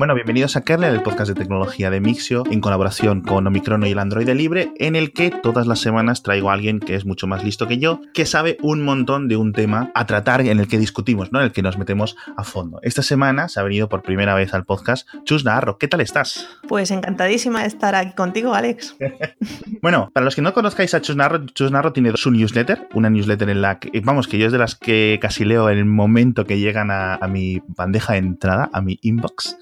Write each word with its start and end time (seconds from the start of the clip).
Bueno, 0.00 0.14
bienvenidos 0.14 0.56
a 0.56 0.62
Kernel, 0.62 0.94
el 0.94 1.02
podcast 1.02 1.28
de 1.28 1.34
tecnología 1.34 1.90
de 1.90 2.00
Mixio, 2.00 2.44
en 2.50 2.62
colaboración 2.62 3.20
con 3.20 3.46
Omicron 3.46 3.84
y 3.86 3.90
el 3.90 3.98
Android 3.98 4.30
Libre, 4.30 4.72
en 4.78 4.96
el 4.96 5.12
que 5.12 5.30
todas 5.30 5.66
las 5.66 5.80
semanas 5.80 6.22
traigo 6.22 6.48
a 6.48 6.54
alguien 6.54 6.80
que 6.80 6.94
es 6.94 7.04
mucho 7.04 7.26
más 7.26 7.44
listo 7.44 7.68
que 7.68 7.76
yo, 7.76 8.00
que 8.14 8.24
sabe 8.24 8.56
un 8.62 8.82
montón 8.82 9.28
de 9.28 9.36
un 9.36 9.52
tema 9.52 9.90
a 9.94 10.06
tratar 10.06 10.40
en 10.40 10.58
el 10.58 10.68
que 10.68 10.78
discutimos, 10.78 11.32
¿no? 11.32 11.40
En 11.40 11.44
el 11.44 11.52
que 11.52 11.60
nos 11.60 11.76
metemos 11.76 12.16
a 12.38 12.44
fondo. 12.44 12.80
Esta 12.82 13.02
semana 13.02 13.50
se 13.50 13.60
ha 13.60 13.62
venido 13.62 13.90
por 13.90 14.00
primera 14.00 14.34
vez 14.34 14.54
al 14.54 14.64
podcast 14.64 15.06
Chus 15.24 15.44
Navarro. 15.44 15.76
¿Qué 15.76 15.86
tal 15.86 16.00
estás? 16.00 16.48
Pues 16.66 16.90
encantadísima 16.90 17.60
de 17.60 17.66
estar 17.66 17.94
aquí 17.94 18.14
contigo, 18.14 18.54
Alex. 18.54 18.96
bueno, 19.82 20.08
para 20.14 20.24
los 20.24 20.34
que 20.34 20.40
no 20.40 20.54
conozcáis 20.54 20.94
a 20.94 21.02
Chus 21.02 21.16
Navarro, 21.16 21.44
Chus 21.44 21.70
Navarro 21.72 21.92
tiene 21.92 22.10
su 22.16 22.30
newsletter, 22.30 22.88
una 22.94 23.10
newsletter 23.10 23.50
en 23.50 23.60
la 23.60 23.78
que, 23.78 24.00
vamos, 24.00 24.28
que 24.28 24.38
yo 24.38 24.46
es 24.46 24.52
de 24.52 24.58
las 24.58 24.76
que 24.76 25.18
casi 25.20 25.44
leo 25.44 25.68
en 25.68 25.76
el 25.76 25.84
momento 25.84 26.46
que 26.46 26.58
llegan 26.58 26.90
a, 26.90 27.16
a 27.16 27.28
mi 27.28 27.60
bandeja 27.66 28.14
de 28.14 28.20
entrada, 28.20 28.70
a 28.72 28.80
mi 28.80 28.98
inbox 29.02 29.58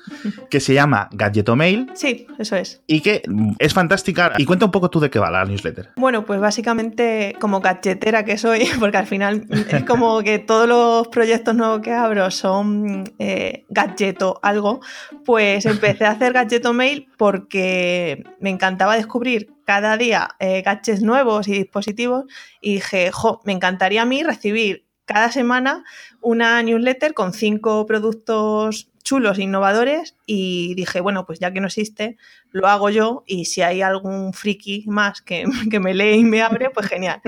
que 0.51 0.61
se 0.61 0.75
llama 0.75 1.09
Gadgetomail. 1.13 1.91
Sí, 1.95 2.27
eso 2.39 2.57
es. 2.57 2.82
Y 2.86 3.00
que 3.00 3.23
es 3.59 3.75
fantástica. 3.75 4.32
Y 4.39 4.45
cuenta 4.45 4.64
un 4.64 4.71
poco 4.71 4.91
tú 4.91 5.00
de 5.00 5.11
qué 5.11 5.19
va 5.19 5.31
la 5.31 5.45
newsletter. 5.45 5.91
Bueno, 5.96 6.25
pues 6.25 6.41
básicamente 6.41 7.36
como 7.41 7.61
gadgetera 7.61 8.25
que 8.25 8.39
soy, 8.39 8.69
porque 8.81 8.96
al 8.96 9.07
final 9.07 9.46
es 9.71 9.85
como 9.85 10.22
que 10.22 10.39
todos 10.39 10.69
los 10.69 11.09
proyectos 11.09 11.55
nuevos 11.55 11.81
que 11.81 11.93
abro 11.93 12.31
son 12.31 13.13
eh, 13.19 13.64
gadgeto 13.69 14.39
algo, 14.43 14.81
pues 15.25 15.67
empecé 15.67 16.05
a 16.05 16.11
hacer 16.11 16.33
Gadgetomail 16.33 17.08
porque 17.17 18.25
me 18.41 18.50
encantaba 18.50 18.97
descubrir 18.97 19.49
cada 19.69 19.99
día 19.99 20.31
eh, 20.41 20.63
gadgets 20.63 21.03
nuevos 21.03 21.47
y 21.47 21.53
dispositivos 21.53 22.25
y 22.63 22.75
dije, 22.75 23.11
jo, 23.13 23.43
me 23.45 23.53
encantaría 23.53 24.00
a 24.00 24.07
mí 24.07 24.22
recibir 24.22 24.86
cada 25.05 25.31
semana 25.31 25.85
una 26.21 26.63
newsletter 26.63 27.14
con 27.14 27.32
cinco 27.32 27.86
productos 27.86 28.89
chulos, 29.08 29.39
innovadores 29.39 30.17
y 30.27 30.75
dije, 30.75 31.00
bueno, 31.00 31.25
pues 31.25 31.39
ya 31.39 31.50
que 31.50 31.63
no 31.63 31.68
existe, 31.68 32.19
lo 32.50 32.67
hago 32.67 32.91
yo 32.91 33.25
y 33.27 33.47
si 33.47 33.62
hay 33.62 33.81
algún 33.81 34.34
friki 34.34 34.84
más 34.86 35.22
que, 35.22 35.44
que, 35.70 35.80
me 35.80 35.94
lee 35.94 36.19
y 36.19 36.24
me 36.24 36.42
abre, 36.42 36.69
pues 36.69 36.89
genial. 36.89 37.22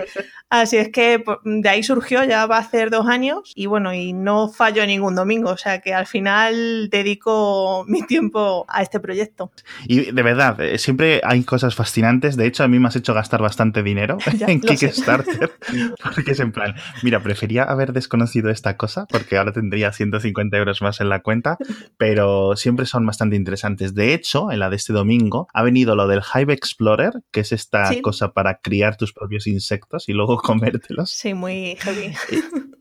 Así 0.51 0.77
es 0.77 0.91
que 0.91 1.21
pues, 1.21 1.39
de 1.43 1.69
ahí 1.69 1.83
surgió, 1.83 2.23
ya 2.25 2.45
va 2.45 2.57
a 2.57 2.61
hacer 2.61 2.91
dos 2.91 3.07
años 3.07 3.53
y 3.55 3.65
bueno, 3.65 3.95
y 3.95 4.13
no 4.13 4.51
fallo 4.51 4.85
ningún 4.85 5.15
domingo, 5.15 5.53
o 5.53 5.57
sea 5.57 5.81
que 5.81 5.95
al 5.95 6.07
final 6.07 6.91
dedico 6.91 7.87
mi 7.89 8.03
tiempo 8.03 8.67
a 8.69 8.83
este 8.83 9.01
proyecto. 9.01 9.51
Y 9.87 10.11
de 10.13 10.23
verdad, 10.23 10.61
eh, 10.61 10.77
siempre 10.77 11.23
hay 11.25 11.45
cosas 11.45 11.75
fascinantes, 11.75 12.37
de 12.37 12.47
hecho 12.47 12.63
a 12.63 12.69
mí 12.69 12.79
me 12.79 12.89
has 12.89 12.97
hecho 12.97 13.15
gastar 13.15 13.41
bastante 13.41 13.83
dinero 13.83 14.19
ya, 14.37 14.49
en 14.49 14.61
Kickstarter, 14.61 15.53
porque 16.15 16.33
es 16.33 16.41
en 16.41 16.53
plan, 16.53 16.75
mira, 17.03 17.23
prefería 17.23 17.63
haber 17.63 17.95
desconocido 17.95 18.51
esta 18.51 18.77
cosa 18.81 19.05
porque 19.07 19.37
ahora 19.37 19.53
tendría 19.53 19.93
150 19.93 20.57
euros 20.57 20.81
más 20.81 21.03
en 21.03 21.11
la 21.11 21.21
cuenta, 21.21 21.59
pero 21.99 22.57
siempre 22.57 22.87
son 22.87 23.05
bastante 23.05 23.37
interesantes. 23.37 23.95
De 23.95 24.15
hecho, 24.15 24.51
en 24.51 24.59
la 24.59 24.71
de 24.71 24.77
este 24.77 24.95
domingo 24.95 25.49
ha 25.53 25.63
venido 25.63 25.95
lo 25.97 26.09
del 26.09 26.23
Hive 26.35 26.55
Explorer, 26.55 27.13
que 27.31 27.41
es 27.41 27.53
esta 27.53 27.85
¿Sí? 27.87 28.01
cosa 28.01 28.33
para 28.33 28.61
criar 28.61 28.97
tus 28.97 29.13
propios 29.13 29.47
insectos 29.47 30.09
y 30.09 30.15
luego 30.15 30.39
comértelos. 30.43 31.11
Sí, 31.11 31.35
muy 31.35 31.77
heavy. 31.81 32.15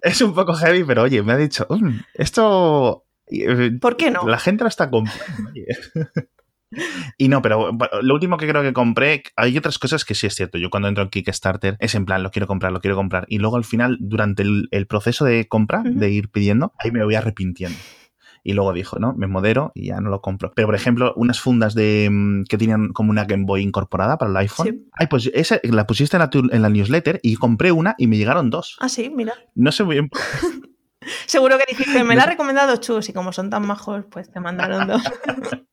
Es 0.01 0.21
un 0.21 0.33
poco 0.33 0.53
heavy, 0.53 0.85
pero 0.85 1.03
oye, 1.03 1.21
me 1.21 1.33
ha 1.33 1.37
dicho, 1.37 1.67
mmm, 1.69 1.99
esto... 2.13 3.05
eh, 3.27 3.71
¿Por 3.81 3.97
qué 3.97 4.09
no? 4.11 4.25
La 4.25 4.39
gente 4.39 4.63
lo 4.63 4.69
está 4.69 4.89
comprando. 4.89 5.21
Y 7.17 7.27
no, 7.29 7.41
pero 7.41 7.71
lo 8.01 8.13
último 8.13 8.37
que 8.37 8.47
creo 8.47 8.61
que 8.61 8.73
compré, 8.73 9.23
hay 9.35 9.57
otras 9.57 9.79
cosas 9.79 10.05
que 10.05 10.15
sí 10.15 10.27
es 10.27 10.35
cierto. 10.35 10.57
Yo 10.57 10.69
cuando 10.69 10.87
entro 10.87 11.03
en 11.03 11.09
Kickstarter 11.09 11.77
es 11.79 11.95
en 11.95 12.05
plan, 12.05 12.23
lo 12.23 12.31
quiero 12.31 12.47
comprar, 12.47 12.71
lo 12.71 12.81
quiero 12.81 12.95
comprar. 12.95 13.25
Y 13.27 13.39
luego 13.39 13.57
al 13.57 13.65
final, 13.65 13.97
durante 13.99 14.43
el, 14.43 14.67
el 14.71 14.87
proceso 14.87 15.25
de 15.25 15.47
compra, 15.47 15.79
uh 15.79 15.83
-huh. 15.83 15.95
de 15.95 16.11
ir 16.11 16.29
pidiendo, 16.29 16.73
ahí 16.79 16.91
me 16.91 17.03
voy 17.03 17.15
arrepintiendo 17.15 17.77
y 18.43 18.53
luego 18.53 18.73
dijo, 18.73 18.99
¿no? 18.99 19.13
Me 19.13 19.27
modero 19.27 19.71
y 19.75 19.87
ya 19.87 19.99
no 19.99 20.09
lo 20.09 20.21
compro. 20.21 20.51
Pero, 20.55 20.67
por 20.67 20.75
ejemplo, 20.75 21.13
unas 21.15 21.39
fundas 21.39 21.75
de 21.75 22.43
que 22.47 22.57
tenían 22.57 22.89
como 22.89 23.11
una 23.11 23.25
Game 23.25 23.45
Boy 23.45 23.61
incorporada 23.61 24.17
para 24.17 24.31
el 24.31 24.37
iPhone. 24.37 24.67
Sí. 24.67 24.89
Ay, 24.93 25.07
pues 25.07 25.29
esa 25.33 25.59
la 25.63 25.85
pusiste 25.85 26.17
en 26.17 26.21
la, 26.21 26.29
en 26.33 26.61
la, 26.61 26.69
newsletter 26.69 27.19
y 27.23 27.35
compré 27.35 27.71
una 27.71 27.95
y 27.97 28.07
me 28.07 28.17
llegaron 28.17 28.49
dos. 28.49 28.77
Ah, 28.79 28.89
sí, 28.89 29.11
mira. 29.13 29.33
No 29.55 29.71
sé 29.71 29.83
muy 29.83 29.95
bien. 29.95 30.09
Seguro 31.25 31.57
que 31.57 31.65
dijiste, 31.69 32.03
me 32.03 32.15
la 32.15 32.23
ha 32.23 32.27
recomendado 32.27 32.75
Chus 32.77 33.09
y 33.09 33.13
como 33.13 33.31
son 33.33 33.49
tan 33.49 33.65
majos, 33.65 34.05
pues 34.09 34.31
te 34.31 34.39
mandaron 34.39 34.87
dos. 34.87 35.01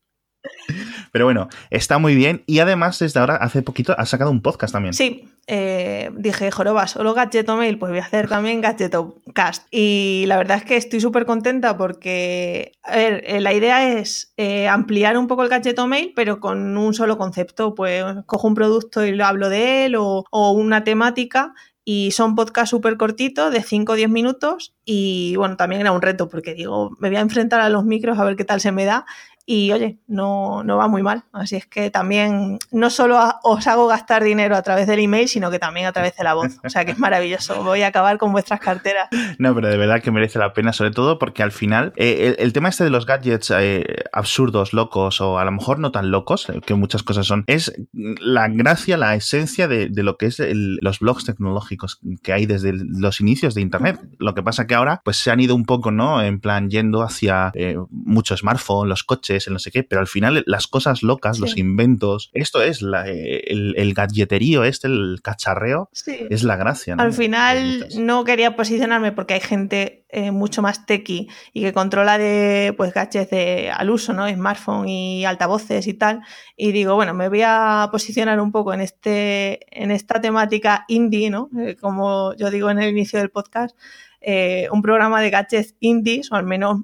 Pero 1.12 1.24
bueno, 1.24 1.48
está 1.70 1.98
muy 1.98 2.14
bien 2.14 2.42
y 2.46 2.58
además 2.58 2.98
desde 2.98 3.20
ahora, 3.20 3.36
hace 3.36 3.62
poquito, 3.62 3.94
ha 3.98 4.06
sacado 4.06 4.30
un 4.30 4.42
podcast 4.42 4.72
también. 4.72 4.94
Sí, 4.94 5.28
eh, 5.46 6.10
dije, 6.16 6.50
joroba, 6.50 6.86
solo 6.88 7.14
Gadgeto 7.14 7.56
Mail, 7.56 7.78
pues 7.78 7.90
voy 7.90 8.00
a 8.00 8.04
hacer 8.04 8.28
también 8.28 8.60
Gadgeto 8.60 9.16
Cast. 9.32 9.66
Y 9.70 10.24
la 10.26 10.36
verdad 10.36 10.58
es 10.58 10.64
que 10.64 10.76
estoy 10.76 11.00
súper 11.00 11.24
contenta 11.24 11.76
porque, 11.76 12.72
a 12.82 12.96
ver, 12.96 13.22
eh, 13.26 13.40
la 13.40 13.52
idea 13.52 13.98
es 13.98 14.32
eh, 14.36 14.68
ampliar 14.68 15.16
un 15.16 15.28
poco 15.28 15.42
el 15.42 15.48
Gadgeto 15.48 15.86
Mail, 15.86 16.12
pero 16.16 16.40
con 16.40 16.76
un 16.76 16.94
solo 16.94 17.16
concepto. 17.16 17.74
Pues 17.74 18.04
cojo 18.26 18.48
un 18.48 18.54
producto 18.54 19.04
y 19.04 19.12
lo 19.12 19.24
hablo 19.24 19.48
de 19.48 19.86
él 19.86 19.96
o, 19.96 20.24
o 20.30 20.50
una 20.52 20.84
temática 20.84 21.54
y 21.88 22.10
son 22.10 22.34
podcasts 22.34 22.70
súper 22.70 22.96
cortitos, 22.96 23.52
de 23.52 23.62
5 23.62 23.92
o 23.92 23.94
10 23.94 24.10
minutos, 24.10 24.74
y 24.84 25.36
bueno, 25.36 25.56
también 25.56 25.82
era 25.82 25.92
un 25.92 26.02
reto, 26.02 26.28
porque 26.28 26.52
digo, 26.52 26.90
me 26.98 27.08
voy 27.08 27.16
a 27.16 27.20
enfrentar 27.20 27.60
a 27.60 27.68
los 27.68 27.84
micros 27.84 28.18
a 28.18 28.24
ver 28.24 28.34
qué 28.34 28.44
tal 28.44 28.60
se 28.60 28.72
me 28.72 28.84
da, 28.84 29.06
y 29.46 29.70
oye, 29.72 29.98
no, 30.08 30.64
no 30.64 30.76
va 30.76 30.88
muy 30.88 31.02
mal. 31.02 31.22
Así 31.32 31.56
es 31.56 31.66
que 31.66 31.90
también 31.90 32.58
no 32.72 32.90
solo 32.90 33.18
os 33.44 33.66
hago 33.68 33.86
gastar 33.86 34.24
dinero 34.24 34.56
a 34.56 34.62
través 34.62 34.88
del 34.88 34.98
email, 34.98 35.28
sino 35.28 35.50
que 35.50 35.60
también 35.60 35.86
a 35.86 35.92
través 35.92 36.16
de 36.16 36.24
la 36.24 36.34
voz. 36.34 36.58
O 36.64 36.68
sea 36.68 36.84
que 36.84 36.90
es 36.90 36.98
maravilloso. 36.98 37.62
Voy 37.62 37.82
a 37.82 37.88
acabar 37.88 38.18
con 38.18 38.32
vuestras 38.32 38.60
carteras. 38.60 39.08
No, 39.38 39.54
pero 39.54 39.68
de 39.68 39.76
verdad 39.76 40.02
que 40.02 40.10
merece 40.10 40.38
la 40.38 40.52
pena, 40.52 40.72
sobre 40.72 40.90
todo 40.90 41.18
porque 41.18 41.42
al 41.42 41.52
final 41.52 41.92
eh, 41.96 42.34
el, 42.38 42.44
el, 42.44 42.52
tema 42.52 42.68
este 42.68 42.84
de 42.84 42.90
los 42.90 43.06
gadgets 43.06 43.52
eh, 43.56 43.84
absurdos, 44.12 44.72
locos 44.72 45.20
o 45.20 45.38
a 45.38 45.44
lo 45.44 45.52
mejor 45.52 45.78
no 45.78 45.92
tan 45.92 46.10
locos, 46.10 46.48
que 46.64 46.74
muchas 46.74 47.02
cosas 47.02 47.26
son, 47.26 47.44
es 47.46 47.72
la 47.92 48.48
gracia, 48.48 48.96
la 48.96 49.14
esencia 49.14 49.68
de, 49.68 49.88
de 49.88 50.02
lo 50.02 50.16
que 50.16 50.26
es 50.26 50.40
los 50.40 50.98
blogs 50.98 51.24
tecnológicos 51.24 52.00
que 52.22 52.32
hay 52.32 52.46
desde 52.46 52.72
los 52.72 53.20
inicios 53.20 53.54
de 53.54 53.60
Internet. 53.60 54.00
Lo 54.18 54.34
que 54.34 54.42
pasa 54.42 54.66
que 54.66 54.74
ahora 54.74 55.00
pues 55.04 55.18
se 55.18 55.30
han 55.30 55.40
ido 55.40 55.54
un 55.54 55.64
poco, 55.64 55.90
¿no? 55.90 56.22
En 56.22 56.40
plan 56.40 56.70
yendo 56.70 57.02
hacia 57.02 57.50
eh, 57.54 57.76
mucho 57.90 58.36
smartphone, 58.36 58.88
los 58.88 59.04
coches, 59.04 59.35
el 59.46 59.52
no 59.52 59.58
sé 59.58 59.70
qué, 59.70 59.82
pero 59.82 60.00
al 60.00 60.06
final 60.06 60.42
las 60.46 60.66
cosas 60.66 61.02
locas, 61.02 61.36
sí. 61.36 61.42
los 61.42 61.56
inventos, 61.56 62.30
esto 62.32 62.62
es 62.62 62.82
la, 62.82 63.06
el, 63.08 63.74
el, 63.76 63.94
gadgeterío, 63.94 64.64
este, 64.64 64.88
el 64.88 65.20
cacharreo, 65.22 65.88
sí. 65.92 66.26
es 66.30 66.42
la 66.42 66.56
gracia. 66.56 66.96
¿no? 66.96 67.02
Al 67.02 67.12
final 67.12 67.88
no 67.98 68.24
quería 68.24 68.56
posicionarme 68.56 69.12
porque 69.12 69.34
hay 69.34 69.40
gente 69.40 70.06
eh, 70.08 70.30
mucho 70.30 70.62
más 70.62 70.86
techy 70.86 71.28
y 71.52 71.62
que 71.62 71.72
controla 71.72 72.16
de 72.16 72.72
pues 72.76 72.94
gadgets 72.94 73.30
de, 73.30 73.70
al 73.70 73.90
uso, 73.90 74.12
¿no? 74.12 74.28
Smartphone 74.28 74.88
y 74.88 75.24
altavoces 75.24 75.86
y 75.88 75.94
tal. 75.94 76.22
Y 76.56 76.72
digo, 76.72 76.94
bueno, 76.94 77.12
me 77.12 77.28
voy 77.28 77.42
a 77.44 77.88
posicionar 77.90 78.40
un 78.40 78.52
poco 78.52 78.72
en 78.72 78.80
este, 78.80 79.60
en 79.70 79.90
esta 79.90 80.20
temática 80.20 80.84
indie, 80.88 81.28
¿no? 81.28 81.50
Eh, 81.58 81.76
como 81.76 82.34
yo 82.36 82.50
digo 82.50 82.70
en 82.70 82.78
el 82.78 82.90
inicio 82.90 83.18
del 83.18 83.30
podcast, 83.30 83.76
eh, 84.20 84.68
un 84.70 84.80
programa 84.80 85.20
de 85.20 85.30
gadgets 85.30 85.74
indies, 85.80 86.30
o 86.32 86.36
al 86.36 86.44
menos 86.44 86.82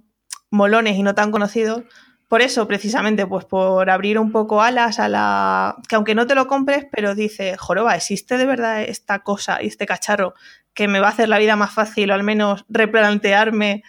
molones 0.50 0.96
y 0.96 1.02
no 1.02 1.14
tan 1.14 1.30
conocidos, 1.30 1.82
por 2.32 2.40
eso, 2.40 2.66
precisamente, 2.66 3.26
pues 3.26 3.44
por 3.44 3.90
abrir 3.90 4.18
un 4.18 4.32
poco 4.32 4.62
alas 4.62 4.98
a 4.98 5.06
la. 5.06 5.76
que 5.86 5.96
aunque 5.96 6.14
no 6.14 6.26
te 6.26 6.34
lo 6.34 6.46
compres, 6.46 6.86
pero 6.90 7.14
dice, 7.14 7.58
joroba, 7.58 7.94
¿existe 7.94 8.38
de 8.38 8.46
verdad 8.46 8.80
esta 8.80 9.18
cosa 9.18 9.62
y 9.62 9.66
este 9.66 9.84
cacharro 9.84 10.32
que 10.72 10.88
me 10.88 10.98
va 10.98 11.08
a 11.08 11.10
hacer 11.10 11.28
la 11.28 11.38
vida 11.38 11.56
más 11.56 11.74
fácil 11.74 12.10
o 12.10 12.14
al 12.14 12.22
menos 12.22 12.64
replantearme 12.70 13.82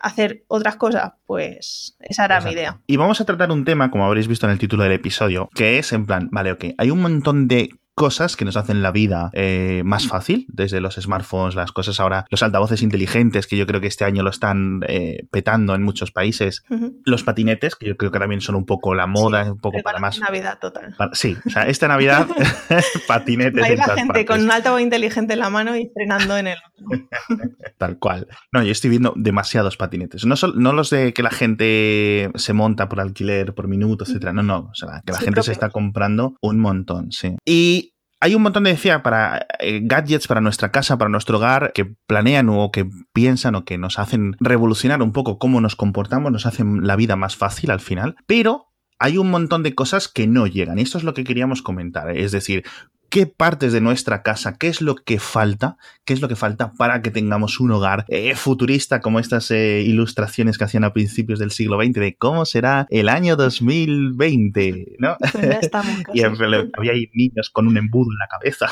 hacer 0.00 0.44
otras 0.48 0.76
cosas? 0.76 1.12
Pues 1.26 1.98
esa 2.00 2.24
era 2.24 2.36
Exacto. 2.36 2.46
mi 2.46 2.54
idea. 2.54 2.80
Y 2.86 2.96
vamos 2.96 3.20
a 3.20 3.26
tratar 3.26 3.52
un 3.52 3.66
tema, 3.66 3.90
como 3.90 4.06
habréis 4.06 4.28
visto 4.28 4.46
en 4.46 4.52
el 4.52 4.58
título 4.58 4.84
del 4.84 4.92
episodio, 4.92 5.50
que 5.54 5.78
es 5.78 5.92
en 5.92 6.06
plan, 6.06 6.30
vale, 6.32 6.52
ok, 6.52 6.64
hay 6.78 6.90
un 6.90 7.02
montón 7.02 7.48
de 7.48 7.68
cosas 8.00 8.34
que 8.34 8.46
nos 8.46 8.56
hacen 8.56 8.82
la 8.82 8.92
vida 8.92 9.28
eh, 9.34 9.82
más 9.84 10.08
fácil, 10.08 10.46
desde 10.48 10.80
los 10.80 10.94
smartphones, 10.94 11.54
las 11.54 11.70
cosas 11.70 12.00
ahora, 12.00 12.24
los 12.30 12.42
altavoces 12.42 12.80
inteligentes, 12.80 13.46
que 13.46 13.58
yo 13.58 13.66
creo 13.66 13.82
que 13.82 13.88
este 13.88 14.06
año 14.06 14.22
lo 14.22 14.30
están 14.30 14.80
eh, 14.88 15.26
petando 15.30 15.74
en 15.74 15.82
muchos 15.82 16.10
países, 16.10 16.64
uh 16.70 16.76
-huh. 16.76 16.94
los 17.04 17.24
patinetes, 17.24 17.76
que 17.76 17.88
yo 17.88 17.98
creo 17.98 18.10
que 18.10 18.18
también 18.18 18.40
son 18.40 18.54
un 18.54 18.64
poco 18.64 18.94
la 18.94 19.06
moda, 19.06 19.44
sí, 19.44 19.50
un 19.50 19.60
poco 19.60 19.82
para 19.82 19.98
más... 19.98 20.18
Navidad 20.18 20.58
total. 20.58 20.94
Para, 20.96 21.14
sí, 21.14 21.36
o 21.44 21.50
sea, 21.50 21.64
esta 21.64 21.88
Navidad, 21.88 22.26
patinetes. 23.06 23.62
Hay 23.62 23.76
la 23.76 23.84
gente 23.88 24.06
partes. 24.06 24.26
con 24.26 24.40
un 24.40 24.50
altavoz 24.50 24.80
inteligente 24.80 25.34
en 25.34 25.40
la 25.40 25.50
mano 25.50 25.76
y 25.76 25.90
frenando 25.92 26.38
en 26.38 26.46
el 26.46 26.56
Tal 27.76 27.98
cual. 27.98 28.28
No, 28.50 28.62
yo 28.62 28.72
estoy 28.72 28.88
viendo 28.88 29.12
demasiados 29.14 29.76
patinetes. 29.76 30.24
No, 30.24 30.36
no 30.54 30.72
los 30.72 30.88
de 30.88 31.12
que 31.12 31.22
la 31.22 31.30
gente 31.30 32.30
se 32.34 32.54
monta 32.54 32.88
por 32.88 33.00
alquiler, 33.00 33.54
por 33.54 33.68
minuto, 33.68 34.04
etcétera. 34.04 34.32
No, 34.32 34.42
no. 34.42 34.70
O 34.70 34.74
sea, 34.74 35.02
que 35.04 35.12
la 35.12 35.18
sí, 35.18 35.24
gente 35.24 35.36
propio. 35.36 35.42
se 35.42 35.52
está 35.52 35.68
comprando 35.68 36.36
un 36.40 36.60
montón, 36.60 37.12
sí. 37.12 37.36
Y 37.44 37.89
hay 38.20 38.34
un 38.34 38.42
montón 38.42 38.64
de 38.64 38.70
decía 38.70 39.02
para 39.02 39.46
eh, 39.58 39.80
gadgets 39.82 40.26
para 40.26 40.42
nuestra 40.42 40.70
casa, 40.70 40.98
para 40.98 41.08
nuestro 41.08 41.38
hogar, 41.38 41.72
que 41.72 41.86
planean 42.06 42.50
o 42.50 42.70
que 42.70 42.88
piensan 43.12 43.54
o 43.54 43.64
que 43.64 43.78
nos 43.78 43.98
hacen 43.98 44.36
revolucionar 44.40 45.02
un 45.02 45.12
poco 45.12 45.38
cómo 45.38 45.60
nos 45.60 45.74
comportamos, 45.74 46.30
nos 46.30 46.44
hacen 46.44 46.86
la 46.86 46.96
vida 46.96 47.16
más 47.16 47.36
fácil 47.36 47.70
al 47.70 47.80
final, 47.80 48.16
pero 48.26 48.66
hay 48.98 49.16
un 49.16 49.30
montón 49.30 49.62
de 49.62 49.74
cosas 49.74 50.08
que 50.08 50.26
no 50.26 50.46
llegan. 50.46 50.78
Y 50.78 50.82
esto 50.82 50.98
es 50.98 51.04
lo 51.04 51.14
que 51.14 51.24
queríamos 51.24 51.62
comentar. 51.62 52.14
Es 52.14 52.32
decir, 52.32 52.64
qué 53.10 53.26
partes 53.26 53.72
de 53.72 53.80
nuestra 53.80 54.22
casa, 54.22 54.56
qué 54.56 54.68
es 54.68 54.80
lo 54.80 54.94
que 54.94 55.18
falta, 55.18 55.76
qué 56.04 56.14
es 56.14 56.20
lo 56.20 56.28
que 56.28 56.36
falta 56.36 56.72
para 56.72 57.02
que 57.02 57.10
tengamos 57.10 57.60
un 57.60 57.72
hogar 57.72 58.04
eh, 58.08 58.34
futurista 58.36 59.00
como 59.00 59.18
estas 59.18 59.50
eh, 59.50 59.82
ilustraciones 59.84 60.56
que 60.56 60.64
hacían 60.64 60.84
a 60.84 60.92
principios 60.92 61.40
del 61.40 61.50
siglo 61.50 61.82
XX 61.82 61.94
de 61.94 62.16
cómo 62.16 62.44
será 62.44 62.86
el 62.88 63.08
año 63.08 63.36
2020, 63.36 64.96
¿no? 65.00 65.16
Pues 65.18 65.34
ya 65.34 65.58
estamos 65.60 65.92
y 66.14 66.22
casi. 66.22 66.42
había 66.72 66.92
ahí 66.92 67.10
niños 67.12 67.50
con 67.50 67.66
un 67.66 67.76
embudo 67.76 68.12
en 68.12 68.18
la 68.18 68.28
cabeza. 68.28 68.70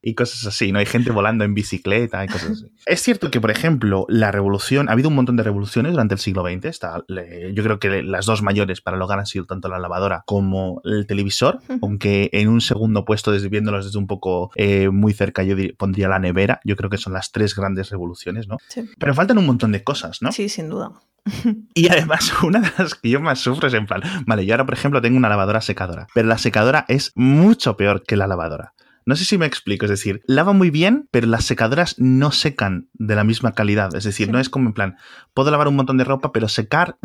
Y 0.00 0.14
cosas 0.14 0.46
así, 0.46 0.72
¿no? 0.72 0.78
Hay 0.78 0.86
gente 0.86 1.10
volando 1.10 1.44
en 1.44 1.54
bicicleta 1.54 2.24
y 2.24 2.28
cosas 2.28 2.50
así. 2.52 2.66
Es 2.86 3.02
cierto 3.02 3.30
que, 3.30 3.40
por 3.40 3.50
ejemplo, 3.50 4.06
la 4.08 4.30
revolución, 4.30 4.88
ha 4.88 4.92
habido 4.92 5.08
un 5.08 5.14
montón 5.16 5.36
de 5.36 5.42
revoluciones 5.42 5.92
durante 5.92 6.14
el 6.14 6.20
siglo 6.20 6.42
XX. 6.44 6.64
Está, 6.66 7.04
le- 7.08 7.52
yo 7.52 7.62
creo 7.62 7.78
que 7.78 8.02
las 8.02 8.24
dos 8.26 8.42
mayores 8.42 8.80
para 8.80 8.96
el 8.96 9.02
hogar 9.02 9.18
han 9.18 9.26
sido 9.26 9.44
tanto 9.44 9.68
la 9.68 9.78
lavadora 9.78 10.22
como 10.26 10.80
el 10.84 11.06
televisor, 11.06 11.58
aunque 11.82 12.30
en 12.32 12.48
un 12.48 12.60
segundo 12.60 13.04
puesto, 13.04 13.32
desde 13.32 13.48
viéndolos 13.48 13.84
desde 13.86 13.98
un 13.98 14.06
poco 14.06 14.50
eh, 14.54 14.88
muy 14.88 15.12
cerca, 15.12 15.42
yo 15.42 15.56
dir- 15.56 15.76
pondría 15.76 16.08
la 16.08 16.18
nevera. 16.18 16.60
Yo 16.64 16.76
creo 16.76 16.88
que 16.90 16.96
son 16.98 17.12
las 17.12 17.32
tres 17.32 17.54
grandes 17.54 17.90
revoluciones, 17.90 18.48
¿no? 18.48 18.56
Sí. 18.68 18.88
Pero 18.98 19.14
faltan 19.14 19.36
un 19.38 19.46
montón 19.46 19.72
de 19.72 19.82
cosas, 19.84 20.22
¿no? 20.22 20.32
Sí, 20.32 20.48
sin 20.48 20.68
duda. 20.70 20.92
Y 21.74 21.88
además, 21.88 22.32
una 22.42 22.60
de 22.60 22.70
las 22.78 22.94
que 22.94 23.10
yo 23.10 23.20
más 23.20 23.40
sufro 23.40 23.68
es 23.68 23.74
en 23.74 23.86
plan, 23.86 24.00
vale, 24.26 24.46
yo 24.46 24.54
ahora, 24.54 24.64
por 24.64 24.74
ejemplo, 24.74 25.02
tengo 25.02 25.16
una 25.18 25.28
lavadora 25.28 25.60
secadora, 25.60 26.06
pero 26.14 26.26
la 26.28 26.38
secadora 26.38 26.84
es 26.88 27.12
mucho 27.14 27.76
peor 27.76 28.02
que 28.04 28.16
la 28.16 28.26
lavadora. 28.26 28.72
No 29.08 29.16
sé 29.16 29.24
si 29.24 29.38
me 29.38 29.46
explico, 29.46 29.86
es 29.86 29.90
decir, 29.90 30.20
lava 30.26 30.52
muy 30.52 30.68
bien, 30.68 31.08
pero 31.10 31.26
las 31.26 31.46
secadoras 31.46 31.94
no 31.98 32.30
secan 32.30 32.90
de 32.92 33.14
la 33.14 33.24
misma 33.24 33.52
calidad. 33.52 33.94
Es 33.96 34.04
decir, 34.04 34.26
Sí. 34.26 34.32
no 34.32 34.38
es 34.38 34.50
como 34.50 34.68
en 34.68 34.74
plan, 34.74 34.96
puedo 35.32 35.50
lavar 35.50 35.66
un 35.68 35.76
montón 35.76 35.96
de 35.96 36.04
ropa, 36.04 36.30
pero 36.30 36.46
secar, 36.46 36.98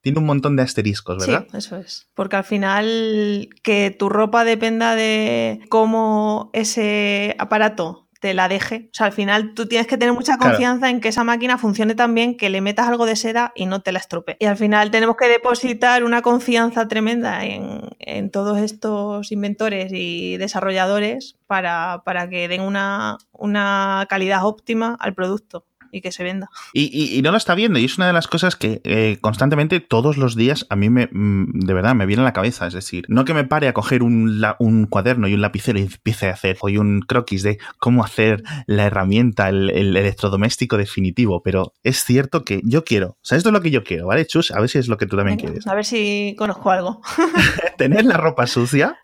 tiene 0.00 0.18
un 0.18 0.24
montón 0.24 0.56
de 0.56 0.62
asteriscos, 0.62 1.18
¿verdad? 1.18 1.46
Sí, 1.50 1.58
eso 1.58 1.76
es. 1.76 2.08
Porque 2.14 2.36
al 2.36 2.44
final 2.44 3.50
que 3.62 3.90
tu 3.90 4.08
ropa 4.08 4.44
dependa 4.44 4.94
de 4.94 5.60
cómo 5.68 6.48
ese 6.54 7.36
aparato 7.38 8.08
te 8.20 8.34
la 8.34 8.48
deje. 8.48 8.88
O 8.92 8.94
sea, 8.94 9.06
al 9.06 9.12
final 9.12 9.54
tú 9.54 9.66
tienes 9.66 9.86
que 9.86 9.96
tener 9.96 10.14
mucha 10.14 10.36
Claro. 10.36 10.52
confianza 10.52 10.90
en 10.90 11.00
que 11.00 11.08
esa 11.08 11.24
máquina 11.24 11.58
funcione 11.58 11.94
tan 11.94 12.14
bien 12.14 12.36
que 12.36 12.50
le 12.50 12.60
metas 12.60 12.86
algo 12.86 13.06
de 13.06 13.16
seda 13.16 13.52
y 13.56 13.66
no 13.66 13.80
te 13.80 13.92
la 13.92 13.98
estropee. 13.98 14.36
Y 14.38 14.44
al 14.44 14.56
final 14.56 14.90
tenemos 14.90 15.16
que 15.16 15.26
depositar 15.28 16.04
una 16.04 16.22
confianza 16.22 16.86
tremenda 16.86 17.44
en, 17.44 17.80
en 17.98 18.30
todos 18.30 18.58
estos 18.58 19.32
inventores 19.32 19.90
y 19.92 20.36
desarrolladores 20.36 21.36
para, 21.46 22.02
para 22.04 22.28
que 22.28 22.46
den 22.48 22.60
una, 22.60 23.16
una 23.32 24.06
calidad 24.08 24.44
óptima 24.46 24.96
al 25.00 25.14
producto 25.14 25.64
y 25.92 26.00
que 26.00 26.12
se 26.12 26.22
venda. 26.24 26.48
Y, 26.72 26.84
y- 26.92 27.18
y 27.18 27.22
no 27.22 27.30
lo 27.30 27.36
está 27.36 27.54
viendo, 27.54 27.78
y 27.78 27.84
es 27.84 27.96
una 27.98 28.06
de 28.06 28.12
las 28.12 28.28
cosas 28.28 28.56
que 28.56 28.80
eh, 28.84 29.18
constantemente, 29.20 29.80
todos 29.80 30.16
los 30.16 30.36
días, 30.36 30.66
a 30.70 30.76
mí 30.76 30.90
me, 30.90 31.08
mm, 31.10 31.60
de 31.60 31.74
verdad, 31.74 31.94
me 31.94 32.06
viene 32.06 32.22
a 32.22 32.24
la 32.24 32.32
cabeza. 32.32 32.66
Es 32.66 32.74
decir, 32.74 33.04
no 33.08 33.24
que 33.24 33.34
me 33.34 33.44
pare 33.44 33.68
a 33.68 33.72
coger 33.72 34.02
un, 34.02 34.40
la- 34.40 34.56
un 34.58 34.86
cuaderno 34.86 35.28
y 35.28 35.34
un 35.34 35.40
lapicero 35.40 35.78
y 35.78 35.82
empiece 35.82 36.28
a 36.28 36.32
hacer 36.34 36.56
hoy 36.60 36.76
un 36.78 37.00
croquis 37.00 37.42
de 37.42 37.58
cómo 37.78 38.04
hacer 38.04 38.42
la 38.66 38.84
herramienta, 38.84 39.48
el, 39.48 39.70
el 39.70 39.96
electrodoméstico 39.96 40.76
definitivo, 40.76 41.42
pero 41.42 41.72
es 41.82 42.04
cierto 42.04 42.44
que 42.44 42.60
yo 42.64 42.84
quiero, 42.84 43.08
o 43.10 43.18
sea, 43.22 43.36
esto 43.38 43.48
es 43.50 43.52
lo 43.52 43.60
que 43.60 43.70
yo 43.70 43.84
quiero, 43.84 44.06
¿vale, 44.06 44.26
Chus? 44.26 44.50
A 44.50 44.60
ver 44.60 44.68
si 44.68 44.78
es 44.78 44.88
lo 44.88 44.96
que 44.96 45.06
tú 45.06 45.16
también 45.16 45.36
Venga, 45.36 45.50
quieres. 45.50 45.66
a 45.66 45.74
ver 45.74 45.84
si 45.84 46.34
conozco 46.38 46.70
algo. 46.70 47.00
Tener 47.78 48.04
la 48.04 48.16
ropa 48.16 48.46
sucia. 48.46 48.98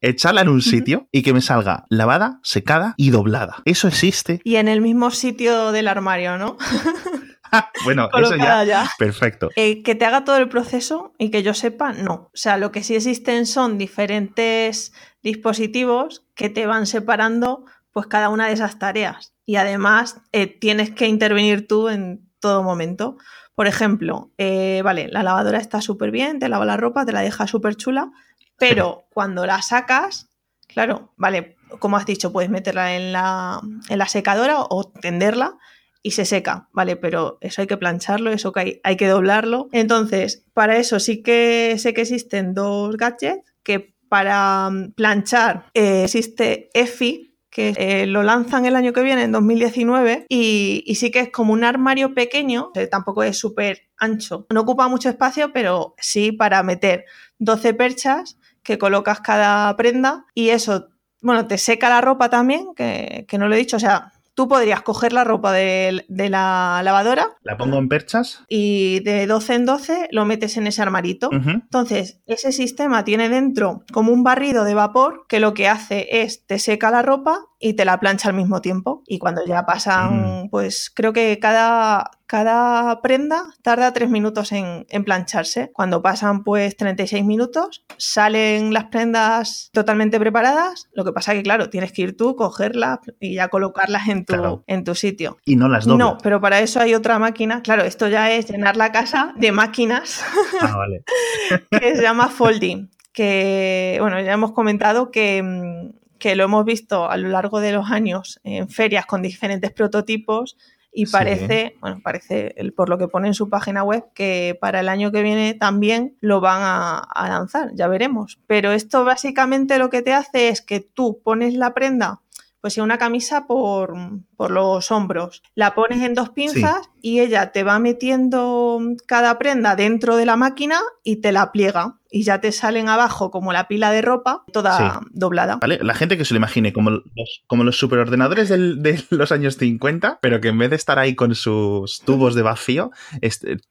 Echarla 0.00 0.42
en 0.42 0.48
un 0.48 0.62
sitio 0.62 1.08
y 1.10 1.22
que 1.22 1.32
me 1.32 1.40
salga 1.40 1.84
lavada, 1.88 2.40
secada 2.42 2.94
y 2.96 3.10
doblada. 3.10 3.62
Eso 3.64 3.88
existe. 3.88 4.40
Y 4.44 4.56
en 4.56 4.68
el 4.68 4.80
mismo 4.80 5.10
sitio 5.10 5.72
del 5.72 5.88
armario, 5.88 6.38
¿no? 6.38 6.56
bueno, 7.84 8.08
eso 8.16 8.36
ya. 8.36 8.64
ya. 8.64 8.90
Perfecto. 8.98 9.50
Eh, 9.56 9.82
que 9.82 9.94
te 9.94 10.04
haga 10.04 10.24
todo 10.24 10.36
el 10.36 10.48
proceso 10.48 11.12
y 11.18 11.30
que 11.30 11.42
yo 11.42 11.54
sepa, 11.54 11.92
no. 11.92 12.14
O 12.14 12.30
sea, 12.34 12.56
lo 12.56 12.72
que 12.72 12.82
sí 12.82 12.94
existen 12.94 13.46
son 13.46 13.78
diferentes 13.78 14.92
dispositivos 15.22 16.26
que 16.34 16.48
te 16.48 16.66
van 16.66 16.86
separando 16.86 17.64
pues 17.92 18.06
cada 18.06 18.28
una 18.28 18.46
de 18.46 18.52
esas 18.52 18.78
tareas. 18.78 19.34
Y 19.44 19.56
además 19.56 20.20
eh, 20.32 20.46
tienes 20.46 20.90
que 20.90 21.06
intervenir 21.06 21.66
tú 21.66 21.88
en 21.88 22.28
todo 22.40 22.62
momento. 22.62 23.16
Por 23.54 23.66
ejemplo, 23.66 24.30
eh, 24.38 24.82
vale, 24.84 25.08
la 25.08 25.22
lavadora 25.24 25.58
está 25.58 25.80
súper 25.80 26.12
bien, 26.12 26.38
te 26.38 26.48
lava 26.48 26.64
la 26.64 26.76
ropa, 26.76 27.04
te 27.04 27.12
la 27.12 27.22
deja 27.22 27.48
súper 27.48 27.74
chula, 27.74 28.12
pero 28.58 29.06
cuando 29.12 29.46
la 29.46 29.62
sacas, 29.62 30.28
claro, 30.66 31.12
vale, 31.16 31.56
como 31.78 31.96
has 31.96 32.06
dicho, 32.06 32.32
puedes 32.32 32.50
meterla 32.50 32.96
en 32.96 33.12
la, 33.12 33.60
en 33.88 33.98
la 33.98 34.08
secadora 34.08 34.60
o 34.60 34.84
tenderla 34.84 35.58
y 36.02 36.12
se 36.12 36.24
seca, 36.24 36.68
¿vale? 36.72 36.96
Pero 36.96 37.38
eso 37.40 37.60
hay 37.60 37.66
que 37.66 37.76
plancharlo, 37.76 38.30
eso 38.30 38.52
que 38.52 38.60
hay, 38.60 38.80
hay 38.84 38.96
que 38.96 39.08
doblarlo. 39.08 39.68
Entonces, 39.72 40.44
para 40.54 40.76
eso 40.76 41.00
sí 41.00 41.22
que 41.22 41.76
sé 41.78 41.92
que 41.94 42.02
existen 42.02 42.54
dos 42.54 42.96
gadgets, 42.96 43.52
que 43.62 43.94
para 44.08 44.70
mm, 44.70 44.92
planchar 44.92 45.66
eh, 45.74 46.04
existe 46.04 46.70
EFI, 46.74 47.36
que 47.50 47.74
eh, 47.76 48.06
lo 48.06 48.22
lanzan 48.22 48.66
el 48.66 48.76
año 48.76 48.92
que 48.92 49.02
viene, 49.02 49.24
en 49.24 49.32
2019, 49.32 50.26
y, 50.28 50.84
y 50.86 50.94
sí 50.94 51.10
que 51.10 51.20
es 51.20 51.30
como 51.30 51.52
un 51.52 51.64
armario 51.64 52.14
pequeño, 52.14 52.70
eh, 52.74 52.86
tampoco 52.86 53.22
es 53.22 53.36
súper 53.36 53.88
ancho, 53.96 54.46
no 54.50 54.60
ocupa 54.60 54.88
mucho 54.88 55.08
espacio, 55.08 55.52
pero 55.52 55.94
sí 55.98 56.32
para 56.32 56.62
meter 56.62 57.04
12 57.38 57.74
perchas 57.74 58.37
que 58.62 58.78
colocas 58.78 59.20
cada 59.20 59.74
prenda 59.76 60.26
y 60.34 60.50
eso, 60.50 60.88
bueno, 61.22 61.46
te 61.46 61.58
seca 61.58 61.88
la 61.88 62.00
ropa 62.00 62.28
también, 62.30 62.68
que, 62.76 63.24
que 63.28 63.38
no 63.38 63.48
lo 63.48 63.54
he 63.54 63.58
dicho, 63.58 63.76
o 63.76 63.80
sea, 63.80 64.12
tú 64.34 64.46
podrías 64.46 64.82
coger 64.82 65.12
la 65.12 65.24
ropa 65.24 65.52
de, 65.52 66.04
de 66.08 66.30
la 66.30 66.80
lavadora 66.84 67.26
La 67.42 67.56
pongo 67.56 67.76
en 67.76 67.88
perchas. 67.88 68.44
y 68.48 69.00
de 69.00 69.26
12 69.26 69.54
en 69.54 69.66
12 69.66 70.08
lo 70.12 70.24
metes 70.26 70.56
en 70.56 70.68
ese 70.68 70.80
armarito. 70.80 71.28
Entonces, 71.32 72.20
ese 72.26 72.52
sistema 72.52 73.02
tiene 73.02 73.28
dentro 73.28 73.82
como 73.92 74.12
un 74.12 74.22
barrido 74.22 74.62
de 74.62 74.74
vapor 74.74 75.24
que 75.28 75.40
lo 75.40 75.54
que 75.54 75.66
hace 75.66 76.22
es 76.22 76.46
te 76.46 76.60
seca 76.60 76.92
la 76.92 77.02
ropa 77.02 77.40
y 77.60 77.74
te 77.74 77.84
la 77.84 77.98
plancha 77.98 78.28
al 78.28 78.34
mismo 78.34 78.60
tiempo. 78.60 79.02
Y 79.06 79.18
cuando 79.18 79.44
ya 79.46 79.66
pasan, 79.66 80.48
pues 80.50 80.90
creo 80.94 81.12
que 81.12 81.38
cada, 81.40 82.10
cada 82.26 83.00
prenda 83.02 83.42
tarda 83.62 83.92
3 83.92 84.08
minutos 84.08 84.52
en, 84.52 84.86
en 84.88 85.04
plancharse. 85.04 85.70
Cuando 85.72 86.00
pasan 86.00 86.44
pues 86.44 86.76
36 86.76 87.24
minutos, 87.24 87.84
salen 87.96 88.72
las 88.72 88.84
prendas 88.84 89.70
totalmente 89.72 90.20
preparadas. 90.20 90.88
Lo 90.92 91.04
que 91.04 91.12
pasa 91.12 91.32
que, 91.32 91.42
claro, 91.42 91.68
tienes 91.68 91.90
que 91.92 92.02
ir 92.02 92.16
tú, 92.16 92.36
cogerlas 92.36 93.00
y 93.18 93.34
ya 93.34 93.48
colocarlas 93.48 94.08
en 94.08 94.24
tu, 94.24 94.34
Claro. 94.34 94.62
en 94.68 94.84
tu 94.84 94.94
sitio. 94.94 95.38
Y 95.44 95.56
no 95.56 95.68
las. 95.68 95.86
No, 95.86 96.16
pero 96.22 96.40
para 96.40 96.60
eso 96.60 96.80
hay 96.80 96.94
otra 96.94 97.18
máquina. 97.18 97.62
Claro, 97.62 97.82
esto 97.82 98.06
ya 98.08 98.30
es 98.30 98.48
llenar 98.48 98.76
la 98.76 98.92
casa 98.92 99.32
de 99.36 99.50
máquinas 99.52 100.22
Ah, 100.60 100.76
vale. 100.76 101.02
que 101.70 101.96
se 101.96 102.02
llama 102.02 102.28
Folding. 102.28 102.88
Que, 103.12 103.96
bueno, 104.00 104.20
ya 104.20 104.32
hemos 104.32 104.52
comentado 104.52 105.10
que, 105.10 105.42
mm, 105.42 105.97
que 106.18 106.36
lo 106.36 106.44
hemos 106.44 106.64
visto 106.64 107.10
a 107.10 107.16
lo 107.16 107.28
largo 107.28 107.60
de 107.60 107.72
los 107.72 107.90
años 107.90 108.40
en 108.44 108.68
ferias 108.68 109.06
con 109.06 109.22
diferentes 109.22 109.72
prototipos 109.72 110.56
y 110.92 111.06
Sí. 111.06 111.12
parece, 111.12 111.76
bueno, 111.80 112.00
parece 112.02 112.54
por 112.74 112.88
lo 112.88 112.98
que 112.98 113.08
pone 113.08 113.28
en 113.28 113.34
su 113.34 113.48
página 113.48 113.84
web 113.84 114.04
que 114.14 114.56
para 114.60 114.80
el 114.80 114.88
año 114.88 115.12
que 115.12 115.22
viene 115.22 115.54
también 115.54 116.16
lo 116.20 116.40
van 116.40 116.62
a, 116.62 116.98
a 116.98 117.28
lanzar, 117.28 117.70
ya 117.74 117.88
veremos. 117.88 118.38
Pero 118.46 118.72
esto 118.72 119.04
básicamente 119.04 119.78
lo 119.78 119.90
que 119.90 120.02
te 120.02 120.12
hace 120.14 120.48
es 120.48 120.60
que 120.62 120.80
tú 120.80 121.20
pones 121.22 121.54
la 121.54 121.74
prenda 121.74 122.20
pues 122.60 122.76
en 122.78 122.84
una 122.84 122.98
camisa 122.98 123.46
por, 123.46 123.94
por 124.38 124.52
los 124.52 124.90
hombros. 124.92 125.42
La 125.56 125.74
pones 125.74 126.00
en 126.02 126.14
dos 126.14 126.30
pinzas 126.30 126.88
y 127.02 127.18
ella 127.20 127.50
te 127.52 127.64
va 127.64 127.78
metiendo 127.78 128.80
cada 129.06 129.36
prenda 129.38 129.74
dentro 129.76 130.16
de 130.16 130.26
la 130.26 130.36
máquina 130.36 130.80
y 131.04 131.16
te 131.16 131.32
la 131.32 131.50
pliega. 131.52 131.96
Y 132.10 132.22
ya 132.22 132.40
te 132.40 132.52
salen 132.52 132.88
abajo 132.88 133.30
como 133.30 133.52
la 133.52 133.68
pila 133.68 133.90
de 133.90 134.00
ropa, 134.00 134.42
toda 134.50 134.78
Sí. 134.78 135.06
doblada. 135.10 135.56
¿Vale? 135.56 135.78
La 135.82 135.92
gente 135.92 136.16
que 136.16 136.24
se 136.24 136.32
lo 136.32 136.38
imagine 136.38 136.72
como 136.72 136.88
los, 136.88 137.02
como 137.46 137.64
los 137.64 137.78
superordenadores 137.78 138.48
del- 138.48 138.82
de 138.82 138.98
los 139.10 139.30
años 139.30 139.56
50, 139.58 140.18
pero 140.22 140.40
que 140.40 140.48
en 140.48 140.56
vez 140.56 140.70
de 140.70 140.76
estar 140.76 140.98
ahí 140.98 141.14
con 141.14 141.34
sus 141.34 142.00
tubos 142.06 142.34
de 142.34 142.40
vacío, 142.40 142.90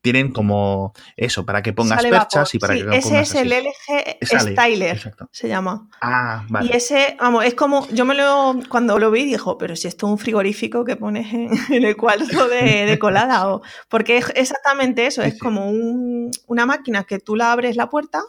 tienen 0.02 0.32
como 0.32 0.94
eso, 1.16 1.46
para 1.48 1.64
que 1.64 1.74
pongas 1.74 1.98
Sale 1.98 2.10
perchas 2.12 2.54
vapor. 2.54 2.56
y 2.56 2.60
para 2.60 2.74
Sí, 2.74 2.80
que 2.80 2.86
lo 2.86 2.94
ese 2.94 3.20
es 3.22 3.36
el. 3.36 3.48
LG 3.54 4.18
Sale, 4.28 4.52
Styler, 4.52 4.96
exacto. 4.98 5.30
se 5.32 5.48
llama. 5.48 5.90
Ah, 6.02 6.46
vale. 6.50 6.70
Y 6.72 6.78
ese, 6.78 7.18
vamos, 7.20 7.44
es 7.44 7.56
como, 7.56 7.88
yo 7.90 8.06
me 8.06 8.14
lo, 8.14 8.56
cuando 8.70 9.00
lo 9.00 9.10
vi, 9.10 9.26
dijo, 9.26 9.58
pero 9.58 9.76
si 9.76 9.88
esto 9.88 10.06
es 10.06 10.12
un 10.12 10.18
frigorífico 10.20 10.57
que 10.86 10.96
pones 10.96 11.34
en, 11.34 11.50
en 11.72 11.84
el 11.86 11.96
cuarto 11.98 12.48
de, 12.48 12.86
de 12.86 13.00
colada, 13.00 13.50
o, 13.54 13.62
porque 13.90 14.18
es 14.18 14.32
exactamente 14.36 15.06
eso, 15.06 15.22
es 15.24 15.38
como 15.40 15.70
un- 15.70 16.32
una 16.48 16.66
máquina 16.66 17.04
que 17.04 17.20
tú 17.20 17.36
la 17.36 17.52
abres 17.52 17.76
la 17.76 17.90
puerta, 17.90 18.22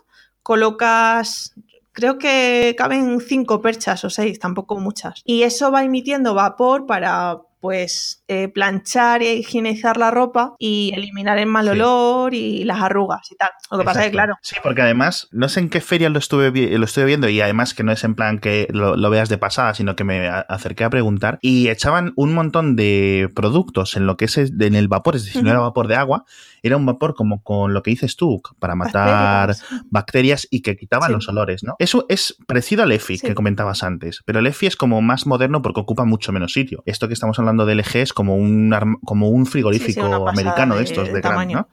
colocas, 0.42 1.54
creo 1.92 2.18
que 2.18 2.74
caben 2.78 3.20
cinco 3.20 3.60
perchas 3.60 4.04
o 4.04 4.10
seis, 4.10 4.38
tampoco 4.38 4.78
muchas, 4.78 5.20
y 5.24 5.42
eso 5.42 5.70
va 5.70 5.84
emitiendo 5.84 6.34
vapor 6.34 6.86
para 6.86 7.38
Pues 7.60 8.22
eh, 8.28 8.48
planchar 8.48 9.22
y 9.22 9.28
higienizar 9.28 9.96
la 9.96 10.10
ropa 10.10 10.54
y 10.58 10.92
eliminar 10.94 11.38
el 11.38 11.46
mal 11.46 11.68
olor 11.68 12.34
y 12.34 12.64
las 12.64 12.80
arrugas 12.80 13.30
y 13.32 13.36
tal. 13.36 13.50
Lo 13.70 13.78
que 13.78 13.84
pasa 13.84 14.00
es 14.00 14.06
que, 14.06 14.12
claro. 14.12 14.34
Sí, 14.42 14.56
porque 14.62 14.82
además, 14.82 15.28
no 15.32 15.48
sé 15.48 15.60
en 15.60 15.68
qué 15.68 15.80
feria 15.80 16.08
lo 16.08 16.18
estuve, 16.18 16.50
lo 16.78 16.84
estuve 16.84 17.04
viendo 17.06 17.28
y 17.28 17.40
además 17.40 17.74
que 17.74 17.82
no 17.82 17.92
es 17.92 18.04
en 18.04 18.14
plan 18.14 18.38
que 18.38 18.68
lo, 18.70 19.10
veas 19.10 19.28
de 19.28 19.38
pasada, 19.38 19.74
sino 19.74 19.96
que 19.96 20.04
me 20.04 20.28
acerqué 20.28 20.84
a 20.84 20.90
preguntar 20.90 21.38
y 21.42 21.68
echaban 21.68 22.12
un 22.16 22.34
montón 22.34 22.76
de 22.76 23.30
productos 23.34 23.96
en 23.96 24.06
lo 24.06 24.16
que 24.16 24.26
es 24.26 24.36
en 24.36 24.74
el 24.74 24.88
vapor, 24.88 25.16
es 25.16 25.24
decir, 25.24 25.42
no 25.42 25.50
era 25.50 25.60
vapor 25.60 25.88
de 25.88 25.96
agua, 25.96 26.24
era 26.62 26.76
un 26.76 26.86
vapor 26.86 27.14
como 27.14 27.42
con 27.42 27.72
lo 27.74 27.82
que 27.82 27.90
dices 27.90 28.16
tú, 28.16 28.42
para 28.58 28.74
matar 28.74 29.54
bacterias, 29.90 30.46
y 30.50 30.60
que 30.60 30.76
quitaban 30.76 31.12
los 31.12 31.28
olores, 31.28 31.64
¿no? 31.64 31.76
Eso 31.78 32.06
es 32.08 32.36
parecido 32.46 32.82
al 32.82 32.92
EFI 32.92 33.18
que 33.20 33.34
comentabas 33.34 33.82
antes, 33.82 34.22
pero 34.24 34.40
el 34.40 34.46
EFI 34.46 34.66
es 34.66 34.76
como 34.76 35.00
más 35.00 35.26
moderno 35.26 35.62
porque 35.62 35.80
ocupa 35.80 36.04
mucho 36.04 36.32
menos 36.32 36.52
sitio. 36.52 36.82
Esto 36.86 37.08
que 37.08 37.14
estamos 37.14 37.38
hablando 37.38 37.47
del 37.52 37.78
LG 37.78 37.96
es 37.96 38.12
como 38.12 38.36
un, 38.36 38.98
como 39.04 39.28
un 39.28 39.46
frigorífico 39.46 40.28
americano 40.28 40.76
de, 40.76 40.84
estos, 40.84 41.12
de, 41.12 41.20
tamaño, 41.20 41.68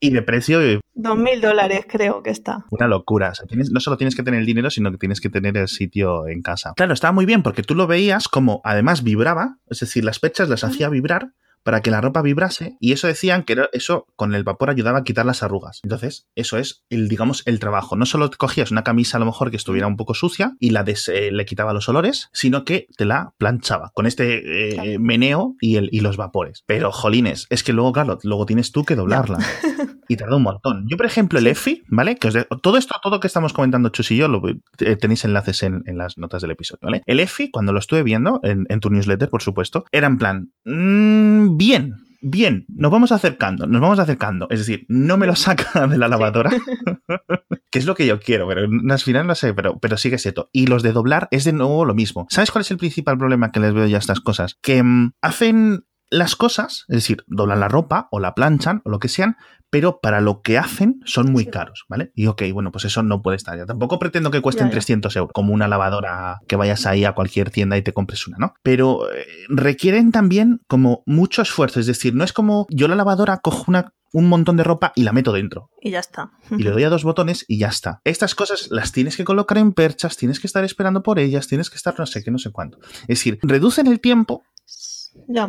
y 0.00 0.10
de 0.10 0.22
precio. 0.22 0.60
Dos 0.94 1.18
mil 1.18 1.40
dólares 1.40 1.86
creo 1.88 2.22
que 2.22 2.30
está. 2.30 2.64
Una 2.70 2.86
locura. 2.86 3.32
no 3.70 3.80
solo 3.80 3.96
tienes 3.96 4.14
que 4.14 4.22
tener 4.22 4.40
el 4.40 4.46
dinero, 4.46 4.70
sino 4.70 4.90
que 4.90 4.98
tienes 4.98 5.20
que 5.20 5.28
tener 5.28 5.56
el 5.56 5.68
sitio 5.68 6.26
en 6.28 6.42
casa. 6.42 6.72
Claro, 6.76 6.94
estaba 6.94 7.12
muy 7.12 7.26
bien 7.26 7.42
porque 7.42 7.62
tú 7.62 7.74
lo 7.74 7.86
veías 7.86 8.28
como 8.28 8.60
además 8.64 9.02
vibraba, 9.02 9.58
es 9.68 9.80
decir, 9.80 10.04
las 10.04 10.18
pechas 10.18 10.48
las 10.48 10.64
hacía 10.64 10.88
vibrar 10.88 11.32
para 11.68 11.82
que 11.82 11.90
la 11.90 12.00
ropa 12.00 12.22
vibrase 12.22 12.78
y 12.80 12.92
eso 12.92 13.08
decían 13.08 13.42
que 13.42 13.68
eso 13.74 14.06
con 14.16 14.34
el 14.34 14.42
vapor 14.42 14.70
ayudaba 14.70 15.00
a 15.00 15.04
quitar 15.04 15.26
las 15.26 15.42
arrugas. 15.42 15.80
Entonces, 15.82 16.26
eso 16.34 16.56
es 16.56 16.82
el, 16.88 17.10
digamos, 17.10 17.42
el 17.44 17.60
trabajo. 17.60 17.94
No 17.94 18.06
solo 18.06 18.30
cogías 18.38 18.70
una 18.70 18.84
camisa 18.84 19.18
a 19.18 19.20
lo 19.20 19.26
mejor 19.26 19.50
que 19.50 19.58
estuviera 19.58 19.86
un 19.86 19.98
poco 19.98 20.14
sucia 20.14 20.56
y 20.60 20.70
la 20.70 20.82
eh, 20.86 21.30
le 21.30 21.44
quitaba 21.44 21.74
los 21.74 21.86
olores, 21.90 22.30
sino 22.32 22.64
que 22.64 22.86
te 22.96 23.04
la 23.04 23.34
planchaba 23.36 23.92
con 23.92 24.06
este 24.06 24.94
eh, 24.94 24.98
meneo 24.98 25.56
y, 25.60 25.76
el, 25.76 25.90
y 25.92 26.00
los 26.00 26.16
vapores. 26.16 26.64
Pero, 26.64 26.90
jolines, 26.90 27.46
es 27.50 27.62
que 27.62 27.74
luego, 27.74 27.92
claro, 27.92 28.18
luego 28.22 28.46
tienes 28.46 28.72
tú 28.72 28.86
que 28.86 28.94
doblarla. 28.94 29.36
y 30.08 30.16
tarda 30.16 30.36
un 30.36 30.42
montón. 30.42 30.86
Yo, 30.88 30.96
por 30.96 31.06
ejemplo, 31.06 31.38
el 31.38 31.46
EFI, 31.46 31.84
¿vale? 31.88 32.16
Que 32.16 32.30
todo 32.62 32.78
esto, 32.78 32.94
todo 33.02 33.20
que 33.20 33.26
estamos 33.26 33.52
comentando 33.52 33.90
Chus 33.90 34.10
y 34.10 34.16
yo, 34.16 34.28
lo, 34.28 34.42
eh, 34.48 34.96
tenéis 34.96 35.24
enlaces 35.24 35.62
en, 35.62 35.82
las 35.86 36.18
notas 36.18 36.42
del 36.42 36.50
episodio, 36.52 36.80
¿vale? 36.82 37.02
El 37.06 37.20
EFI, 37.20 37.50
cuando 37.50 37.72
lo 37.72 37.78
estuve 37.78 38.02
viendo, 38.02 38.40
en, 38.42 38.66
tu 38.80 38.90
newsletter, 38.90 39.28
por 39.28 39.42
supuesto, 39.42 39.84
era 39.92 40.06
en 40.06 40.18
plan, 40.18 40.52
mmm, 40.64 41.56
bien, 41.56 41.94
bien, 42.20 42.64
nos 42.68 42.90
vamos 42.90 43.12
acercando, 43.12 43.66
nos 43.66 43.80
vamos 43.80 43.98
acercando. 43.98 44.46
Es 44.50 44.60
decir, 44.60 44.86
no 44.88 45.16
me 45.18 45.26
lo 45.26 45.36
saca 45.36 45.86
de 45.86 45.98
la 45.98 46.08
lavadora, 46.08 46.50
que 47.70 47.78
es 47.78 47.86
lo 47.86 47.94
que 47.94 48.06
yo 48.06 48.18
quiero, 48.20 48.48
pero 48.48 48.62
al 48.62 48.98
final 48.98 49.26
no 49.26 49.34
sé, 49.34 49.52
pero, 49.54 49.78
pero 49.78 49.96
sigue 49.96 50.18
siendo. 50.18 50.48
Y 50.52 50.66
los 50.66 50.82
de 50.82 50.92
doblar 50.92 51.28
es 51.30 51.44
de 51.44 51.52
nuevo 51.52 51.84
lo 51.84 51.94
mismo. 51.94 52.26
¿Sabes 52.30 52.50
cuál 52.50 52.62
es 52.62 52.70
el 52.70 52.78
principal 52.78 53.18
problema 53.18 53.52
que 53.52 53.60
les 53.60 53.74
veo 53.74 53.86
ya 53.86 53.96
a 53.96 54.00
estas 54.00 54.20
cosas? 54.20 54.56
Que 54.62 54.82
mm, 54.82 55.12
hacen 55.20 55.84
las 56.10 56.36
cosas, 56.36 56.84
es 56.88 56.96
decir, 56.96 57.24
doblan 57.26 57.60
la 57.60 57.68
ropa 57.68 58.08
o 58.10 58.20
la 58.20 58.34
planchan 58.34 58.80
o 58.84 58.90
lo 58.90 58.98
que 58.98 59.08
sean, 59.08 59.36
pero 59.70 60.00
para 60.00 60.20
lo 60.20 60.42
que 60.42 60.58
hacen 60.58 61.00
son 61.04 61.30
muy 61.30 61.46
caros, 61.46 61.84
¿vale? 61.88 62.12
Y 62.14 62.26
ok, 62.26 62.42
bueno, 62.52 62.72
pues 62.72 62.84
eso 62.84 63.02
no 63.02 63.22
puede 63.22 63.36
estar 63.36 63.56
ya. 63.56 63.66
Tampoco 63.66 63.98
pretendo 63.98 64.30
que 64.30 64.40
cuesten 64.40 64.70
300 64.70 65.14
euros, 65.16 65.32
como 65.32 65.52
una 65.52 65.68
lavadora 65.68 66.38
que 66.46 66.56
vayas 66.56 66.86
ahí 66.86 67.04
a 67.04 67.12
cualquier 67.12 67.50
tienda 67.50 67.76
y 67.76 67.82
te 67.82 67.92
compres 67.92 68.26
una, 68.26 68.38
¿no? 68.38 68.54
Pero 68.62 69.10
eh, 69.10 69.26
requieren 69.48 70.12
también 70.12 70.60
como 70.68 71.02
mucho 71.06 71.42
esfuerzo, 71.42 71.80
es 71.80 71.86
decir, 71.86 72.14
no 72.14 72.24
es 72.24 72.32
como 72.32 72.66
yo 72.70 72.88
la 72.88 72.96
lavadora 72.96 73.38
cojo 73.38 73.64
una 73.68 73.92
un 74.10 74.26
montón 74.26 74.56
de 74.56 74.64
ropa 74.64 74.92
y 74.94 75.02
la 75.02 75.12
meto 75.12 75.32
dentro. 75.32 75.70
Y 75.82 75.90
ya 75.90 75.98
está. 75.98 76.30
Y 76.50 76.62
le 76.62 76.70
doy 76.70 76.82
a 76.84 76.88
dos 76.88 77.04
botones 77.04 77.44
y 77.46 77.58
ya 77.58 77.68
está. 77.68 78.00
Estas 78.04 78.34
cosas 78.34 78.68
las 78.70 78.90
tienes 78.92 79.18
que 79.18 79.24
colocar 79.24 79.58
en 79.58 79.72
perchas, 79.72 80.16
tienes 80.16 80.40
que 80.40 80.46
estar 80.46 80.64
esperando 80.64 81.02
por 81.02 81.18
ellas, 81.18 81.46
tienes 81.46 81.68
que 81.68 81.76
estar 81.76 81.94
no 81.98 82.06
sé 82.06 82.24
qué, 82.24 82.30
no 82.30 82.38
sé 82.38 82.50
cuánto. 82.50 82.78
Es 83.02 83.18
decir, 83.18 83.38
reducen 83.42 83.86
el 83.86 84.00
tiempo 84.00 84.44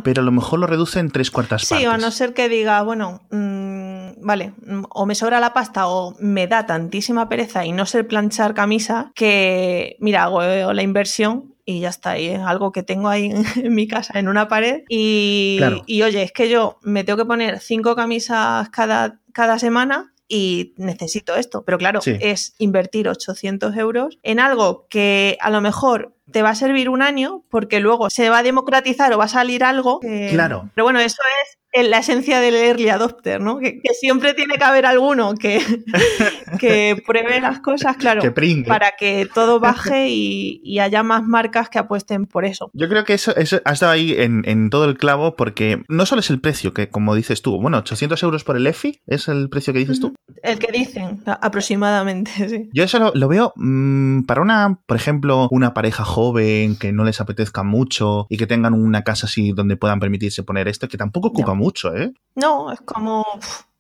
pero 0.04 0.22
a 0.22 0.26
lo 0.26 0.32
mejor 0.32 0.60
lo 0.60 0.68
reduce 0.68 1.00
en 1.00 1.10
tres 1.10 1.32
cuartas 1.32 1.68
partes. 1.68 1.80
Sí, 1.80 1.86
a 1.86 1.98
no 1.98 2.12
ser 2.12 2.34
que 2.34 2.50
diga, 2.50 2.82
bueno, 2.82 3.22
mm, 3.32 3.89
vale, 4.22 4.54
mm, 4.66 4.84
o 4.90 5.06
me 5.06 5.16
sobra 5.16 5.40
la 5.40 5.54
pasta 5.54 5.88
o 5.88 6.16
me 6.20 6.48
da 6.48 6.66
tantísima 6.66 7.30
pereza 7.30 7.66
y 7.66 7.72
no 7.72 7.86
sé 7.86 8.04
planchar 8.04 8.54
camisa 8.54 9.12
que, 9.16 9.98
mira, 10.00 10.24
hago 10.24 10.42
la 10.42 10.82
inversión 10.82 11.56
y 11.66 11.82
ya 11.82 11.90
está. 11.90 12.18
Y 12.18 12.30
es 12.30 12.40
algo 12.40 12.72
que 12.72 12.84
tengo 12.84 13.10
ahí 13.10 13.32
en, 13.56 13.74
mi 13.74 13.88
casa, 13.88 14.18
en 14.18 14.28
una 14.28 14.48
pared. 14.48 14.84
Y, 14.90 15.60
y, 15.86 16.02
oye, 16.02 16.24
es 16.24 16.32
que 16.32 16.50
yo 16.50 16.80
me 16.82 17.04
tengo 17.04 17.18
que 17.18 17.26
poner 17.26 17.60
cinco 17.60 17.96
camisas 17.96 18.70
cada, 18.70 19.20
cada 19.34 19.60
semana 19.60 20.14
y 20.28 20.74
necesito 20.78 21.36
esto. 21.36 21.64
Pero 21.66 21.78
claro, 21.78 22.00
es 22.06 22.54
invertir 22.60 23.10
800 23.10 23.76
euros 23.76 24.20
en 24.24 24.40
algo 24.40 24.88
que 24.90 25.38
a 25.42 25.50
lo 25.50 25.62
mejor 25.62 26.14
te 26.32 26.42
va 26.42 26.50
a 26.50 26.56
servir 26.56 26.90
un 26.90 27.02
año 27.02 27.44
porque 27.50 27.80
luego 27.80 28.10
se 28.10 28.30
va 28.30 28.40
a 28.40 28.44
democratizar 28.44 29.12
o 29.14 29.18
va 29.18 29.26
a 29.26 29.30
salir 29.30 29.64
algo. 29.64 30.00
claro. 30.32 30.70
Pero 30.74 30.86
bueno, 30.86 31.00
eso 31.00 31.22
es 31.44 31.60
en 31.72 31.92
la 31.92 32.00
esencia 32.00 32.40
del 32.40 32.56
early 32.56 32.90
adopter, 32.90 33.40
¿no? 33.42 33.60
Que, 33.60 33.80
siempre 34.00 34.34
tiene 34.34 34.58
que 34.58 34.64
haber 34.64 34.86
alguno 34.86 35.36
que, 35.36 35.60
que 36.60 37.02
pruebe 37.06 37.42
las 37.42 37.60
cosas, 37.60 37.98
claro, 37.98 38.22
para 38.66 38.94
que 38.98 39.28
todo 39.34 39.60
baje 39.60 40.08
y, 40.10 40.80
haya 40.80 41.04
más 41.04 41.24
marcas 41.24 41.70
que 41.70 41.78
apuesten 41.78 42.26
por 42.26 42.46
eso. 42.46 42.72
Yo 42.74 42.88
creo 42.88 43.04
que 43.04 43.14
eso, 43.14 43.36
eso 43.36 43.60
ha 43.66 43.74
estado 43.74 43.92
ahí 43.92 44.16
en, 44.18 44.70
todo 44.70 44.86
el 44.86 44.98
clavo 44.98 45.36
porque 45.36 45.84
no 45.90 46.06
solo 46.06 46.22
es 46.22 46.30
el 46.30 46.40
precio, 46.40 46.74
que 46.74 46.90
como 46.90 47.16
dices 47.16 47.42
tú, 47.42 47.60
bueno, 47.60 47.78
800 47.80 48.22
euros 48.24 48.44
por 48.44 48.56
el 48.56 48.66
EFI 48.66 49.02
es 49.08 49.28
el 49.28 49.50
precio 49.50 49.74
que 49.74 49.80
dices 49.80 50.00
tú. 50.00 50.16
El 50.42 50.58
que 50.58 50.72
dicen, 50.72 51.22
aproximadamente, 51.26 52.32
sí. 52.50 52.70
Yo 52.74 52.84
eso 52.84 53.12
lo, 53.14 53.28
veo 53.28 53.52
mm, 53.58 54.24
para 54.24 54.42
una, 54.42 54.80
por 54.86 54.96
ejemplo, 54.96 55.50
una 55.52 55.74
pareja 55.74 56.06
joven 56.06 56.19
que 56.34 56.92
no 56.94 57.04
les 57.04 57.22
apetezca 57.22 57.64
mucho 57.64 58.28
y 58.30 58.38
que 58.38 58.48
tengan 58.48 58.74
una 58.74 59.04
casa 59.04 59.26
así 59.28 59.52
donde 59.52 59.78
puedan 59.78 60.00
permitirse 60.00 60.44
poner 60.44 60.68
esto, 60.68 60.88
que 60.88 60.98
tampoco 60.98 61.30
ocupa 61.30 61.54
mucho, 61.54 61.96
¿eh? 61.96 62.14
No, 62.36 62.72
es 62.72 62.82
como... 62.82 63.26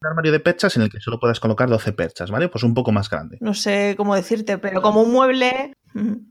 Un 0.02 0.08
armario 0.08 0.32
de 0.32 0.40
perchas 0.40 0.78
en 0.78 0.84
el 0.84 0.90
que 0.90 1.02
solo 1.02 1.20
puedas 1.20 1.42
colocar 1.42 1.68
12 1.70 1.92
perchas, 1.92 2.32
¿vale? 2.32 2.48
Pues 2.48 2.64
un 2.64 2.74
poco 2.74 2.94
más 2.94 3.10
grande. 3.10 3.38
No 3.42 3.54
sé 3.54 3.96
cómo 3.98 4.16
decirte, 4.16 4.58
pero 4.58 4.82
como 4.82 5.02
un 5.02 5.12
mueble... 5.12 5.74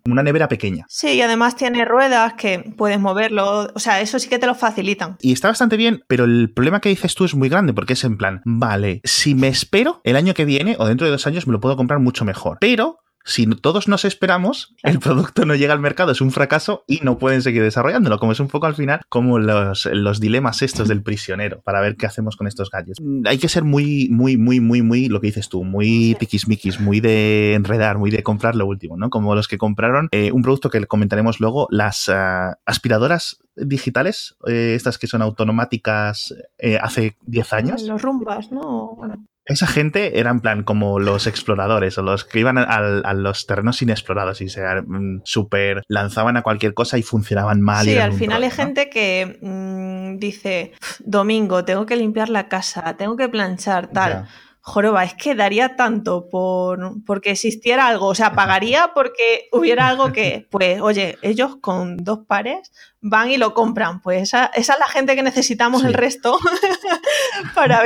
Una 0.06 0.22
nevera 0.22 0.48
pequeña. 0.48 0.86
Sí, 0.88 1.14
y 1.14 1.20
además 1.20 1.56
tiene 1.56 1.84
ruedas 1.84 2.34
que 2.34 2.72
puedes 2.76 3.00
moverlo. 3.00 3.68
O 3.74 3.78
sea, 3.78 4.00
eso 4.00 4.18
sí 4.18 4.28
que 4.28 4.38
te 4.38 4.46
lo 4.46 4.54
facilitan. 4.54 5.16
Y 5.20 5.32
está 5.32 5.48
bastante 5.48 5.76
bien, 5.76 6.04
pero 6.06 6.24
el 6.24 6.52
problema 6.54 6.80
que 6.80 6.88
dices 6.88 7.14
tú 7.14 7.24
es 7.24 7.34
muy 7.34 7.48
grande 7.48 7.74
porque 7.74 7.94
es 7.94 8.04
en 8.04 8.16
plan, 8.16 8.40
vale, 8.44 9.00
si 9.04 9.34
me 9.34 9.48
espero 9.48 10.00
el 10.04 10.16
año 10.16 10.32
que 10.32 10.44
viene 10.44 10.76
o 10.78 10.86
dentro 10.86 11.06
de 11.06 11.10
dos 11.10 11.26
años 11.26 11.46
me 11.46 11.52
lo 11.52 11.60
puedo 11.60 11.76
comprar 11.76 11.98
mucho 11.98 12.24
mejor. 12.24 12.58
Pero 12.60 13.00
si 13.28 13.46
todos 13.46 13.88
nos 13.88 14.04
esperamos, 14.06 14.74
el 14.82 14.98
producto 14.98 15.44
no 15.44 15.54
llega 15.54 15.74
al 15.74 15.80
mercado, 15.80 16.12
es 16.12 16.20
un 16.20 16.30
fracaso 16.30 16.84
y 16.86 17.00
no 17.02 17.18
pueden 17.18 17.42
seguir 17.42 17.62
desarrollándolo, 17.62 18.18
como 18.18 18.32
es 18.32 18.40
un 18.40 18.48
poco 18.48 18.66
al 18.66 18.74
final 18.74 19.02
como 19.08 19.38
los, 19.38 19.86
los 19.92 20.18
dilemas 20.18 20.62
estos 20.62 20.88
del 20.88 21.02
prisionero, 21.02 21.60
para 21.60 21.80
ver 21.80 21.96
qué 21.96 22.06
hacemos 22.06 22.36
con 22.36 22.46
estos 22.46 22.70
gadgets. 22.70 23.00
Mm, 23.00 23.26
hay 23.26 23.38
que 23.38 23.48
ser 23.48 23.64
muy, 23.64 24.08
muy, 24.10 24.38
muy, 24.38 24.60
muy, 24.60 24.80
muy, 24.80 25.08
lo 25.08 25.20
que 25.20 25.26
dices 25.26 25.50
tú, 25.50 25.62
muy 25.62 26.16
tiquismiquis, 26.18 26.80
muy 26.80 27.00
de 27.00 27.52
enredar, 27.52 27.98
muy 27.98 28.10
de 28.10 28.22
comprar 28.22 28.56
lo 28.56 28.66
último, 28.66 28.96
¿no? 28.96 29.10
Como 29.10 29.34
los 29.34 29.46
que 29.46 29.58
compraron 29.58 30.08
eh, 30.10 30.32
un 30.32 30.42
producto 30.42 30.70
que 30.70 30.86
comentaremos 30.86 31.38
luego, 31.38 31.68
las 31.70 32.08
ah, 32.08 32.58
aspiradoras 32.64 33.42
digitales, 33.56 34.36
eh, 34.46 34.72
estas 34.74 34.96
que 34.96 35.06
son 35.06 35.20
automáticas 35.20 36.34
eh, 36.58 36.78
hace 36.80 37.16
10 37.26 37.52
años. 37.52 37.82
Los 37.82 38.00
rumbas, 38.00 38.50
¿no? 38.50 38.94
Bueno. 38.96 39.26
Esa 39.48 39.66
gente 39.66 40.20
era 40.20 40.30
en 40.30 40.40
plan 40.40 40.62
como 40.62 41.00
los 41.00 41.26
exploradores 41.26 41.96
o 41.98 42.02
los 42.02 42.24
que 42.24 42.40
iban 42.40 42.58
a, 42.58 43.12
los 43.14 43.46
terrenos 43.46 43.80
inexplorados 43.82 44.40
y 44.40 44.48
se 44.48 44.62
mm, 44.62 45.22
super 45.24 45.82
lanzaban 45.88 46.36
a 46.36 46.42
cualquier 46.42 46.74
cosa 46.74 46.98
y 46.98 47.02
funcionaban 47.02 47.60
mal. 47.60 47.84
Sí, 47.84 47.96
al 47.96 48.12
final 48.12 48.42
hay 48.42 48.50
gente 48.50 48.90
que 48.90 49.38
mm, 49.40 50.18
dice, 50.18 50.72
domingo, 51.00 51.64
tengo 51.64 51.86
que 51.86 51.96
limpiar 51.96 52.28
la 52.28 52.48
casa, 52.48 52.96
tengo 52.96 53.16
que 53.16 53.28
planchar, 53.28 53.88
tal 53.88 54.26
joroba, 54.60 55.04
es 55.04 55.14
que 55.14 55.34
daría 55.34 55.76
tanto 55.76 56.28
por 56.28 56.78
porque 57.06 57.30
existiera 57.30 57.86
algo, 57.86 58.06
o 58.06 58.14
sea, 58.14 58.32
pagaría 58.32 58.92
porque 58.94 59.48
hubiera 59.52 59.88
algo 59.88 60.12
que, 60.12 60.46
pues, 60.50 60.80
oye, 60.80 61.16
ellos 61.22 61.56
con 61.60 61.96
dos 61.96 62.20
pares 62.26 62.70
van 63.00 63.30
y 63.30 63.36
lo 63.36 63.54
compran, 63.54 64.00
pues 64.00 64.22
esa, 64.22 64.46
esa 64.46 64.72
es 64.74 64.78
la 64.78 64.88
gente 64.88 65.14
que 65.14 65.22
necesitamos 65.22 65.84
el 65.84 65.94
resto 65.94 66.36
para, 67.54 67.82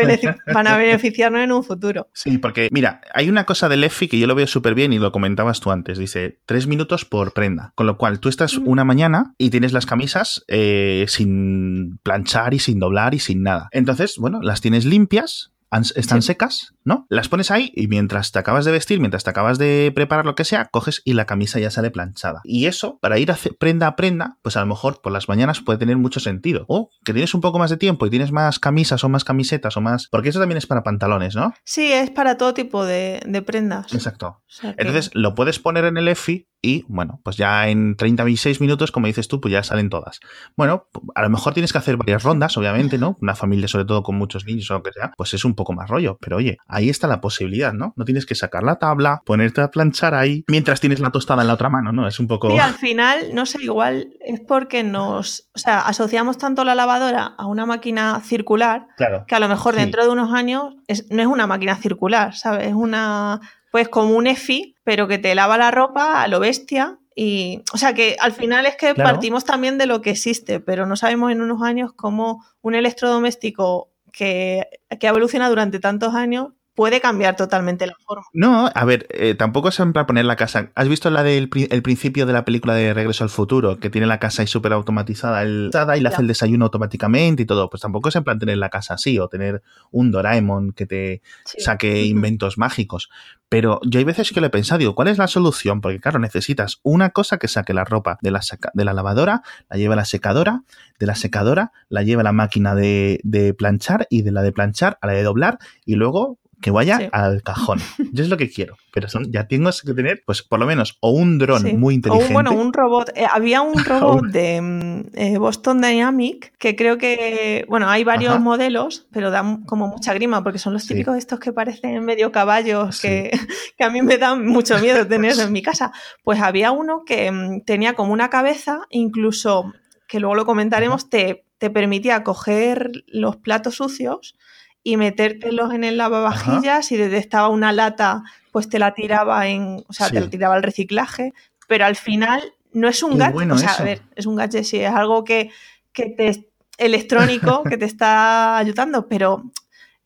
para 0.52 0.76
beneficiarnos 0.76 1.43
en 1.43 1.52
un 1.52 1.62
futuro. 1.62 2.09
Sí, 2.14 2.38
porque 2.38 2.69
mira, 2.73 3.00
hay 3.14 3.29
una 3.29 3.45
cosa 3.45 3.69
del 3.69 3.85
EFI 3.85 4.09
que 4.09 4.19
yo 4.19 4.26
lo 4.26 4.35
veo 4.35 4.47
súper 4.47 4.75
bien 4.75 4.93
y 4.93 4.99
lo 4.99 5.12
comentabas 5.12 5.61
tú 5.61 5.71
antes, 5.71 5.99
dice 5.99 6.41
tres 6.47 6.67
minutos 6.67 7.05
por 7.05 7.33
prenda, 7.33 7.73
con 7.75 7.87
lo 7.87 7.99
cual 7.99 8.21
tú 8.21 8.29
estás 8.29 8.57
una 8.57 8.85
mañana 8.85 9.35
y 9.38 9.50
tienes 9.50 9.73
las 9.73 9.87
camisas 9.87 10.45
eh, 10.49 11.05
sin 11.09 11.99
planchar 12.02 12.55
y 12.55 12.59
sin 12.59 12.79
doblar 12.79 13.14
y 13.14 13.19
sin 13.19 13.43
nada. 13.43 13.69
Entonces, 13.73 14.17
bueno, 14.19 14.41
las 14.43 14.61
tienes 14.61 14.85
limpias, 14.85 15.51
están 15.97 16.23
secas 16.23 16.75
¿no? 16.85 17.07
Las 17.09 17.29
pones 17.29 17.51
ahí 17.51 17.73
y 17.75 17.89
mientras 17.89 18.33
te 18.33 18.39
acabas 18.39 18.65
de 18.65 18.73
vestir, 18.73 19.01
mientras 19.01 19.25
te 19.25 19.31
acabas 19.31 19.59
de 19.59 19.93
preparar 19.95 20.27
lo 20.27 20.35
que 20.35 20.45
sea, 20.45 20.67
coges 20.67 21.03
y 21.05 21.15
la 21.15 21.27
camisa 21.27 21.59
ya 21.59 21.71
sale 21.71 21.91
planchada. 21.91 22.41
Y 22.45 22.67
eso, 22.67 22.99
para 23.01 23.19
ir 23.19 23.31
a 23.31 23.39
prenda 23.59 23.87
a 23.87 23.97
prenda, 23.97 24.39
pues 24.43 24.57
a 24.57 24.61
lo 24.61 24.67
mejor 24.67 25.01
por 25.01 25.12
las 25.12 25.29
mañanas 25.29 25.61
puede 25.61 25.79
tener 25.79 25.97
mucho 25.97 26.21
sentido. 26.21 26.65
O 26.69 26.91
que 27.05 27.12
tienes 27.12 27.35
un 27.35 27.41
poco 27.41 27.59
más 27.59 27.71
de 27.71 27.77
tiempo 27.77 28.07
y 28.07 28.11
tienes 28.11 28.33
más 28.33 28.59
camisas 28.59 29.05
o 29.05 29.09
más 29.09 29.25
camisetas 29.25 29.77
o 29.77 29.81
más... 29.81 30.09
Porque 30.11 30.29
eso 30.29 30.41
también 30.41 30.59
es 30.59 30.67
para 30.67 30.83
pantalones, 30.83 31.35
¿no? 31.35 31.55
Sí, 31.65 31.93
es 31.93 32.11
para 32.11 32.37
todo 32.37 32.55
tipo 32.55 32.85
de, 32.85 33.21
prendas. 33.47 33.93
Exacto. 33.93 34.43
Entonces 34.62 35.11
lo 35.15 35.35
puedes 35.35 35.59
poner 35.59 35.85
en 35.85 35.97
el 35.97 36.09
EFI 36.09 36.49
y 36.65 36.85
bueno, 36.87 37.21
pues 37.25 37.37
ya 37.37 37.69
en 37.69 37.97
36 37.97 38.61
minutos, 38.61 38.93
como 38.93 39.09
dices 39.09 39.27
tú, 39.27 39.41
pues 39.41 39.51
ya 39.51 39.65
salen 39.65 39.91
todas. 39.91 40.21
Bueno, 40.57 40.87
a 41.17 41.23
lo 41.23 41.29
mejor 41.29 41.55
tienes 41.55 41.73
que 41.73 41.79
hacer 41.79 41.97
varias 41.97 42.23
rondas, 42.23 42.57
obviamente, 42.57 42.99
¿no? 42.99 43.19
Una 43.21 43.35
familia, 43.35 43.67
sobre 43.67 43.85
todo 43.85 44.05
con 44.05 44.17
muchos 44.17 44.47
niños 44.47 44.71
o 44.71 44.75
lo 44.75 44.83
que 44.85 44.93
sea, 44.93 45.12
pues 45.17 45.35
es 45.35 45.45
un 45.45 45.57
poco 45.57 45.73
más 45.73 45.91
rollo. 45.91 46.19
Pero 46.21 46.37
oye, 46.37 46.59
ahí 46.73 46.88
está 46.88 47.07
la 47.07 47.21
posibilidad, 47.21 47.73
¿no? 47.73 47.93
No 47.97 48.05
tienes 48.05 48.26
que 48.26 48.35
sacar 48.35 48.62
la 48.62 48.76
tabla, 48.76 49.23
ponerte 49.25 49.61
a 49.61 49.71
planchar 49.71 50.14
ahí 50.14 50.45
mientras 50.49 50.81
tienes 50.81 51.00
la 51.00 51.11
tostada 51.11 51.43
en 51.43 51.49
la 51.49 51.55
otra 51.55 51.69
mano, 51.69 51.93
¿no? 51.93 52.09
Es 52.09 52.19
un 52.19 52.26
poco. 52.26 52.50
Sí, 52.50 52.59
al 52.59 52.75
final, 52.75 53.35
no 53.35 53.47
sé, 53.47 53.62
igual 53.62 54.14
es 54.21 54.41
porque 54.41 54.83
nos. 54.83 55.49
O 55.55 55.59
sea, 55.59 55.81
asociamos 55.81 56.38
tanto 56.38 56.64
la 56.64 56.75
lavadora 56.75 57.35
a 57.37 57.47
una 57.47 57.67
máquina 57.67 58.21
circular 58.21 58.87
claro, 58.97 59.25
que 59.26 59.35
a 59.35 59.41
lo 59.41 59.49
mejor 59.49 59.75
dentro 59.75 60.02
de 60.02 60.11
unos 60.11 60.33
años 60.33 60.75
no 61.11 61.23
es 61.23 61.29
una 61.29 61.47
máquina 61.47 61.76
circular, 61.76 62.35
¿sabes? 62.35 62.69
Es 62.69 62.75
una 62.75 63.41
pues 63.71 63.88
como 63.88 64.17
un 64.17 64.26
EFI, 64.26 64.76
pero 64.85 65.09
que 65.09 65.19
te 65.19 65.35
lava 65.35 65.57
la 65.57 65.71
ropa 65.71 66.23
a 66.23 66.29
lo 66.29 66.41
bestia. 66.41 66.99
Y, 67.14 67.62
o 67.75 67.79
sea 67.79 67.95
que 67.95 68.17
al 68.21 68.33
final 68.33 68.64
es 68.67 68.76
que 68.76 68.95
partimos 68.95 69.45
también 69.45 69.76
de 69.76 69.87
lo 69.87 70.00
que 70.00 70.11
existe, 70.11 70.61
pero 70.61 70.87
no 70.87 70.97
sabemos 70.97 71.31
en 71.33 71.43
unos 71.43 71.62
años 71.62 71.93
cómo 71.95 72.45
un 72.62 72.75
electrodoméstico 72.75 73.91
que, 74.12 74.67
que 74.99 75.07
evoluciona 75.07 75.49
durante 75.49 75.79
tantos 75.79 76.14
años 76.14 76.52
puede 76.75 77.00
cambiar 77.00 77.37
totalmente 77.37 77.87
la 77.87 77.95
forma. 78.05 78.25
No, 78.33 78.71
a 78.75 78.85
ver, 78.85 79.07
eh, 79.11 79.35
tampoco 79.35 79.69
es 79.69 79.76
para 79.76 80.07
poner 80.07 80.25
la 80.25 80.37
casa. 80.37 80.71
¿Has 80.75 80.88
visto 80.88 81.11
la 81.11 81.23
del 81.23 81.50
el 81.71 81.83
principio 81.83 82.26
de 82.26 82.33
la 82.33 82.45
película 82.45 82.75
de 82.75 82.95
Regreso 82.95 83.25
al 83.25 83.31
Futuro? 83.31 83.79
Que 83.79 83.91
tiene 83.91 84.07
la 84.07 84.19
casa 84.19 84.43
ahí 84.43 84.49
súper 84.49 84.73
automatizada 84.73 85.43
el, 85.43 85.71
y 85.97 86.00
le 86.00 86.09
hace 86.09 86.23
el 86.23 86.29
desayuno 86.29 86.67
automáticamente 86.67 87.43
y 87.43 87.47
todo. 87.47 87.69
Pues 87.69 87.83
tampoco 87.83 88.09
es 88.09 88.17
en 88.17 88.25
plan 88.25 88.38
tener 88.38 88.59
la 88.59 88.71
casa 88.71 88.95
así 88.95 89.19
o 89.19 89.29
tener 89.29 89.62
un 89.91 90.11
Doraemon 90.11 90.73
que 90.73 90.87
te 90.87 91.23
saque 91.45 92.05
inventos 92.05 92.59
mágicos. 92.59 93.11
Pero 93.49 93.81
yo 93.85 93.99
hay 93.99 94.05
veces 94.05 94.33
que 94.33 94.41
lo 94.41 94.47
he 94.47 94.50
pensado, 94.50 94.79
digo, 94.79 94.95
¿cuál 94.95 95.09
es 95.09 95.19
la 95.19 95.26
solución? 95.26 95.83
Porque 95.83 96.00
claro, 96.00 96.19
necesitas 96.19 96.81
una 96.83 97.11
cosa 97.11 97.37
que 97.37 97.49
saque 97.49 97.75
la 97.75 97.85
ropa 97.85 98.17
de 98.23 98.31
la, 98.31 98.41
de 98.73 98.85
la 98.85 98.95
lavadora, 98.95 99.43
la 99.69 99.76
lleve 99.76 99.93
a 99.93 99.97
la 99.97 100.07
secadora, 100.07 100.62
de 100.99 101.07
la 101.07 101.14
secadora 101.14 101.73
la 101.91 102.02
lleve 102.02 102.21
a 102.21 102.25
la 102.25 102.33
máquina 102.33 102.75
de, 102.75 103.21
de 103.25 103.52
planchar 103.52 104.07
y 104.09 104.23
de 104.23 104.33
la 104.33 104.41
de 104.41 104.52
planchar 104.52 104.97
a 105.02 105.07
la 105.07 105.12
de 105.12 105.23
doblar 105.23 105.59
y 105.85 105.97
luego 105.97 106.38
que 106.62 106.71
vaya 106.71 107.11
al 107.12 107.42
cajón. 107.42 107.81
Yo 108.12 108.23
es 108.25 108.31
lo 108.31 108.38
que 108.38 108.49
quiero, 108.49 108.76
pero 108.92 109.09
son, 109.09 109.31
ya 109.31 109.47
tengo 109.47 109.69
que 109.85 109.92
tener, 109.92 110.23
pues 110.25 110.42
por 110.42 110.61
lo 110.61 110.66
menos, 110.66 110.97
o 111.00 111.11
un 111.11 111.38
dron 111.38 111.78
muy 111.78 111.95
inteligente. 111.95 112.31
O 112.31 112.33
bueno, 112.33 112.52
un 112.52 112.73
robot. 112.73 113.11
Eh, 113.14 113.26
había 113.31 113.61
un 113.61 113.75
robot 113.85 114.25
de 114.26 114.62
mm, 114.62 115.00
eh, 115.12 115.38
Boston 115.38 115.83
Dynamic 115.83 116.57
que 116.57 116.75
creo 116.76 116.97
que, 116.97 117.66
bueno, 117.69 117.90
hay 117.90 118.04
varios 118.04 118.40
modelos, 118.40 119.07
pero 119.12 119.31
dan 119.31 119.64
como 119.64 119.88
mucha 119.88 120.14
grima 120.14 120.42
porque 120.42 120.59
son 120.59 120.73
los 120.73 120.87
típicos 120.87 121.16
estos 121.16 121.40
que 121.40 121.52
parecen 121.52 122.02
medio 122.04 122.33
caballos 122.33 123.00
que, 123.00 123.31
que, 123.76 123.85
a 123.85 123.90
mí 123.90 124.00
me 124.00 124.16
dan 124.16 124.47
mucho 124.47 124.78
miedo 124.78 125.07
tener 125.07 125.38
en 125.38 125.52
mi 125.52 125.61
casa. 125.61 125.92
Pues 126.23 126.40
había 126.40 126.71
uno 126.71 127.02
que 127.04 127.31
mm, 127.31 127.64
tenía 127.64 127.95
como 127.95 128.12
una 128.12 128.31
cabeza, 128.31 128.83
incluso, 128.88 129.73
que 130.07 130.21
luego 130.21 130.37
lo 130.37 130.47
comentaremos, 130.47 131.11
te, 131.11 131.45
te 131.59 131.71
permitía 131.71 132.23
coger 132.23 132.90
los 133.09 133.37
platos 133.37 133.75
sucios 133.75 134.37
y 134.85 134.97
metértelos 134.97 135.73
en 135.73 135.85
el 135.85 135.97
lavavajillas 135.97 136.91
y 136.93 136.97
desde 136.97 137.19
estaba 137.19 137.49
una 137.49 137.73
lata, 137.73 138.23
pues 138.51 138.69
te 138.69 138.79
la 138.79 138.95
tiraba 138.95 139.47
en, 139.49 139.85
o 139.87 139.93
sea, 139.93 140.11
te 140.11 140.21
la 140.21 140.29
tiraba 140.29 140.57
al 140.57 140.62
reciclaje, 140.62 141.33
pero 141.69 141.87
al 141.87 141.97
final 141.97 142.43
no 142.73 142.89
es 142.89 143.03
un 143.03 143.19
gadget, 143.19 143.51
o 143.51 143.59
sea, 143.59 143.75
a 143.75 143.85
ver, 143.85 144.03
es 144.17 144.27
un 144.27 144.37
gadget, 144.37 144.65
sí, 144.65 144.81
es 144.81 144.93
algo 144.93 145.25
que, 145.25 145.51
que 145.93 146.07
te 146.07 146.49
electrónico 146.79 147.62
que 147.69 147.77
te 147.77 147.85
está 147.85 148.57
ayudando, 148.57 149.07
pero 149.09 149.45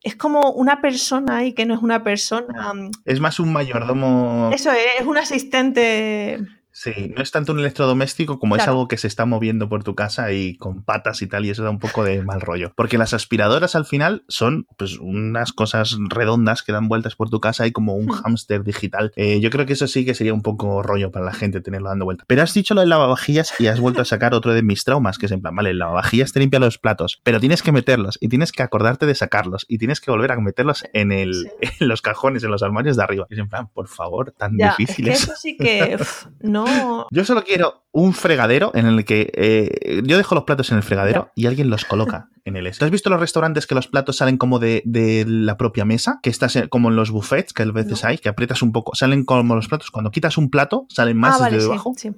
es 0.03 0.15
como 0.15 0.51
una 0.53 0.81
persona 0.81 1.45
y 1.45 1.53
que 1.53 1.67
no 1.67 1.75
es 1.75 1.83
una 1.83 2.05
persona. 2.05 2.73
Es 3.05 3.19
más 3.19 3.41
un 3.41 3.53
mayordomo. 3.53 4.51
Eso 4.53 4.71
es, 4.71 5.01
es 5.01 5.07
un 5.07 5.19
asistente 5.19 6.39
Sí, 6.77 7.11
no 7.17 7.23
es 7.23 7.31
tanto 7.31 7.53
un 7.53 7.59
electrodoméstico 7.59 8.39
como 8.39 8.55
es 8.55 8.69
algo 8.69 8.87
que 8.87 8.99
se 8.99 9.07
está 9.07 9.25
moviendo 9.25 9.67
por 9.67 9.83
tu 9.83 9.95
casa 9.95 10.31
y 10.33 10.59
con 10.59 10.85
patas 10.85 11.23
y 11.23 11.27
tal, 11.27 11.47
y 11.47 11.51
eso 11.51 11.63
da 11.63 11.71
un 11.71 11.79
poco 11.79 12.05
de 12.05 12.23
mal 12.23 12.43
rollo. 12.43 12.75
Porque 12.77 12.99
las 12.99 13.15
aspiradoras 13.15 13.75
al 13.75 13.87
final 13.87 14.25
son 14.29 14.67
pues 14.77 14.99
unas 14.99 15.55
cosas 15.55 15.97
redondas 16.11 16.63
que 16.63 16.73
dan 16.73 16.89
vueltas 16.89 17.17
por 17.17 17.31
tu 17.31 17.41
casa 17.41 17.67
y 17.67 17.73
como 17.73 17.97
un 17.97 18.09
hmm. 18.09 18.21
hámster 18.21 18.63
digital. 18.63 19.11
Eh, 19.17 19.41
yo 19.41 19.49
creo 19.49 19.65
que 19.65 19.73
eso 19.73 19.87
sí 19.87 20.05
que 20.05 20.13
sería 20.13 20.35
un 20.35 20.43
poco 20.43 20.83
rollo 20.83 21.11
para 21.11 21.25
la 21.25 21.33
gente 21.33 21.63
tenerlo 21.63 21.89
dando 21.89 22.05
vueltas. 22.05 22.27
Pero 22.29 22.43
has 22.43 22.53
dicho 22.53 22.75
lo 22.75 22.83
del 22.83 22.91
lavavajillas 22.91 23.55
y 23.59 23.69
has 23.69 23.81
vuelto 23.81 24.03
a 24.03 24.05
sacar 24.05 24.35
otro 24.35 24.53
de 24.53 24.63
mis 24.63 24.85
traumas, 24.85 25.17
que 25.17 25.25
es 25.25 25.33
en 25.33 25.41
plan, 25.41 25.57
vale, 25.57 25.71
el 25.71 25.79
lavavajillas 25.79 26.35
te 26.35 26.41
limpia 26.41 26.61
los 26.61 26.77
platos, 26.77 27.23
pero 27.23 27.41
tienes 27.41 27.63
que 27.63 27.73
meterlos 27.73 28.19
y 28.21 28.29
tienes 28.29 28.53
que 28.53 28.63
acordarte 28.63 29.07
de 29.07 29.15
sacarlos 29.15 29.65
y 29.67 29.79
tienes 29.79 30.03
que 30.03 30.11
volver 30.11 30.31
a 30.31 30.41
meterlos 30.41 30.85
en, 30.93 31.11
el, 31.11 31.51
en 31.81 31.89
los 31.89 32.03
cajones, 32.03 32.45
en 32.45 32.51
los 32.51 32.63
armarios 32.63 32.99
de 32.99 33.03
arriba. 33.03 33.27
es 33.31 33.39
en 33.39 33.49
plan, 33.49 33.69
por 33.69 33.89
favor, 33.89 34.33
tan 34.33 34.59
difícil 34.59 35.09
es. 35.09 35.23
eso 35.23 35.33
sí 35.41 35.57
que 35.57 35.97
no 36.41 36.66
yo 37.11 37.25
solo 37.25 37.45
quiero 37.45 37.85
un 37.93 38.13
fregadero 38.13 38.71
en 38.75 38.87
el 38.87 39.05
que 39.05 39.31
eh, 39.35 40.03
yo 40.05 40.17
dejo 40.17 40.35
los 40.35 40.45
platos 40.45 40.71
en 40.71 40.77
el 40.77 40.83
fregadero 40.83 41.31
y 41.35 41.47
alguien 41.47 41.71
los 41.71 41.85
coloca 41.85 42.29
en 42.45 42.57
el 42.57 42.67
este. 42.67 42.85
¿Has 42.85 42.91
visto 42.91 43.11
los 43.11 43.21
restaurantes 43.21 43.67
que 43.67 43.75
los 43.75 43.89
platos 43.89 44.17
salen 44.17 44.39
como 44.39 44.59
de, 44.59 44.83
la 45.27 45.57
propia 45.57 45.85
mesa? 45.85 46.21
Que 46.23 46.31
estás 46.31 46.59
como 46.71 46.91
en 46.91 46.97
los 46.97 47.11
buffets, 47.11 47.53
que 47.53 47.63
a 47.63 47.67
veces 47.67 48.05
hay, 48.05 48.19
que 48.19 48.29
aprietas 48.29 48.63
un 48.63 48.73
poco, 48.73 48.95
salen 48.95 49.25
como 49.25 49.55
los 49.55 49.69
platos. 49.69 49.91
Cuando 49.91 50.11
quitas 50.11 50.39
un 50.39 50.51
plato, 50.51 50.87
salen 50.89 51.17
más 51.17 51.41
ah, 51.41 51.51
desde 51.51 51.63
debajo. 51.63 51.93
Sí, 51.97 52.13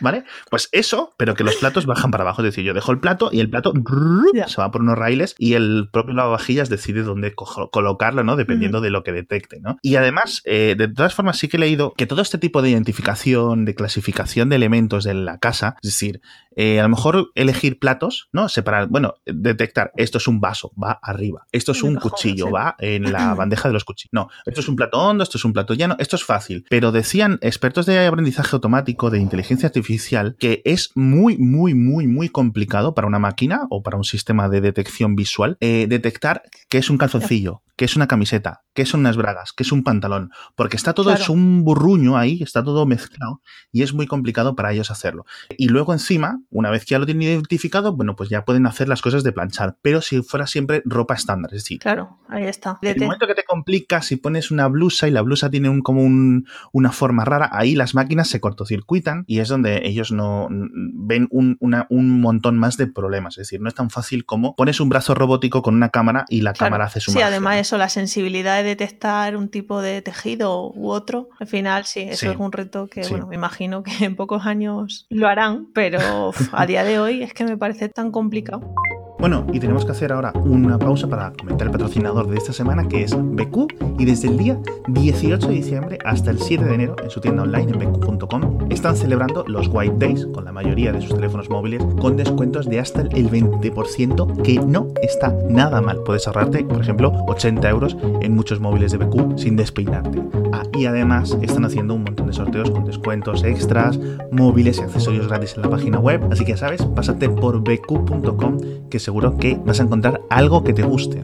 ¿Vale? 0.00 0.24
Pues 0.50 0.68
eso, 0.72 1.14
pero 1.16 1.34
que 1.34 1.44
los 1.44 1.56
platos 1.56 1.86
bajan 1.86 2.10
para 2.10 2.22
abajo. 2.22 2.42
Es 2.42 2.46
decir, 2.46 2.64
yo 2.64 2.74
dejo 2.74 2.92
el 2.92 3.00
plato 3.00 3.30
y 3.32 3.40
el 3.40 3.50
plato 3.50 3.72
se 4.46 4.60
va 4.60 4.70
por 4.70 4.82
unos 4.82 4.98
raíles 4.98 5.34
y 5.38 5.54
el 5.54 5.88
propio 5.92 6.14
lavavajillas 6.14 6.68
decide 6.68 7.02
dónde 7.02 7.34
colocarlo, 7.34 8.24
¿no? 8.24 8.36
Dependiendo 8.36 8.80
de 8.80 8.90
lo 8.90 9.02
que 9.02 9.12
detecte, 9.12 9.60
¿no? 9.60 9.78
Y 9.82 9.96
además, 9.96 10.42
eh, 10.44 10.74
de 10.76 10.88
todas 10.88 11.14
formas, 11.14 11.38
sí 11.38 11.48
que 11.48 11.56
he 11.56 11.60
leído 11.60 11.92
que 11.96 12.06
todo 12.06 12.22
este 12.22 12.38
tipo 12.38 12.62
de 12.62 12.70
identificación, 12.70 13.64
de 13.64 13.74
clasificación 13.74 14.48
de 14.48 14.56
elementos 14.56 15.04
de 15.04 15.14
la 15.14 15.38
casa, 15.38 15.76
es 15.82 15.90
decir, 15.90 16.20
eh, 16.56 16.80
a 16.80 16.82
lo 16.82 16.88
mejor 16.88 17.30
elegir 17.34 17.78
platos, 17.78 18.28
¿no? 18.32 18.48
Separar, 18.48 18.88
bueno, 18.88 19.14
detectar, 19.26 19.92
esto 19.96 20.18
es 20.18 20.28
un 20.28 20.40
vaso, 20.40 20.72
va 20.82 20.98
arriba, 21.02 21.46
esto 21.52 21.72
es 21.72 21.82
un 21.82 21.96
cuchillo, 21.96 22.50
va 22.50 22.76
en 22.78 23.12
la 23.12 23.34
bandeja 23.34 23.68
de 23.68 23.74
los 23.74 23.84
cuchillos. 23.84 24.10
No, 24.12 24.28
esto 24.46 24.60
es 24.60 24.68
un 24.68 24.76
plato 24.76 24.98
hondo, 24.98 25.22
esto 25.22 25.38
es 25.38 25.44
un 25.44 25.52
plato 25.52 25.74
llano, 25.74 25.96
esto 25.98 26.16
es 26.16 26.24
fácil. 26.24 26.64
Pero 26.68 26.92
decían 26.92 27.38
expertos 27.42 27.86
de 27.86 28.06
aprendizaje 28.06 28.54
automático, 28.56 29.10
de 29.10 29.18
inteligencia 29.18 29.66
artificial, 29.66 30.36
que 30.38 30.62
es 30.64 30.90
muy, 30.94 31.38
muy, 31.38 31.74
muy, 31.74 32.06
muy 32.06 32.28
complicado 32.28 32.94
para 32.94 33.06
una 33.06 33.18
máquina 33.18 33.66
o 33.70 33.82
para 33.82 33.96
un 33.96 34.04
sistema 34.04 34.48
de 34.48 34.60
detección 34.60 35.16
visual 35.16 35.56
eh, 35.60 35.86
detectar 35.88 36.42
que 36.68 36.78
es 36.78 36.90
un 36.90 36.98
calzoncillo, 36.98 37.62
que 37.76 37.84
es 37.84 37.96
una 37.96 38.06
camiseta, 38.06 38.62
que 38.74 38.86
son 38.86 39.00
unas 39.00 39.16
bragas, 39.16 39.52
que 39.52 39.62
es 39.62 39.72
un 39.72 39.82
pantalón, 39.82 40.30
porque 40.54 40.76
está 40.76 40.92
todo 40.92 41.12
es 41.12 41.28
un 41.28 41.64
burruño 41.64 42.16
ahí, 42.16 42.42
está 42.42 42.62
todo 42.62 42.86
mezclado 42.86 43.40
y 43.72 43.82
es 43.82 43.92
muy 43.92 44.06
complicado 44.06 44.54
para 44.54 44.72
ellos 44.72 44.90
hacerlo. 44.90 45.24
Y 45.56 45.68
luego 45.68 45.92
encima, 45.92 46.40
una 46.52 46.70
vez 46.70 46.84
que 46.84 46.92
ya 46.92 46.98
lo 46.98 47.06
tienen 47.06 47.22
identificado, 47.22 47.94
bueno, 47.94 48.14
pues 48.14 48.28
ya 48.28 48.44
pueden 48.44 48.66
hacer 48.66 48.88
las 48.88 49.02
cosas 49.02 49.22
de 49.22 49.32
planchar, 49.32 49.76
pero 49.82 50.00
si 50.00 50.22
fuera 50.22 50.46
siempre 50.46 50.82
ropa 50.84 51.14
estándar, 51.14 51.52
es 51.54 51.62
decir. 51.62 51.78
Claro, 51.80 52.18
ahí 52.28 52.44
está. 52.44 52.78
En 52.82 52.90
el 52.90 53.00
momento 53.00 53.26
que 53.26 53.34
te 53.34 53.44
complicas, 53.44 54.06
si 54.06 54.16
pones 54.16 54.50
una 54.50 54.68
blusa 54.68 55.08
y 55.08 55.10
la 55.10 55.22
blusa 55.22 55.50
tiene 55.50 55.68
un, 55.68 55.80
como 55.80 56.02
un, 56.02 56.46
una 56.72 56.92
forma 56.92 57.24
rara, 57.24 57.48
ahí 57.52 57.74
las 57.74 57.94
máquinas 57.94 58.28
se 58.28 58.40
cortocircuitan 58.40 59.24
y 59.26 59.40
es 59.40 59.48
donde 59.48 59.82
ellos 59.84 60.12
no 60.12 60.48
ven 60.50 61.28
un, 61.30 61.56
un 61.60 62.20
montón 62.20 62.58
más 62.58 62.76
de 62.76 62.86
problemas. 62.86 63.38
Es 63.38 63.48
decir, 63.48 63.60
no 63.60 63.68
es 63.68 63.74
tan 63.74 63.90
fácil 63.90 64.24
como 64.24 64.54
pones 64.54 64.80
un 64.80 64.88
brazo 64.88 65.14
robótico 65.14 65.62
con 65.62 65.74
una 65.74 65.88
cámara 65.88 66.24
y 66.28 66.42
la 66.42 66.52
cámara 66.52 66.84
hace 66.84 67.00
su 67.00 67.12
Sí, 67.12 67.20
además 67.20 67.56
eso, 67.56 67.78
la 67.78 67.88
sensibilidad 67.88 68.58
de 68.58 68.64
detectar 68.64 69.36
un 69.36 69.48
tipo 69.48 69.80
de 69.80 70.02
tejido 70.02 70.70
u 70.72 70.90
otro, 70.90 71.28
al 71.38 71.46
final 71.46 71.84
sí, 71.84 72.00
eso 72.00 72.30
es 72.30 72.36
un 72.36 72.52
reto 72.52 72.88
que, 72.88 73.06
bueno, 73.08 73.26
me 73.26 73.34
imagino 73.34 73.82
que 73.82 74.04
en 74.04 74.16
pocos 74.16 74.46
años 74.46 75.06
lo 75.10 75.28
harán, 75.28 75.68
pero 75.72 76.32
a 76.52 76.66
día 76.66 76.84
de 76.84 76.98
hoy 76.98 77.22
es 77.22 77.34
que 77.34 77.44
me 77.44 77.56
parece 77.56 77.88
tan 77.88 78.10
complicado. 78.10 78.74
Bueno, 79.22 79.46
y 79.52 79.60
tenemos 79.60 79.84
que 79.84 79.92
hacer 79.92 80.12
ahora 80.12 80.32
una 80.34 80.80
pausa 80.80 81.06
para 81.06 81.32
comentar 81.32 81.68
el 81.68 81.70
patrocinador 81.70 82.26
de 82.26 82.38
esta 82.38 82.52
semana, 82.52 82.88
que 82.88 83.04
es 83.04 83.14
BQ, 83.16 84.00
y 84.00 84.04
desde 84.04 84.26
el 84.26 84.36
día 84.36 84.58
18 84.88 85.46
de 85.46 85.54
diciembre 85.54 85.98
hasta 86.04 86.32
el 86.32 86.40
7 86.40 86.64
de 86.64 86.74
enero 86.74 86.96
en 87.00 87.08
su 87.08 87.20
tienda 87.20 87.44
online 87.44 87.70
en 87.70 87.78
bq.com 87.78 88.66
están 88.68 88.96
celebrando 88.96 89.44
los 89.46 89.68
White 89.68 89.94
Days 89.98 90.26
con 90.26 90.44
la 90.44 90.50
mayoría 90.50 90.90
de 90.90 91.00
sus 91.00 91.14
teléfonos 91.14 91.48
móviles 91.48 91.84
con 92.00 92.16
descuentos 92.16 92.68
de 92.68 92.80
hasta 92.80 93.02
el 93.02 93.30
20%, 93.30 94.42
que 94.42 94.58
no 94.58 94.88
está 95.02 95.32
nada 95.48 95.80
mal. 95.80 96.00
Puedes 96.04 96.26
ahorrarte, 96.26 96.64
por 96.64 96.80
ejemplo, 96.80 97.12
80 97.28 97.70
euros 97.70 97.96
en 98.22 98.34
muchos 98.34 98.58
móviles 98.58 98.90
de 98.90 98.98
BQ 98.98 99.38
sin 99.38 99.54
despeinarte. 99.54 100.20
Ah, 100.52 100.64
y 100.76 100.86
además 100.86 101.38
están 101.42 101.64
haciendo 101.64 101.94
un 101.94 102.02
montón 102.02 102.26
de 102.26 102.32
sorteos 102.32 102.72
con 102.72 102.84
descuentos 102.84 103.44
extras, 103.44 104.00
móviles 104.32 104.78
y 104.78 104.82
accesorios 104.82 105.28
gratis 105.28 105.54
en 105.54 105.62
la 105.62 105.70
página 105.70 106.00
web. 106.00 106.20
Así 106.32 106.44
que 106.44 106.52
ya 106.52 106.56
sabes, 106.56 106.84
pásate 106.84 107.28
por 107.28 107.60
bq.com 107.60 108.58
que 108.90 108.98
se 108.98 109.11
seguro 109.12 109.36
que 109.36 109.60
vas 109.62 109.78
a 109.78 109.82
encontrar 109.82 110.22
algo 110.30 110.64
que 110.64 110.72
te 110.72 110.82
guste. 110.84 111.22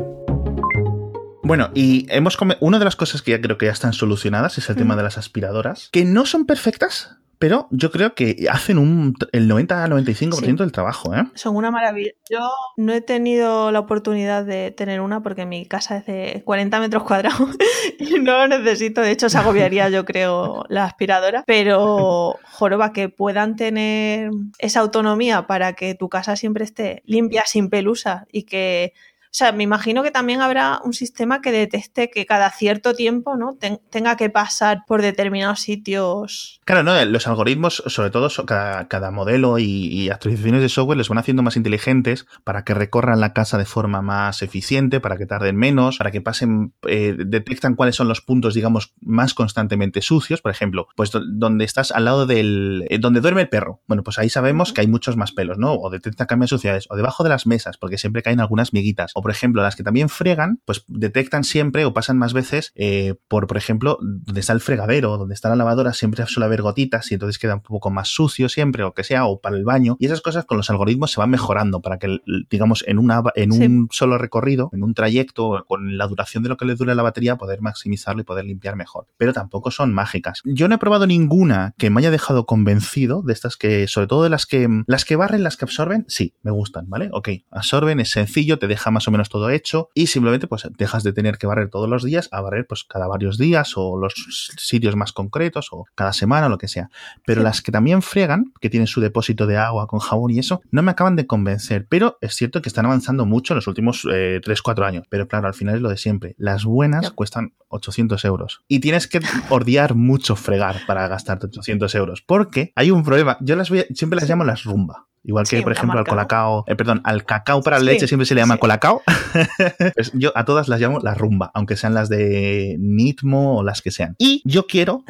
Bueno, 1.43 1.71
y 1.73 2.07
hemos 2.11 2.37
una 2.61 2.79
de 2.79 2.85
las 2.85 2.97
cosas 2.97 3.23
que 3.23 3.31
ya 3.31 3.41
creo 3.41 3.57
que 3.57 3.65
ya 3.65 3.73
están 3.73 3.95
solucionadas 3.95 4.59
es 4.59 4.69
el 4.69 4.77
tema 4.77 4.95
de 4.95 5.05
las 5.05 5.17
aspiradoras, 5.17 5.89
que 5.91 6.05
no 6.05 6.27
son 6.27 6.45
perfectas, 6.45 7.17
pero 7.39 7.69
yo 7.71 7.91
creo 7.91 8.15
que 8.15 8.47
hacen 8.51 8.79
un, 8.79 9.15
el 9.33 9.49
90-95% 9.51 10.57
del 10.57 10.73
trabajo. 10.73 11.15
¿eh? 11.15 11.25
Son 11.35 11.57
una 11.57 11.71
maravilla. 11.71 12.13
Yo 12.29 12.51
no 12.77 12.93
he 12.93 13.01
tenido 13.01 13.71
la 13.71 13.81
oportunidad 13.81 14.45
de 14.45 14.71
tener 14.71 15.01
una 15.01 15.23
porque 15.23 15.47
mi 15.47 15.67
casa 15.67 15.99
es 15.99 16.07
de 16.07 16.43
40 16.45 16.81
metros 16.81 17.05
cuadrados 17.05 17.49
y 17.99 18.19
no 18.19 18.39
lo 18.39 18.49
necesito. 18.49 19.01
De 19.01 19.13
hecho, 19.13 19.29
se 19.29 19.39
agobiaría, 19.39 19.89
yo 19.89 20.05
creo, 20.05 20.65
la 20.69 20.85
aspiradora. 20.85 21.45
Pero, 21.47 22.37
joroba, 22.45 22.93
que 22.93 23.09
puedan 23.09 23.57
tener 23.57 24.31
esa 24.59 24.81
autonomía 24.81 25.47
para 25.47 25.75
que 25.75 25.95
tu 25.95 26.09
casa 26.09 26.37
siempre 26.37 26.65
esté 26.65 27.03
limpia, 27.07 27.45
sin 27.47 27.71
pelusa 27.71 28.27
y 28.33 28.43
que 28.45 28.93
o 29.29 29.35
sea, 29.39 29.53
me 29.53 29.63
imagino 29.63 30.03
que 30.03 30.11
también 30.11 30.41
habrá 30.41 30.81
un 30.85 30.95
sistema 30.95 31.43
que 31.43 31.53
detecte 31.53 32.11
que 32.11 32.25
cada 32.25 32.51
cierto 32.51 32.95
tiempo 32.95 33.37
¿no? 33.37 33.59
tenga 33.91 34.17
que 34.17 34.31
pasar 34.31 34.85
por 34.87 35.03
determinados 35.03 35.61
sitios. 35.61 36.61
Claro, 36.65 36.83
no, 36.83 37.05
los 37.05 37.27
algoritmos, 37.27 37.83
sobre 37.87 38.11
todo 38.11 38.29
cada, 38.47 39.11
modelo 39.11 39.59
y, 39.59 40.09
actualizaciones 40.09 40.63
de 40.63 40.69
software, 40.69 40.97
les 40.97 41.09
van 41.09 41.19
haciendo 41.19 41.43
más 41.43 41.57
inteligentes 41.57 42.27
para 42.45 42.65
que 42.65 42.75
recorran 42.75 43.21
la 43.21 43.33
casa 43.33 43.59
de 43.59 43.65
forma 43.67 44.01
más 44.01 44.43
eficiente, 44.43 45.01
para 45.01 45.19
que 45.19 45.27
tarden 45.27 45.57
menos, 45.57 45.99
para 45.99 46.11
que 46.11 46.21
pasen, 46.21 46.73
eh, 46.87 47.15
detectan 47.19 47.75
cuáles 47.75 47.97
son 47.97 48.09
los 48.09 48.21
puntos, 48.21 48.55
digamos, 48.55 48.95
más 49.01 49.35
constantemente 49.35 50.01
sucios. 50.01 50.41
Por 50.41 50.53
ejemplo, 50.53 50.89
pues 50.97 51.11
donde 51.13 51.65
estás 51.65 51.93
al 51.93 52.07
lado 52.07 52.27
del. 52.27 52.87
Eh, 52.89 52.99
donde 52.99 53.21
duerme 53.21 53.43
el 53.43 53.49
perro. 53.49 53.83
Bueno, 53.87 54.03
pues 54.03 54.19
ahí 54.19 54.31
sabemos 54.31 54.73
que 54.73 54.81
hay 54.81 54.87
muchos 54.87 55.17
más 55.17 55.33
pelos, 55.33 55.59
¿no? 55.59 55.75
O 55.75 55.91
detecta 55.91 56.27
cambios 56.27 56.51
de 56.51 56.57
suciedades. 56.57 56.87
O 56.91 56.97
debajo 56.97 57.25
de 57.25 57.31
las 57.31 57.47
mesas, 57.47 57.77
porque 57.77 57.99
siempre 57.99 58.23
caen 58.23 58.41
algunas 58.41 58.73
miguitas 58.73 59.13
o 59.19 59.23
por 59.23 59.31
ejemplo 59.31 59.63
las 59.63 59.77
que 59.77 59.83
también 59.83 60.09
fregan, 60.09 60.61
pues 60.65 60.85
detectan 60.87 61.45
siempre 61.45 61.85
o 61.85 61.93
pasan 61.93 62.19
más 62.19 62.33
veces 62.33 62.73
eh, 62.75 63.15
por, 63.29 63.47
por 63.47 63.57
ejemplo, 63.57 63.99
donde 64.01 64.41
está 64.41 64.53
el 64.53 64.61
fregadero, 64.61 65.19
donde 65.19 65.35
está 65.35 65.49
la 65.49 65.57
lavadora, 65.57 65.93
siempre 65.93 66.25
suele 66.27 66.47
haber 66.47 66.63
gotitas 66.63 67.11
y 67.11 67.15
entonces 67.15 67.39
queda 67.39 67.57
un 67.57 67.63
poco 67.63 67.91
más 67.91 68.09
sucio 68.09 68.49
siempre 68.49 68.85
o 68.85 68.95
que 68.95 69.05
sea, 69.05 69.27
o 69.27 69.41
para 69.41 69.57
el 69.57 69.65
baño. 69.65 69.97
Y 69.99 70.07
esas 70.07 70.21
cosas 70.21 70.45
con 70.45 70.57
los 70.57 70.71
algoritmos 70.71 71.11
se 71.11 71.21
van 71.21 71.31
mejorando 71.31 71.81
para 71.81 71.99
que, 71.99 72.19
digamos, 72.51 72.85
en, 72.87 72.99
una, 72.99 73.23
en 73.35 73.53
un 73.53 73.89
solo 73.91 74.19
recorrido, 74.19 74.71
en 74.73 74.83
un 74.83 74.95
trayecto, 74.95 75.65
con 75.67 75.99
la 75.99 76.07
duración 76.07 76.43
de 76.43 76.49
lo 76.49 76.57
que 76.57 76.65
le 76.65 76.75
dure 76.75 76.95
la 76.95 77.03
batería, 77.03 77.37
poder 77.37 77.61
maximizarlo 77.61 78.23
y 78.23 78.25
poder 78.25 78.45
limpiar 78.45 78.77
mejor. 78.77 79.07
Pero 79.17 79.33
tampoco 79.33 79.71
son 79.71 79.93
mágicas. 79.93 80.41
Yo 80.45 80.69
no 80.69 80.77
he 80.77 80.79
probado 80.79 81.07
ninguna 81.07 81.75
que 81.79 81.91
me 81.91 82.01
haya 82.01 82.11
dejado 82.11 82.47
convencido 82.47 83.23
de 83.23 83.33
estas 83.33 83.57
que, 83.57 83.89
sobre 83.89 84.07
todo 84.07 84.23
de 84.23 84.31
las 84.31 84.47
que, 84.47 84.69
las 84.87 85.05
que 85.05 85.17
barren, 85.17 85.43
las 85.43 85.57
que 85.57 85.65
absorben, 85.65 86.05
sí, 86.09 86.35
me 86.43 86.51
gustan, 86.51 86.89
¿vale? 86.89 87.11
Ok, 87.13 87.31
absorben, 87.51 88.01
es 88.01 88.11
sencillo, 88.11 88.59
te 88.59 88.67
deja 88.67 88.91
más 88.91 89.08
o 89.09 89.11
menos 89.11 89.29
todo 89.29 89.51
hecho 89.51 89.89
y 89.95 90.07
simplemente 90.07 90.47
pues 90.47 90.69
dejas 90.77 91.03
de 91.03 91.13
tener 91.13 91.39
que 91.39 91.47
barrer 91.47 91.71
todos 91.71 91.89
los 91.89 92.05
días 92.05 92.29
a 92.33 92.41
barrer 92.41 92.67
pues 92.67 92.85
cada 92.85 93.07
varios 93.07 93.39
días 93.39 93.73
o 93.77 93.97
los 93.97 94.15
sitios 94.59 94.97
más 94.97 95.13
concretos 95.13 95.69
o 95.73 95.87
cada 95.95 96.13
semana 96.13 96.47
o 96.47 96.51
lo 96.51 96.59
que 96.59 96.69
sea. 96.69 96.91
Pero 97.27 97.43
las 97.43 97.63
que 97.63 97.73
también 97.73 98.03
fregan, 98.03 98.53
que 98.61 98.71
tienen 98.71 98.87
su 98.87 99.01
depósito 99.01 99.47
de 99.47 99.57
agua 99.57 99.87
con 99.87 100.01
jabón 100.01 100.31
y 100.31 100.39
eso, 100.39 100.61
no 100.71 100.83
me 100.83 100.91
acaban 100.91 101.17
de 101.17 101.27
convencer. 101.27 101.87
Pero 101.89 102.19
es 102.21 102.35
cierto 102.35 102.63
que 102.63 102.69
están 102.69 102.87
avanzando 102.87 103.27
mucho 103.27 103.55
en 103.55 103.57
los 103.57 103.67
últimos 103.67 104.07
eh, 104.13 104.41
3-4 104.45 104.87
años. 104.87 105.07
Pero 105.09 105.29
claro, 105.29 105.49
al 105.49 105.55
final 105.55 105.77
es 105.77 105.83
lo 105.83 105.89
de 105.89 105.97
siempre. 105.97 106.35
Las 106.39 106.65
buenas 106.65 107.11
cuestan 107.11 107.55
800 107.69 108.25
euros. 108.25 108.63
Y 108.69 108.81
tienes 108.81 109.07
que 109.07 109.21
odiar 109.51 109.95
mucho 109.95 110.37
fregar 110.37 110.81
para 110.87 111.09
gastarte 111.09 111.47
800 111.47 111.95
euros. 111.95 112.23
Porque 112.27 112.73
hay 112.75 112.91
un 112.91 113.03
problema. 113.03 113.37
Yo 113.41 113.57
las 113.57 113.71
voy 113.71 113.85
siempre 113.95 114.19
las 114.19 114.29
llamo 114.29 114.45
las 114.45 114.65
rumba. 114.65 115.08
Igual 115.29 115.47
que, 115.47 115.61
por 115.61 115.73
ejemplo, 115.73 115.99
al 115.99 116.07
colacao, 116.07 116.65
eh, 116.67 116.75
perdón, 116.75 117.03
al 117.05 117.27
cacao 117.27 117.61
para 117.61 117.77
la 117.77 117.85
leche 117.85 118.09
siempre 118.09 118.25
se 118.25 118.35
le 118.35 118.41
llama 118.41 118.57
colacao. 118.57 119.03
pues 119.95 120.11
yo 120.15 120.33
a 120.35 120.47
todas 120.47 120.69
las 120.69 120.81
llamo 120.81 121.01
la 121.01 121.13
rumba, 121.13 121.51
aunque 121.53 121.77
sean 121.77 121.93
las 121.93 122.09
de 122.09 122.77
Nitmo 122.79 123.59
o 123.59 123.63
las 123.63 123.83
que 123.83 123.91
sean. 123.91 124.15
Y 124.17 124.41
yo 124.47 124.67
quiero 124.67 125.05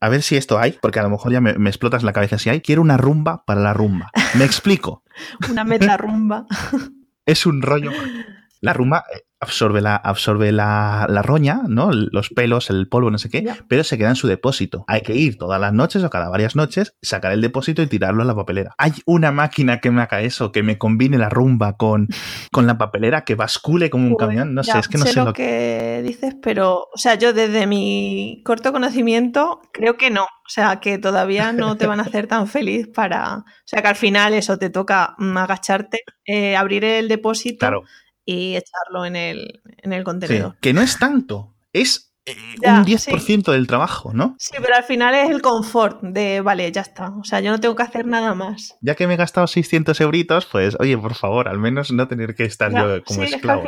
a 0.00 0.10
ver 0.10 0.20
si 0.20 0.36
esto 0.36 0.58
hay, 0.58 0.72
porque 0.82 0.98
a 0.98 1.02
lo 1.02 1.08
mejor 1.08 1.32
ya 1.32 1.40
me, 1.40 1.54
me, 1.54 1.70
explotas 1.70 2.02
la 2.02 2.12
cabeza 2.12 2.36
si 2.36 2.50
hay. 2.50 2.60
Quiero 2.60 2.82
una 2.82 2.98
rumba 2.98 3.46
para 3.46 3.62
la 3.62 3.72
rumba. 3.72 4.10
Me 4.34 4.44
explico. 4.44 5.02
una 5.50 5.64
meta 5.64 5.96
rumba. 5.96 6.44
es 7.24 7.46
un 7.46 7.62
rollo. 7.62 7.90
La 8.60 8.74
rumba, 8.74 9.04
eh, 9.16 9.24
absorbe 9.44 9.80
la, 9.80 9.96
absorbe 9.96 10.50
la, 10.52 11.06
roña, 11.22 11.62
¿no? 11.68 11.90
Los 11.92 12.30
pelos, 12.30 12.70
el 12.70 12.88
polvo, 12.88 13.10
no 13.10 13.18
sé 13.18 13.30
qué, 13.30 13.46
pero 13.68 13.84
se 13.84 13.96
queda 13.96 14.08
en 14.08 14.16
su 14.16 14.26
depósito. 14.26 14.84
Hay 14.88 15.02
que 15.02 15.14
ir 15.14 15.38
todas 15.38 15.60
las 15.60 15.72
noches 15.72 16.02
o 16.02 16.10
cada 16.10 16.28
varias 16.28 16.56
noches, 16.56 16.96
sacar 17.02 17.32
el 17.32 17.40
depósito 17.40 17.82
y 17.82 17.86
tirarlo 17.86 18.22
a 18.22 18.26
la 18.26 18.34
papelera. 18.34 18.74
Hay 18.78 18.92
una 19.06 19.32
máquina 19.32 19.80
que 19.80 19.90
me 19.90 20.02
haga 20.02 20.22
eso, 20.22 20.50
que 20.50 20.62
me 20.62 20.78
combine 20.78 21.18
la 21.18 21.28
rumba 21.28 21.76
con, 21.76 22.08
con 22.50 22.66
la 22.66 22.78
papelera, 22.78 23.24
que 23.24 23.34
bascule 23.34 23.90
como 23.90 24.08
un 24.08 24.16
camión. 24.16 24.54
No 24.54 24.64
sé, 24.64 24.78
es 24.78 24.88
que 24.88 24.98
no 24.98 25.06
sé, 25.06 25.22
lo 25.22 25.32
que 25.32 26.02
dices, 26.04 26.34
pero, 26.42 26.88
o 26.92 26.98
sea, 26.98 27.14
yo 27.14 27.32
desde 27.32 27.66
mi 27.66 28.42
corto 28.44 28.72
conocimiento 28.72 29.60
creo 29.72 29.96
que 29.96 30.10
no. 30.10 30.24
O 30.24 30.48
sea, 30.48 30.78
que 30.80 30.98
todavía 30.98 31.52
no 31.52 31.76
te 31.76 31.86
van 31.86 32.00
a 32.00 32.02
hacer 32.02 32.26
tan 32.26 32.48
feliz 32.48 32.88
para. 32.88 33.38
O 33.38 33.44
sea, 33.64 33.80
que 33.80 33.88
al 33.88 33.96
final 33.96 34.34
eso 34.34 34.58
te 34.58 34.68
toca 34.68 35.14
mm, 35.18 35.36
agacharte, 35.38 36.00
eh, 36.26 36.56
abrir 36.56 36.84
el 36.84 37.08
depósito. 37.08 37.60
Claro 37.60 37.84
y 38.24 38.56
echarlo 38.56 39.04
en 39.04 39.16
el, 39.16 39.62
en 39.78 39.92
el 39.92 40.04
contenedor. 40.04 40.56
que 40.60 40.72
no 40.72 40.80
es 40.80 40.98
tanto, 40.98 41.54
es 41.72 42.14
eh, 42.26 42.36
un 42.62 42.86
10% 42.86 43.52
del 43.52 43.66
trabajo, 43.66 44.14
¿no? 44.14 44.34
Sí, 44.38 44.54
pero 44.58 44.74
al 44.74 44.84
final 44.84 45.14
es 45.14 45.28
el 45.28 45.42
confort 45.42 46.00
de, 46.00 46.40
vale, 46.40 46.72
ya 46.72 46.80
está. 46.80 47.10
O 47.10 47.24
sea, 47.24 47.40
yo 47.40 47.50
no 47.50 47.60
tengo 47.60 47.76
que 47.76 47.82
hacer 47.82 48.06
nada 48.06 48.34
más. 48.34 48.78
Ya 48.80 48.94
que 48.94 49.06
me 49.06 49.14
he 49.14 49.16
gastado 49.18 49.46
600 49.46 50.00
euritos, 50.00 50.46
pues, 50.46 50.74
oye, 50.80 50.96
por 50.96 51.14
favor, 51.14 51.48
al 51.48 51.58
menos 51.58 51.92
no 51.92 52.08
tener 52.08 52.34
que 52.34 52.44
estar 52.44 52.72
yo 52.72 53.04
como 53.04 53.24
esclavo 53.24 53.64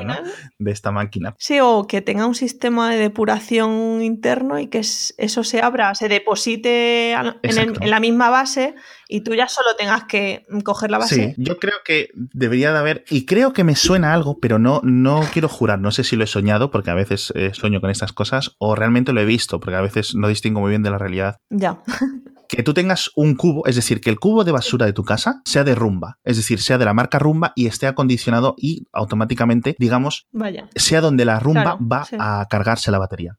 de 0.58 0.70
esta 0.70 0.90
máquina. 0.90 1.34
Sí, 1.38 1.58
o 1.60 1.86
que 1.86 2.00
tenga 2.00 2.24
un 2.24 2.34
sistema 2.34 2.90
de 2.90 2.96
depuración 2.96 4.00
interno 4.00 4.58
y 4.58 4.68
que 4.68 4.78
eso 4.78 5.44
se 5.44 5.60
abra, 5.60 5.94
se 5.94 6.08
deposite 6.08 7.12
en 7.12 7.90
la 7.90 8.00
misma 8.00 8.30
base 8.30 8.74
y 9.08 9.20
tú 9.20 9.34
ya 9.34 9.48
solo 9.48 9.74
tengas 9.76 10.04
que 10.04 10.46
coger 10.64 10.90
la 10.90 10.98
base. 10.98 11.34
Sí, 11.36 11.42
yo 11.42 11.58
creo 11.58 11.76
que 11.84 12.10
debería 12.14 12.72
de 12.72 12.78
haber, 12.78 13.04
y 13.10 13.26
creo 13.26 13.52
que 13.52 13.64
me 13.64 13.76
suena 13.76 14.12
algo, 14.12 14.38
pero 14.38 14.58
no, 14.58 14.80
no 14.82 15.22
quiero 15.32 15.48
jurar, 15.48 15.78
no 15.78 15.90
sé 15.90 16.04
si 16.04 16.16
lo 16.16 16.24
he 16.24 16.26
soñado, 16.26 16.70
porque 16.70 16.90
a 16.90 16.94
veces 16.94 17.32
eh, 17.34 17.50
sueño 17.54 17.80
con 17.80 17.90
estas 17.90 18.12
cosas, 18.12 18.56
o 18.58 18.74
realmente 18.74 19.12
lo 19.12 19.20
he 19.20 19.24
visto, 19.24 19.60
porque 19.60 19.76
a 19.76 19.80
veces 19.80 20.14
no 20.14 20.28
distingo 20.28 20.60
muy 20.60 20.70
bien 20.70 20.82
de 20.82 20.90
la 20.90 20.98
realidad. 20.98 21.38
Ya. 21.50 21.80
que 22.48 22.62
tú 22.62 22.74
tengas 22.74 23.10
un 23.14 23.34
cubo, 23.34 23.66
es 23.66 23.76
decir, 23.76 24.00
que 24.00 24.10
el 24.10 24.18
cubo 24.18 24.44
de 24.44 24.52
basura 24.52 24.86
de 24.86 24.92
tu 24.92 25.04
casa 25.04 25.42
sea 25.44 25.64
de 25.64 25.74
rumba, 25.74 26.18
es 26.24 26.36
decir, 26.36 26.60
sea 26.60 26.78
de 26.78 26.84
la 26.84 26.94
marca 26.94 27.18
rumba 27.18 27.52
y 27.56 27.66
esté 27.66 27.86
acondicionado 27.86 28.54
y 28.56 28.86
automáticamente, 28.92 29.76
digamos, 29.78 30.26
Vaya. 30.32 30.68
sea 30.74 31.00
donde 31.00 31.24
la 31.24 31.40
rumba 31.40 31.76
va 31.80 32.06
a 32.18 32.46
cargarse 32.48 32.90
la 32.90 32.98
batería 32.98 33.36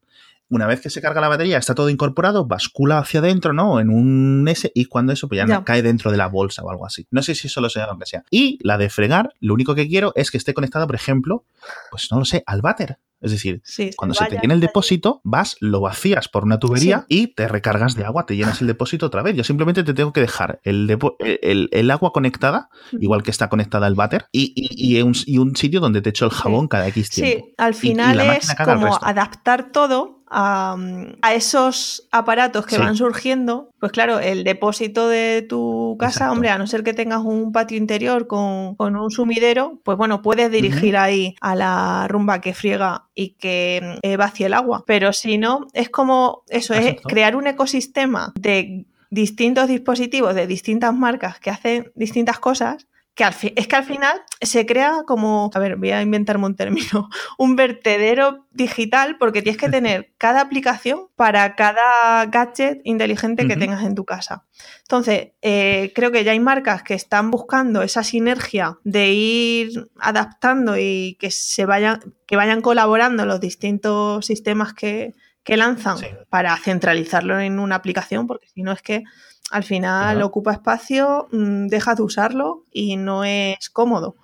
una 0.50 0.68
vez 0.68 0.82
que 0.82 0.90
se 0.90 1.02
carga 1.02 1.22
la 1.22 1.28
batería, 1.28 1.58
está 1.58 1.76
todo 1.76 1.90
incorporado, 1.90 2.46
bascula 2.46 3.00
hacia 3.00 3.20
adentro, 3.20 3.54
¿no? 3.54 3.80
En 3.80 3.90
un 3.90 4.48
S 4.48 4.72
y 4.74 4.86
cuando 4.86 5.14
eso 5.14 5.28
pues 5.28 5.46
ya, 5.46 5.64
cae 5.64 5.82
dentro 5.82 6.12
de 6.12 6.18
la 6.18 6.28
bolsa 6.28 6.64
o 6.64 6.70
algo 6.70 6.86
así. 6.86 7.06
No 7.12 7.22
sé 7.22 7.36
si 7.36 7.50
solo 7.50 7.70
sea 7.70 7.88
lo 7.88 7.98
que 7.98 8.06
sea. 8.06 8.24
Y 8.32 8.60
la 8.62 8.78
de 8.78 8.90
fregar, 8.90 9.34
lo 9.40 9.54
único 9.54 9.76
que 9.76 9.88
quiero 9.88 10.14
es 10.16 10.32
que 10.32 10.38
esté 10.38 10.54
conectada, 10.54 10.86
por 10.86 10.96
ejemplo, 10.96 11.46
pues 11.92 12.08
no 12.12 12.20
lo 12.20 12.26
sé, 12.26 12.44
al 12.46 12.62
váter. 12.62 12.98
Es 13.20 13.32
decir, 13.32 13.62
cuando 13.96 14.14
se 14.14 14.26
te 14.26 14.38
llena 14.40 14.54
el 14.54 14.60
depósito, 14.60 15.22
vas, 15.24 15.58
lo 15.60 15.82
vacías 15.82 16.28
por 16.28 16.44
una 16.44 16.60
tubería 16.60 17.06
y 17.08 17.28
te 17.34 17.48
recargas 17.48 17.96
de 17.96 18.06
agua, 18.06 18.26
te 18.26 18.36
llenas 18.36 18.62
el 18.62 18.68
depósito 18.68 19.08
otra 19.08 19.24
vez. 19.24 19.36
Yo 19.36 19.44
simplemente 19.44 19.84
te 19.84 19.94
tengo 19.94 20.14
que 20.14 20.22
dejar 20.22 20.60
el, 20.64 20.98
el, 21.20 21.92
agua 21.92 22.12
conectada, 22.14 22.70
igual 23.00 23.24
que 23.24 23.32
está 23.32 23.50
conectada 23.50 23.88
el 23.88 23.96
váter, 23.96 24.28
y, 24.32 24.54
y, 24.56 25.02
un, 25.02 25.14
y, 25.26 25.38
un, 25.40 25.56
sitio 25.56 25.80
donde 25.80 26.02
te 26.02 26.10
echo 26.10 26.26
el 26.26 26.32
jabón 26.32 26.68
cada 26.68 26.88
X 26.90 27.10
tiempo. 27.10 27.46
Sí, 27.46 27.54
al 27.58 27.74
final 27.74 28.20
es 28.20 28.54
como 28.56 29.00
adaptar 29.02 29.72
todo 29.72 30.18
a, 30.30 31.34
esos 31.34 32.08
aparatos 32.12 32.66
que 32.66 32.78
van 32.78 32.96
surgiendo, 32.96 33.70
pues 33.80 33.92
claro, 33.92 34.20
el 34.20 34.44
depósito 34.44 35.08
de 35.08 35.46
tu 35.48 35.96
casa, 36.00 36.32
hombre, 36.32 36.50
a 36.50 36.58
no 36.58 36.68
ser 36.68 36.84
que 36.84 36.94
tengas 36.94 37.22
un 37.24 37.52
patio 37.52 37.78
interior 37.78 38.28
con, 38.28 38.76
un 38.80 39.12
sumidero, 39.12 39.80
pues 39.84 39.98
bueno, 39.98 40.22
puedes 40.22 40.52
dirigir 40.52 40.98
ahí 40.98 41.36
a 41.42 41.56
la 41.56 42.08
rumba 42.08 42.42
que 42.42 42.54
friega 42.54 43.07
y 43.18 43.30
que 43.32 43.98
eh, 44.04 44.16
vacía 44.16 44.46
el 44.46 44.54
agua. 44.54 44.84
Pero 44.86 45.12
si 45.12 45.40
no, 45.40 45.68
es 45.74 45.90
como 45.90 46.44
eso, 46.50 46.76
es 46.76 47.02
crear 47.02 47.36
un 47.36 47.48
ecosistema 47.48 48.32
de 48.40 48.86
distintos 49.10 49.68
dispositivos 49.68 50.36
de 50.36 50.46
distintas 50.46 50.94
marcas 50.94 51.40
que 51.40 51.50
hacen 51.50 51.92
distintas 51.96 52.40
cosas 52.40 52.88
que 53.18 53.54
es 53.56 53.68
que 53.68 53.76
al 53.76 53.84
final 53.84 54.22
se 54.42 54.68
crea 54.68 55.02
como, 55.08 55.50
a 55.52 55.60
ver, 55.60 55.76
voy 55.76 55.90
a 55.90 56.04
inventarme 56.04 56.46
un 56.46 56.56
término, 56.56 57.10
un 57.40 57.56
vertedero 57.56 58.46
digital 58.52 59.18
porque 59.18 59.42
tienes 59.42 59.60
que 59.60 59.70
tener 59.70 60.14
cada 60.20 60.40
aplicación 60.40 61.08
para 61.16 61.56
cada 61.56 62.28
gadget 62.28 62.80
inteligente 62.84 63.48
que 63.48 63.58
tengas 63.58 63.84
en 63.84 63.96
tu 63.96 64.06
casa. 64.06 64.46
Entonces, 64.84 65.30
eh, 65.42 65.92
creo 65.96 66.12
que 66.12 66.24
ya 66.24 66.34
hay 66.34 66.40
marcas 66.40 66.84
que 66.84 66.94
están 66.94 67.32
buscando 67.32 67.82
esa 67.82 68.04
sinergia 68.04 68.78
de 68.84 69.10
ir 69.10 69.90
adaptando 70.00 70.78
y 70.78 71.18
que 71.20 71.32
se 71.32 71.66
vayan, 71.66 72.14
que 72.28 72.36
vayan 72.36 72.62
colaborando 72.62 73.26
los 73.26 73.40
distintos 73.42 74.28
sistemas 74.28 74.74
que, 74.74 75.16
lanzan 75.48 75.98
para 76.30 76.58
centralizarlo 76.58 77.40
en 77.40 77.60
una 77.60 77.76
aplicación, 77.76 78.28
porque 78.28 78.50
si 78.50 78.64
no 78.64 78.74
es 78.74 78.82
que 78.82 79.06
al 79.52 79.64
final 79.64 80.22
ocupa 80.22 80.54
espacio, 80.54 81.28
mm, 81.32 81.68
dejas 81.68 81.98
de 81.98 82.04
usarlo 82.04 82.66
y 82.72 82.98
no 82.98 83.24
es 83.24 83.70
cómodo. 83.70 84.16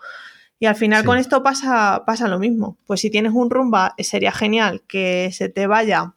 Y 0.60 0.66
al 0.66 0.76
final 0.76 1.04
con 1.04 1.18
esto 1.18 1.44
pasa, 1.44 2.04
pasa 2.06 2.28
lo 2.28 2.40
mismo. 2.40 2.78
Pues 2.86 3.02
si 3.02 3.10
tienes 3.10 3.34
un 3.34 3.50
rumba, 3.50 3.96
sería 3.98 4.32
genial 4.32 4.82
que 4.88 5.30
se 5.34 5.50
te 5.50 5.68
vaya 5.68 6.14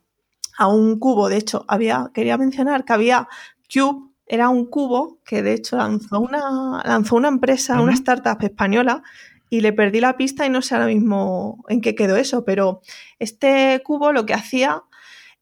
a 0.57 0.69
un 0.69 0.99
cubo. 0.99 1.29
De 1.29 1.37
hecho, 1.37 1.65
había, 1.69 2.11
quería 2.15 2.39
mencionar 2.39 2.85
que 2.85 2.93
había 2.93 3.29
Cube, 3.73 4.11
era 4.27 4.49
un 4.49 4.67
cubo 4.67 5.19
que 5.25 5.43
de 5.43 5.55
hecho 5.55 5.77
lanzó 5.77 6.21
una, 6.21 6.83
lanzó 6.85 7.17
una 7.17 7.29
empresa, 7.29 7.81
una 7.81 7.95
startup 7.95 8.43
española, 8.43 9.03
y 9.51 9.61
le 9.61 9.73
perdí 9.73 10.01
la 10.01 10.17
pista 10.17 10.47
y 10.47 10.51
no 10.51 10.63
sé 10.63 10.75
ahora 10.75 10.87
mismo 10.87 11.65
en 11.69 11.81
qué 11.81 11.95
quedó 11.95 12.17
eso, 12.17 12.45
pero 12.45 12.81
este 13.19 13.81
cubo 13.85 14.13
lo 14.13 14.27
que 14.27 14.35
hacía 14.35 14.83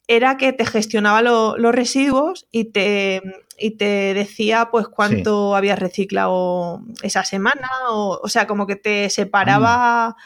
era 0.06 0.36
que 0.36 0.52
te 0.52 0.66
gestionaba 0.66 1.22
los 1.22 1.74
residuos 1.74 2.46
y 2.50 2.66
te, 2.66 3.22
y 3.58 3.72
te 3.72 4.14
decía 4.14 4.68
pues 4.70 4.88
cuánto 4.88 5.56
habías 5.56 5.78
reciclado 5.78 6.82
esa 7.02 7.24
semana, 7.24 7.68
o, 7.90 8.20
o, 8.22 8.28
sea, 8.28 8.46
como 8.46 8.66
que 8.66 8.76
te 8.76 9.08
separaba 9.10 10.16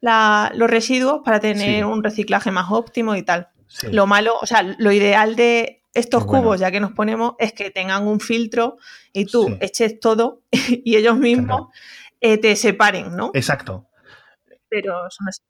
los 0.00 0.70
residuos 0.70 1.22
para 1.24 1.40
tener 1.40 1.84
un 1.84 2.04
reciclaje 2.04 2.50
más 2.50 2.70
óptimo 2.70 3.16
y 3.16 3.22
tal. 3.22 3.48
Lo 3.90 4.06
malo, 4.06 4.36
o 4.40 4.46
sea, 4.46 4.62
lo 4.62 4.92
ideal 4.92 5.34
de 5.34 5.82
estos 5.92 6.24
cubos, 6.24 6.60
ya 6.60 6.70
que 6.70 6.78
nos 6.78 6.92
ponemos, 6.92 7.34
es 7.38 7.52
que 7.52 7.70
tengan 7.70 8.06
un 8.06 8.20
filtro 8.20 8.76
y 9.12 9.24
tú 9.24 9.56
eches 9.60 9.98
todo 9.98 10.42
y 10.52 10.96
ellos 10.96 11.18
mismos 11.18 11.68
eh, 12.20 12.38
te 12.38 12.54
separen, 12.54 13.16
¿no? 13.16 13.30
Exacto 13.34 13.86
pero 14.68 15.08
son 15.10 15.28
así 15.28 15.42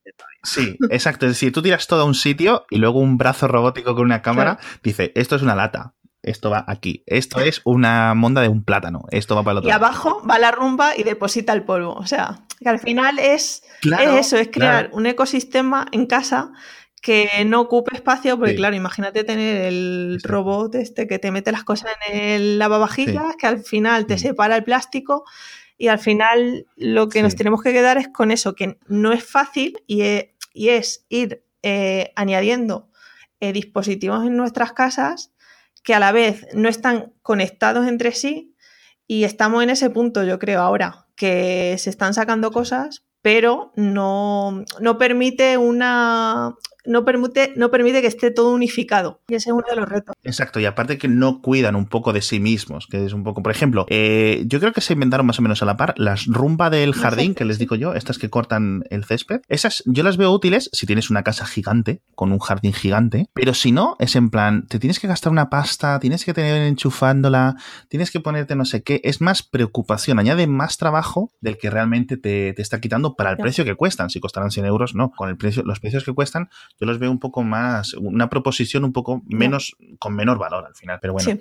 Sí, 0.42 0.78
exacto. 0.90 1.26
Es 1.26 1.32
decir, 1.32 1.52
tú 1.52 1.62
tiras 1.62 1.86
todo 1.86 2.02
a 2.02 2.04
un 2.04 2.14
sitio 2.14 2.66
y 2.70 2.78
luego 2.78 3.00
un 3.00 3.18
brazo 3.18 3.48
robótico 3.48 3.94
con 3.94 4.04
una 4.04 4.22
cámara 4.22 4.58
dice, 4.82 5.12
esto 5.14 5.36
es 5.36 5.42
una 5.42 5.54
lata, 5.54 5.94
esto 6.22 6.50
va 6.50 6.64
aquí, 6.66 7.02
esto 7.06 7.40
es 7.40 7.60
una 7.64 8.14
monda 8.14 8.42
de 8.42 8.48
un 8.48 8.64
plátano, 8.64 9.04
esto 9.10 9.34
va 9.34 9.42
para 9.42 9.52
el 9.52 9.58
otro 9.58 9.68
Y 9.68 9.72
abajo 9.72 10.22
va 10.28 10.38
la 10.38 10.50
rumba 10.50 10.96
y 10.96 11.02
deposita 11.02 11.52
el 11.52 11.64
polvo. 11.64 11.94
O 11.94 12.06
sea, 12.06 12.40
que 12.60 12.68
al 12.68 12.78
final 12.78 13.18
es, 13.18 13.62
eso, 13.82 14.36
es 14.36 14.48
crear 14.48 14.90
un 14.92 15.06
ecosistema 15.06 15.86
en 15.92 16.06
casa 16.06 16.52
que 17.00 17.44
no 17.46 17.60
ocupe 17.60 17.94
espacio, 17.94 18.36
porque 18.36 18.56
claro, 18.56 18.74
imagínate 18.74 19.22
tener 19.22 19.66
el 19.66 20.18
robot 20.24 20.74
este 20.74 21.06
que 21.06 21.20
te 21.20 21.30
mete 21.30 21.52
las 21.52 21.62
cosas 21.62 21.92
en 22.08 22.18
el 22.20 22.58
lavavajillas, 22.58 23.36
que 23.38 23.46
al 23.46 23.60
final 23.60 24.06
te 24.06 24.16
mm. 24.16 24.18
separa 24.18 24.56
el 24.56 24.64
plástico 24.64 25.24
y 25.78 25.88
al 25.88 25.98
final 25.98 26.66
lo 26.76 27.08
que 27.08 27.22
nos 27.22 27.36
tenemos 27.36 27.62
que 27.62 27.72
quedar 27.72 27.98
es 27.98 28.08
con 28.08 28.30
eso, 28.30 28.54
que 28.54 28.78
no 28.86 29.12
es 29.12 29.24
fácil 29.24 29.78
y, 29.86 30.02
e, 30.02 30.34
es 30.54 31.04
ir 31.08 31.44
eh, 31.62 32.12
añadiendo 32.16 32.90
eh, 33.40 33.52
dispositivos 33.52 34.24
en 34.24 34.36
nuestras 34.36 34.72
casas 34.72 35.32
que 35.82 35.94
a 35.94 36.00
la 36.00 36.12
vez 36.12 36.46
no 36.54 36.68
están 36.68 37.12
conectados 37.22 37.86
entre 37.86 38.12
sí 38.12 38.54
y 39.06 39.24
estamos 39.24 39.62
en 39.62 39.70
ese 39.70 39.90
punto, 39.90 40.24
yo 40.24 40.38
creo, 40.38 40.60
ahora, 40.60 41.06
que 41.14 41.76
se 41.78 41.90
están 41.90 42.12
sacando 42.12 42.50
cosas, 42.50 43.04
pero 43.22 43.72
no, 43.76 44.64
no 44.80 44.98
permite 44.98 45.58
una, 45.58 46.56
no 46.86 47.04
permite, 47.04 47.52
no 47.56 47.70
permite 47.70 48.00
que 48.00 48.08
esté 48.08 48.30
todo 48.30 48.52
unificado. 48.52 49.20
Y 49.28 49.34
ese 49.34 49.50
es 49.50 49.54
uno 49.54 49.64
de 49.68 49.76
los 49.76 49.88
retos. 49.88 50.14
Exacto, 50.22 50.60
y 50.60 50.64
aparte 50.64 50.98
que 50.98 51.08
no 51.08 51.40
cuidan 51.40 51.76
un 51.76 51.86
poco 51.86 52.12
de 52.12 52.22
sí 52.22 52.40
mismos, 52.40 52.86
que 52.86 53.04
es 53.04 53.12
un 53.12 53.24
poco, 53.24 53.42
por 53.42 53.52
ejemplo, 53.52 53.86
eh, 53.88 54.44
yo 54.46 54.60
creo 54.60 54.72
que 54.72 54.80
se 54.80 54.92
inventaron 54.92 55.26
más 55.26 55.38
o 55.38 55.42
menos 55.42 55.62
a 55.62 55.66
la 55.66 55.76
par 55.76 55.94
las 55.96 56.26
rumba 56.26 56.70
del 56.70 56.94
jardín, 56.94 57.34
que 57.34 57.44
les 57.44 57.58
digo 57.58 57.76
yo, 57.76 57.94
estas 57.94 58.18
que 58.18 58.30
cortan 58.30 58.84
el 58.90 59.04
césped. 59.04 59.40
Esas 59.48 59.82
yo 59.86 60.02
las 60.02 60.16
veo 60.16 60.30
útiles 60.32 60.70
si 60.72 60.86
tienes 60.86 61.10
una 61.10 61.22
casa 61.22 61.46
gigante, 61.46 62.02
con 62.14 62.32
un 62.32 62.38
jardín 62.38 62.72
gigante, 62.72 63.26
pero 63.34 63.54
si 63.54 63.72
no, 63.72 63.96
es 63.98 64.16
en 64.16 64.30
plan, 64.30 64.66
te 64.66 64.78
tienes 64.78 65.00
que 65.00 65.06
gastar 65.06 65.32
una 65.32 65.50
pasta, 65.50 65.98
tienes 66.00 66.24
que 66.24 66.34
tener 66.34 66.62
enchufándola, 66.62 67.56
tienes 67.88 68.10
que 68.10 68.20
ponerte 68.20 68.56
no 68.56 68.64
sé 68.64 68.82
qué, 68.82 69.00
es 69.04 69.20
más 69.20 69.42
preocupación, 69.42 70.18
añade 70.18 70.46
más 70.46 70.76
trabajo 70.76 71.30
del 71.40 71.58
que 71.58 71.70
realmente 71.70 72.16
te, 72.16 72.60
está 72.60 72.80
quitando 72.80 73.14
para 73.14 73.30
el 73.30 73.36
precio 73.36 73.64
que 73.64 73.74
cuestan. 73.74 74.10
Si 74.10 74.20
costaran 74.20 74.50
100 74.50 74.66
euros, 74.66 74.94
no, 74.94 75.10
con 75.10 75.28
el 75.28 75.36
precio, 75.36 75.62
los 75.64 75.80
precios 75.80 76.04
que 76.04 76.12
cuestan, 76.12 76.48
yo 76.78 76.86
los 76.86 76.98
veo 76.98 77.10
un 77.10 77.18
poco 77.18 77.42
más, 77.42 77.94
una 77.94 78.28
proposición 78.28 78.84
un 78.84 78.92
poco 78.92 79.22
menos, 79.26 79.76
con 79.98 80.14
menor 80.14 80.38
valor 80.38 80.64
al 80.66 80.74
final. 80.74 80.98
Pero 81.00 81.14
bueno, 81.14 81.40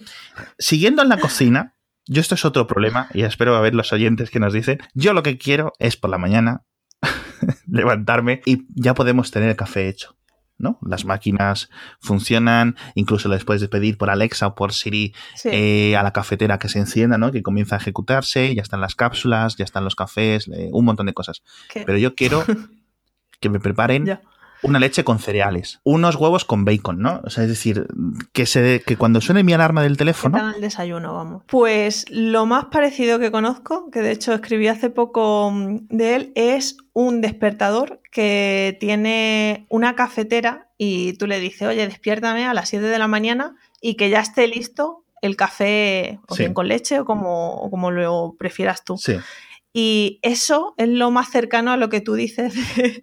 siguiendo 0.57 1.01
en 1.01 1.09
la 1.09 1.19
cocina, 1.19 1.75
yo 2.07 2.21
esto 2.21 2.35
es 2.35 2.45
otro 2.45 2.67
problema 2.67 3.09
y 3.13 3.23
espero 3.23 3.55
a 3.55 3.61
ver 3.61 3.73
los 3.75 3.91
oyentes 3.91 4.29
que 4.29 4.39
nos 4.39 4.53
dicen, 4.53 4.79
yo 4.93 5.13
lo 5.13 5.23
que 5.23 5.37
quiero 5.37 5.73
es 5.79 5.97
por 5.97 6.09
la 6.09 6.17
mañana 6.17 6.63
levantarme 7.67 8.41
y 8.45 8.65
ya 8.69 8.93
podemos 8.93 9.31
tener 9.31 9.49
el 9.49 9.55
café 9.55 9.89
hecho. 9.89 10.15
¿no? 10.57 10.79
Las 10.81 11.03
máquinas 11.03 11.69
funcionan, 11.99 12.77
incluso 12.93 13.27
les 13.27 13.43
puedes 13.43 13.67
pedir 13.67 13.97
por 13.97 14.09
Alexa 14.09 14.47
o 14.47 14.55
por 14.55 14.71
Siri 14.71 15.13
eh, 15.43 15.97
a 15.97 16.03
la 16.03 16.13
cafetera 16.13 16.59
que 16.59 16.69
se 16.69 16.79
encienda, 16.79 17.17
¿no? 17.17 17.31
Que 17.33 17.43
comienza 17.43 17.75
a 17.75 17.79
ejecutarse, 17.79 18.55
ya 18.55 18.61
están 18.61 18.79
las 18.79 18.95
cápsulas, 18.95 19.57
ya 19.57 19.65
están 19.65 19.83
los 19.83 19.95
cafés, 19.95 20.47
eh, 20.47 20.69
un 20.71 20.85
montón 20.85 21.07
de 21.07 21.13
cosas. 21.13 21.43
Pero 21.73 21.97
yo 21.97 22.15
quiero 22.15 22.45
que 23.41 23.49
me 23.49 23.59
preparen 23.59 24.19
una 24.61 24.79
leche 24.79 25.03
con 25.03 25.19
cereales, 25.19 25.79
unos 25.83 26.15
huevos 26.15 26.45
con 26.45 26.65
bacon, 26.65 26.99
¿no? 26.99 27.21
O 27.23 27.29
sea, 27.29 27.43
es 27.43 27.49
decir, 27.49 27.87
que, 28.33 28.45
se, 28.45 28.81
que 28.85 28.97
cuando 28.97 29.21
suene 29.21 29.43
mi 29.43 29.53
alarma 29.53 29.83
del 29.83 29.97
teléfono... 29.97 30.53
el 30.55 30.61
desayuno, 30.61 31.13
vamos. 31.13 31.43
Pues 31.47 32.05
lo 32.09 32.45
más 32.45 32.65
parecido 32.65 33.19
que 33.19 33.31
conozco, 33.31 33.89
que 33.91 34.01
de 34.01 34.11
hecho 34.11 34.33
escribí 34.33 34.67
hace 34.67 34.89
poco 34.89 35.51
mm, 35.51 35.87
de 35.89 36.15
él, 36.15 36.31
es 36.35 36.77
un 36.93 37.21
despertador 37.21 38.01
que 38.11 38.77
tiene 38.79 39.65
una 39.69 39.95
cafetera 39.95 40.69
y 40.77 41.13
tú 41.13 41.27
le 41.27 41.39
dices, 41.39 41.67
oye, 41.67 41.85
despiértame 41.87 42.45
a 42.45 42.53
las 42.53 42.69
7 42.69 42.85
de 42.85 42.99
la 42.99 43.07
mañana 43.07 43.55
y 43.81 43.95
que 43.95 44.09
ya 44.09 44.19
esté 44.19 44.47
listo 44.47 45.03
el 45.21 45.35
café 45.35 46.19
o 46.27 46.35
bien 46.35 46.53
con 46.53 46.67
leche 46.67 46.99
o 46.99 47.05
como, 47.05 47.55
o 47.55 47.69
como 47.69 47.91
lo 47.91 48.35
prefieras 48.37 48.83
tú. 48.83 48.97
Sí. 48.97 49.17
Y 49.77 50.19
eso 50.21 50.73
es 50.77 50.87
lo 50.87 51.11
más 51.11 51.31
cercano 51.31 51.69
a 51.69 51.75
lo 51.75 51.89
que 51.89 51.99
tú 51.99 52.13
dices 52.13 52.53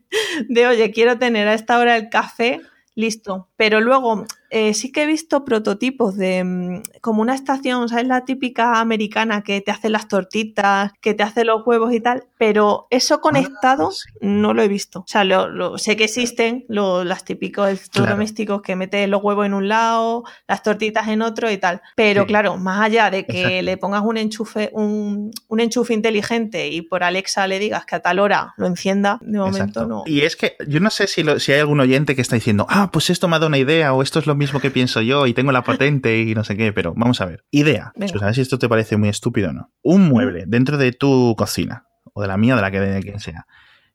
de, 0.49 0.67
oye, 0.67 0.91
quiero 0.91 1.19
tener 1.19 1.47
a 1.47 1.53
esta 1.53 1.79
hora 1.79 1.97
el 1.97 2.09
café 2.09 2.63
listo. 2.95 3.51
Pero 3.57 3.83
luego 3.83 4.25
eh, 4.55 4.75
sí 4.75 4.93
que 4.93 5.05
he 5.05 5.07
visto 5.07 5.47
prototipos 5.47 6.15
de 6.15 6.45
mm, 6.45 6.83
como 7.01 7.23
una 7.23 7.35
estación, 7.35 7.89
¿sabes? 7.89 8.07
La 8.07 8.27
típica 8.27 8.81
americana 8.81 9.43
que 9.43 9.63
te 9.63 9.71
hace 9.71 9.89
las 9.89 10.09
tortitas, 10.09 10.93
que 11.01 11.15
te 11.15 11.23
hace 11.23 11.47
los 11.47 11.67
huevos 11.67 11.91
y 11.95 12.01
tal, 12.01 12.25
pero 12.37 12.87
eso 12.91 13.15
ah, 13.15 13.21
conectado 13.23 13.91
no 14.21 14.53
lo 14.53 14.61
he 14.61 14.69
visto. 14.69 15.01
O 15.01 15.05
sea, 15.07 15.25
lo, 15.25 15.79
sé 15.79 15.97
que 15.97 16.05
existen 16.05 16.67
los 16.69 17.07
las 17.07 17.25
típicos 17.25 17.67
electrodomésticos 17.67 18.61
que 18.61 18.77
meten 18.77 19.11
los 19.11 19.23
huevos 19.23 19.47
en 19.47 19.55
un 19.55 19.69
lado, 19.69 20.25
las 20.47 20.63
tortitas 20.63 21.09
en 21.09 21.23
otro 21.23 21.51
y 21.51 21.57
tal. 21.57 21.81
Pero 21.97 22.27
claro, 22.27 22.59
más 22.59 22.83
allá 22.83 23.11
de 23.11 23.25
que 23.25 23.63
le 23.63 23.79
pongas 23.79 24.03
un 24.05 24.19
enchufe, 24.19 24.69
un, 24.75 25.33
enchufe 25.49 25.95
inteligente 25.95 26.69
y 26.69 26.83
por 26.83 27.05
Alexa 27.05 27.47
le 27.47 27.59
digas 27.59 27.87
que 27.87 27.95
a 27.95 28.01
tal 28.01 28.19
hora 28.19 28.53
lo 28.59 28.67
encienda, 28.67 29.19
de 29.23 29.39
momento 29.39 29.87
no. 29.87 30.03
Y 30.05 30.21
es 30.21 30.37
que 30.37 30.57
yo 30.69 30.79
no 30.79 30.91
sé 30.91 31.07
si, 31.07 31.25
si 31.39 31.53
hay 31.53 31.61
algún 31.61 31.81
oyente 31.81 32.15
que 32.15 32.21
está 32.21 32.35
diciendo, 32.35 32.67
ah, 32.69 32.91
pues 32.93 33.09
esto 33.09 33.29
me 33.29 33.37
ha 33.37 33.39
dado 33.39 33.49
una 33.49 33.57
idea 33.57 33.95
o 33.95 34.03
esto 34.03 34.19
es 34.19 34.27
lo 34.27 34.35
mismo 34.35 34.42
que 34.51 34.71
pienso 34.71 35.01
yo 35.01 35.27
y 35.27 35.35
tengo 35.35 35.53
la 35.53 35.63
patente 35.63 36.21
y 36.21 36.35
no 36.35 36.45
sé 36.45 36.57
qué, 36.57 36.73
pero 36.73 36.95
vamos 36.97 37.21
a 37.21 37.27
ver. 37.27 37.45
Idea. 37.51 37.93
Pues 37.97 38.15
a 38.23 38.27
ver 38.27 38.35
si 38.35 38.41
esto 38.41 38.59
te 38.59 38.69
parece 38.69 38.97
muy 38.97 39.09
estúpido 39.09 39.51
o 39.51 39.53
no. 39.53 39.73
Un 39.83 40.09
mueble 40.09 40.45
dentro 40.47 40.79
de 40.79 40.93
tu 40.93 41.35
cocina 41.37 41.87
o 42.13 42.23
de 42.23 42.29
la 42.29 42.37
mía 42.37 42.55
o 42.55 42.57
de 42.57 42.63
la 42.63 42.71
que 42.71 42.81
de 42.81 43.01
quien 43.03 43.21
sea. 43.21 43.47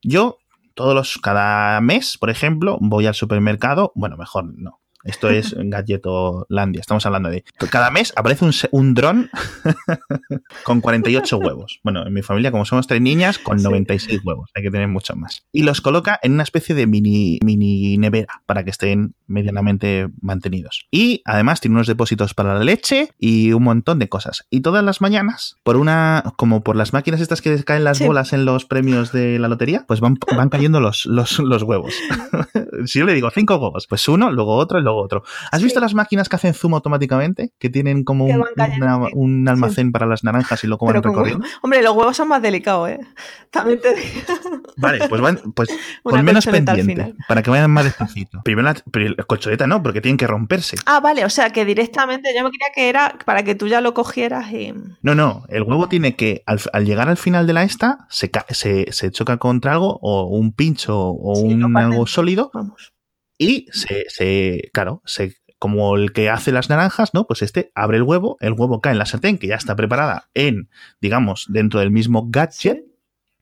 Yo 0.01 0.37
todos 0.73 0.93
los 0.93 1.17
cada 1.17 1.81
mes, 1.81 2.17
por 2.17 2.29
ejemplo, 2.29 2.77
voy 2.79 3.07
al 3.07 3.15
supermercado, 3.15 3.91
bueno, 3.95 4.15
mejor 4.15 4.45
no, 4.57 4.79
esto 5.07 5.29
es 5.29 5.55
Landia. 6.49 6.79
Estamos 6.79 7.05
hablando 7.05 7.29
de. 7.29 7.43
Cada 7.69 7.91
mes 7.91 8.13
aparece 8.15 8.45
un, 8.45 8.53
un 8.71 8.93
dron 8.93 9.29
con 10.63 10.81
48 10.81 11.37
huevos. 11.37 11.79
Bueno, 11.83 12.05
en 12.05 12.13
mi 12.13 12.21
familia, 12.21 12.51
como 12.51 12.65
somos 12.65 12.87
tres 12.87 13.01
niñas, 13.01 13.39
con 13.39 13.61
96 13.61 14.21
huevos. 14.23 14.49
Hay 14.55 14.63
que 14.63 14.71
tener 14.71 14.87
muchos 14.87 15.15
más. 15.17 15.45
Y 15.51 15.63
los 15.63 15.81
coloca 15.81 16.19
en 16.21 16.33
una 16.33 16.43
especie 16.43 16.75
de 16.75 16.87
mini, 16.87 17.39
mini 17.43 17.97
nevera 17.97 18.41
para 18.45 18.63
que 18.63 18.69
estén 18.69 19.15
medianamente 19.27 20.09
mantenidos. 20.21 20.87
Y 20.91 21.21
además 21.25 21.61
tiene 21.61 21.75
unos 21.75 21.87
depósitos 21.87 22.33
para 22.33 22.53
la 22.53 22.63
leche 22.63 23.09
y 23.17 23.53
un 23.53 23.63
montón 23.63 23.99
de 23.99 24.09
cosas. 24.09 24.45
Y 24.49 24.61
todas 24.61 24.83
las 24.83 25.01
mañanas, 25.01 25.57
por 25.63 25.77
una. 25.77 26.23
como 26.37 26.61
por 26.61 26.75
las 26.75 26.93
máquinas 26.93 27.21
estas 27.21 27.41
que 27.41 27.63
caen 27.63 27.83
las 27.83 27.99
bolas 27.99 28.33
en 28.33 28.45
los 28.45 28.65
premios 28.65 29.11
de 29.11 29.39
la 29.39 29.47
lotería, 29.47 29.85
pues 29.87 29.99
van, 29.99 30.17
van 30.35 30.49
cayendo 30.49 30.79
los, 30.79 31.05
los, 31.05 31.39
los 31.39 31.63
huevos. 31.63 31.93
si 32.85 32.99
yo 32.99 33.05
le 33.05 33.13
digo 33.13 33.29
cinco 33.31 33.55
huevos, 33.57 33.87
pues 33.87 34.07
uno, 34.07 34.31
luego 34.31 34.55
otro 34.55 34.79
y 34.79 34.83
otro. 35.01 35.23
¿Has 35.51 35.61
visto 35.61 35.79
las 35.79 35.93
máquinas 35.93 36.29
que 36.29 36.35
hacen 36.35 36.53
zoom 36.53 36.73
automáticamente? 36.73 37.51
Que 37.59 37.69
tienen 37.69 38.03
como 38.03 38.25
un, 38.25 39.47
almacén 39.47 39.91
para 39.91 40.05
las 40.05 40.23
naranjas 40.23 40.63
y 40.63 40.67
luego 40.67 40.85
van 40.85 41.03
recorriendo. 41.03 41.45
Hombre, 41.61 41.81
los 41.81 41.95
huevos 41.95 42.17
son 42.17 42.27
más 42.27 42.41
delicados, 42.41 42.89
¿eh? 42.89 42.99
También 43.51 43.79
te 43.81 43.93
digo. 43.93 44.61
Vale, 44.77 45.07
pues, 45.09 45.21
van, 45.21 45.39
pues 45.55 45.69
con 46.03 46.23
menos 46.23 46.45
pendiente, 46.45 47.15
para 47.27 47.41
que 47.41 47.49
vayan 47.49 47.71
más 47.71 47.85
despacito. 47.85 48.41
Primero 48.43 48.71
la, 48.71 49.23
colchoneta 49.25 49.65
no, 49.67 49.81
porque 49.81 50.01
tienen 50.01 50.17
que 50.17 50.27
romperse. 50.27 50.77
Ah, 50.85 50.99
vale, 50.99 51.25
o 51.25 51.29
sea 51.29 51.49
que 51.49 51.65
directamente 51.65 52.29
yo 52.35 52.43
me 52.43 52.49
creía 52.49 52.71
que 52.73 52.89
era 52.89 53.17
para 53.25 53.43
que 53.43 53.55
tú 53.55 53.67
ya 53.67 53.81
lo 53.81 53.93
cogieras 53.93 54.51
y... 54.51 54.73
No, 55.01 55.15
no, 55.15 55.43
el 55.49 55.63
huevo 55.63 55.89
tiene 55.89 56.15
que, 56.15 56.43
al, 56.45 56.85
llegar 56.85 57.09
al 57.09 57.17
final 57.17 57.47
de 57.47 57.53
la 57.53 57.63
esta, 57.63 58.07
se, 58.09 58.29
se, 58.51 59.11
choca 59.11 59.37
contra 59.37 59.73
algo 59.73 59.97
o 60.01 60.25
un 60.25 60.53
pincho 60.53 60.97
o 60.97 61.39
un 61.39 61.75
algo 61.75 62.05
sólido. 62.05 62.51
Vamos 62.53 62.93
y 63.37 63.67
se, 63.71 64.05
se 64.09 64.69
claro, 64.73 65.01
se, 65.05 65.35
como 65.59 65.95
el 65.95 66.11
que 66.13 66.29
hace 66.29 66.51
las 66.51 66.69
naranjas, 66.69 67.13
¿no? 67.13 67.25
Pues 67.25 67.41
este 67.41 67.71
abre 67.75 67.97
el 67.97 68.03
huevo, 68.03 68.37
el 68.39 68.53
huevo 68.53 68.81
cae 68.81 68.93
en 68.93 68.99
la 68.99 69.05
sartén 69.05 69.37
que 69.37 69.47
ya 69.47 69.55
está 69.55 69.75
preparada 69.75 70.29
en, 70.33 70.69
digamos, 71.01 71.45
dentro 71.49 71.79
del 71.79 71.91
mismo 71.91 72.27
gadget, 72.29 72.83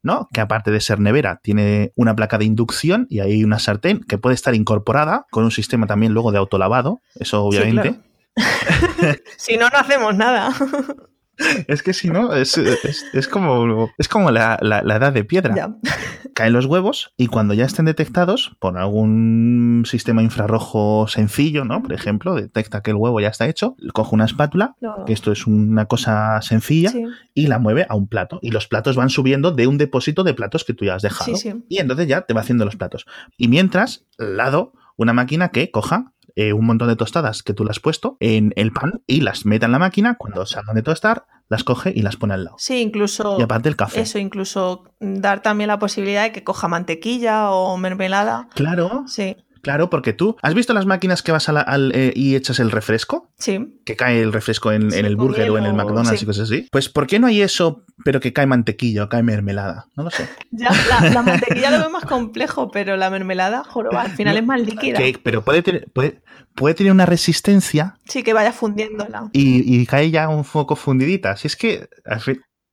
¿no? 0.01 0.29
Que 0.34 0.41
aparte 0.41 0.71
de 0.71 0.79
ser 0.81 0.99
nevera, 0.99 1.39
tiene 1.43 1.91
una 1.95 2.15
placa 2.15 2.38
de 2.38 2.45
inducción 2.45 3.08
y 3.10 3.19
hay 3.19 3.43
una 3.43 3.60
sartén 3.60 4.01
que 4.01 4.17
puede 4.17 4.36
estar 4.36 4.55
incorporada 4.55 5.25
con 5.31 5.43
un 5.43 5.51
sistema 5.51 5.88
también 5.88 6.13
luego 6.13 6.31
de 6.31 6.38
autolavado, 6.38 7.01
eso 7.15 7.43
obviamente. 7.43 7.99
si 9.38 9.58
no, 9.58 9.69
no 9.69 9.77
hacemos 9.77 10.15
nada. 10.15 10.53
Es 11.67 11.84
que 11.84 11.93
si 11.93 12.10
no, 12.10 12.34
es, 12.34 12.58
como, 13.30 13.89
es 13.98 14.08
como 14.08 14.32
la, 14.32 14.58
edad 14.62 15.13
de 15.13 15.24
piedra. 15.24 15.78
Caen 16.34 16.54
los 16.54 16.65
huevos 16.65 17.13
y 17.17 17.28
cuando 17.28 17.54
ya 17.54 17.65
estén 17.65 17.86
detectados 17.86 18.56
por 18.60 18.78
algún 18.78 19.84
sistema 19.86 20.21
infrarrojo 20.21 21.08
sencillo, 21.08 21.65
¿no? 21.65 21.82
Por 21.82 21.93
ejemplo, 21.93 22.36
detecta 22.36 22.82
que 22.82 22.91
el 22.91 22.98
huevo 22.98 23.19
ya 23.19 23.30
está 23.30 23.48
hecho, 23.48 23.76
coge 23.93 24.15
una 24.15 24.26
espátula, 24.26 24.76
que 25.06 25.13
esto 25.13 25.32
es 25.32 25.48
una 25.48 25.86
cosa 25.86 26.41
sencilla, 26.41 26.91
y 27.34 27.48
la 27.48 27.60
mueve 27.60 27.86
a 27.89 27.95
un 27.95 28.08
plato. 28.08 28.39
Y 28.41 28.52
los 28.52 28.67
platos 28.67 28.95
van 28.95 29.10
subiendo 29.10 29.52
de 29.52 29.67
un 29.67 29.78
depósito 29.78 30.24
de 30.24 30.34
platos 30.34 30.63
que 30.63 30.74
tú 30.74 30.86
ya 30.86 30.95
has 30.95 31.02
dejado. 31.02 31.32
y 31.69 31.78
entonces 31.78 32.08
ya 32.08 32.21
te 32.21 32.34
va 32.34 32.41
haciendo 32.41 32.65
los 32.65 32.76
platos. 32.76 33.06
Y 33.38 33.48
mientras, 33.48 34.06
al 34.17 34.38
lado, 34.38 34.74
una 34.98 35.13
máquina 35.13 35.50
que 35.50 35.71
coja 35.71 36.13
eh, 36.36 36.54
un 36.54 36.65
montón 36.65 36.88
de 36.88 36.95
tostadas 36.95 37.43
que 37.43 37.54
tú 37.54 37.63
le 37.63 37.71
has 37.71 37.80
puesto 37.80 38.17
en 38.19 38.54
el 38.56 38.71
pan 38.71 39.04
y 39.08 39.21
las 39.21 39.45
mete 39.45 39.65
en 39.65 39.71
la 39.71 39.80
máquina. 39.80 40.15
Cuando 40.15 40.45
salgan 40.45 40.76
de 40.76 40.84
tostar, 40.84 41.26
las 41.48 41.63
coge 41.63 41.93
y 41.95 42.02
las 42.02 42.17
pone 42.17 42.34
al 42.34 42.45
lado. 42.45 42.56
Sí, 42.60 42.82
incluso. 42.82 43.38
Y 43.39 43.43
aparte 43.43 43.69
el 43.69 43.76
café. 43.76 44.02
Eso, 44.02 44.19
incluso 44.19 44.84
dar 45.00 45.41
también 45.41 45.67
la 45.67 45.80
posibilidad 45.80 46.24
de 46.24 46.32
que 46.32 46.43
coja 46.43 46.67
mantequilla 46.67 47.52
o 47.52 47.78
mermelada. 47.78 48.50
Claro. 48.54 49.04
Sí. 49.08 49.38
Claro, 49.65 49.89
porque 49.89 50.13
tú, 50.13 50.38
¿has 50.43 50.54
visto 50.54 50.75
las 50.75 50.86
máquinas 50.86 51.23
que 51.23 51.32
vas 51.32 51.49
a 51.49 51.60
al, 51.60 51.91
eh, 51.95 52.13
y 52.15 52.36
echas 52.36 52.60
el 52.60 52.69
refresco? 52.69 53.32
Sí. 53.39 53.80
Que 53.84 53.95
cae 53.95 54.21
el 54.21 54.32
refresco 54.32 54.71
en, 54.71 54.93
el 54.93 55.15
burger 55.15 55.49
o 55.49 55.58
en 55.58 55.65
el 55.65 55.73
McDonald's 55.73 56.21
y 56.21 56.25
cosas 56.28 56.51
así. 56.51 56.67
Pues, 56.71 56.88
¿por 56.88 57.08
qué 57.08 57.17
no 57.17 57.25
hay 57.25 57.41
eso, 57.41 57.84
pero 58.04 58.19
que 58.19 58.32
cae 58.32 58.45
mantequilla 58.45 59.06
o 59.06 59.10
cae 59.10 59.23
mermelada? 59.23 59.88
No 59.95 60.04
lo 60.04 60.12
sé. 60.12 60.30
Ya, 60.51 60.69
la, 61.12 61.23
mantequilla 61.23 61.71
lo 61.71 61.80
veo 61.80 61.89
más 61.89 62.06
complejo, 62.06 62.69
pero 62.69 62.95
la 62.95 63.10
mermelada, 63.10 63.63
joroba, 63.63 64.04
al 64.04 64.12
final 64.12 64.38
es 64.38 64.45
más 64.45 64.62
líquida. 64.62 64.99
pero 65.23 65.43
puede 65.43 65.63
tener, 65.63 65.89
puede, 65.91 66.21
puede 66.54 66.75
tener 66.75 66.91
una 66.91 67.08
resistencia. 67.08 67.97
Sí, 68.06 68.21
que 68.21 68.34
vaya 68.34 68.54
fundiéndola. 68.54 69.30
Y, 69.34 69.82
y 69.82 69.88
cae 69.88 70.12
ya 70.12 70.30
un 70.30 70.43
poco 70.43 70.75
fundidita. 70.75 71.38
Si 71.38 71.47
es 71.47 71.56
que, 71.56 71.89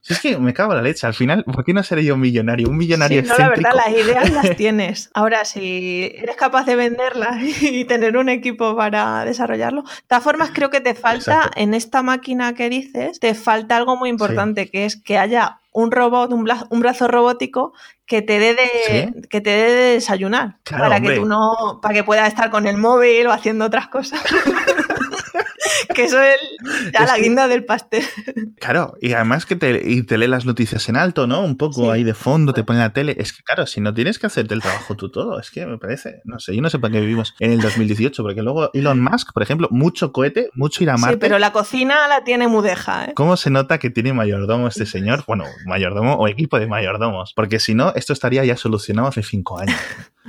si 0.02 0.14
es 0.14 0.20
que 0.20 0.36
me 0.36 0.52
cago 0.52 0.72
en 0.72 0.78
la 0.78 0.82
leche, 0.82 1.06
al 1.06 1.14
final, 1.14 1.44
¿por 1.44 1.64
qué 1.64 1.72
no 1.72 1.84
seré 1.84 2.04
yo 2.04 2.14
un 2.14 2.20
millonario? 2.20 2.68
Un 2.68 2.76
millonario 2.76 3.22
sí, 3.22 3.28
No, 3.28 3.38
la 3.38 3.48
verdad, 3.50 3.70
las 3.72 3.90
ideas 3.90 4.32
las 4.32 4.56
tienes. 4.56 5.10
Ahora, 5.14 5.44
si 5.44 6.12
eres 6.16 6.34
capaz 6.34 6.66
de 6.66 6.74
venderlas 6.74 7.36
y 7.62 7.84
tener 7.84 8.16
un 8.16 8.28
equipo 8.28 8.76
para 8.76 9.24
desarrollarlo. 9.24 9.82
De 9.82 9.88
todas 10.08 10.24
formas, 10.24 10.50
creo 10.52 10.70
que 10.70 10.80
te 10.80 10.96
falta, 10.96 11.48
en 11.54 11.72
esta 11.72 12.02
máquina 12.02 12.52
que 12.54 12.68
dices, 12.68 13.20
te 13.20 13.34
falta 13.34 13.76
algo 13.76 13.96
muy 13.96 14.10
importante, 14.10 14.68
que 14.68 14.86
es 14.86 14.96
que 14.96 15.18
haya 15.18 15.60
un 15.70 15.92
robot, 15.92 16.32
un, 16.32 16.44
brazo, 16.80 17.06
robótico 17.06 17.72
que 18.04 18.22
te 18.22 18.40
dé 18.40 18.54
de, 18.54 19.26
que 19.30 19.40
te 19.40 19.50
dé 19.50 19.72
de 19.72 19.92
desayunar. 19.94 20.56
para 20.68 21.00
que 21.00 21.14
tú 21.14 21.26
no, 21.26 21.78
para 21.80 21.94
que 21.94 22.02
puedas 22.02 22.26
estar 22.26 22.50
con 22.50 22.66
el 22.66 22.76
móvil 22.76 23.28
o 23.28 23.32
haciendo 23.32 23.66
otras 23.66 23.86
cosas. 23.86 24.20
que 25.94 26.04
eso 26.04 26.20
es 26.20 26.36
ya 26.92 27.04
la 27.06 27.18
guinda 27.18 27.48
del 27.48 27.64
pastel. 27.64 28.04
Claro, 28.58 28.94
y 29.00 29.12
además 29.12 29.46
que 29.46 29.56
te, 29.56 29.82
y 29.84 30.02
te 30.02 30.18
lee 30.18 30.28
las 30.28 30.44
noticias 30.44 30.88
en 30.88 30.96
alto, 30.96 31.26
¿no? 31.26 31.40
Un 31.42 31.56
poco 31.56 31.90
ahí 31.90 32.04
de 32.04 32.14
fondo, 32.14 32.52
te 32.52 32.64
pone 32.64 32.78
la 32.78 32.92
tele. 32.92 33.16
Es 33.18 33.32
que, 33.32 33.42
claro, 33.42 33.66
si 33.66 33.80
no 33.80 33.92
tienes 33.94 34.18
que 34.18 34.26
hacerte 34.26 34.54
el 34.54 34.60
trabajo 34.60 34.94
tú 34.96 35.10
todo, 35.10 35.38
es 35.38 35.50
que 35.50 35.66
me 35.66 35.78
parece, 35.78 36.20
no 36.24 36.38
sé, 36.38 36.54
yo 36.54 36.62
no 36.62 36.70
sé 36.70 36.78
para 36.78 36.92
qué 36.92 37.00
vivimos 37.00 37.34
en 37.40 37.52
el 37.52 37.60
2018, 37.60 38.22
porque 38.22 38.42
luego 38.42 38.70
Elon 38.72 39.00
Musk, 39.00 39.32
por 39.32 39.42
ejemplo, 39.42 39.68
mucho 39.70 40.12
cohete, 40.12 40.50
mucho 40.54 40.82
ir 40.82 40.90
a 40.90 40.96
Marte. 40.96 41.14
Sí, 41.14 41.18
pero 41.20 41.38
la 41.38 41.52
cocina 41.52 42.08
la 42.08 42.24
tiene 42.24 42.48
mudeja, 42.48 43.06
¿eh? 43.06 43.12
¿Cómo 43.14 43.36
se 43.36 43.50
nota 43.50 43.78
que 43.78 43.90
tiene 43.90 44.12
mayordomo 44.12 44.68
este 44.68 44.86
señor? 44.86 45.24
Bueno, 45.26 45.44
mayordomo 45.66 46.14
o 46.14 46.28
equipo 46.28 46.58
de 46.58 46.66
mayordomos, 46.66 47.32
porque 47.34 47.58
si 47.58 47.74
no, 47.74 47.92
esto 47.94 48.12
estaría 48.12 48.44
ya 48.44 48.56
solucionado 48.56 49.08
hace 49.08 49.22
cinco 49.22 49.58
años. 49.58 49.76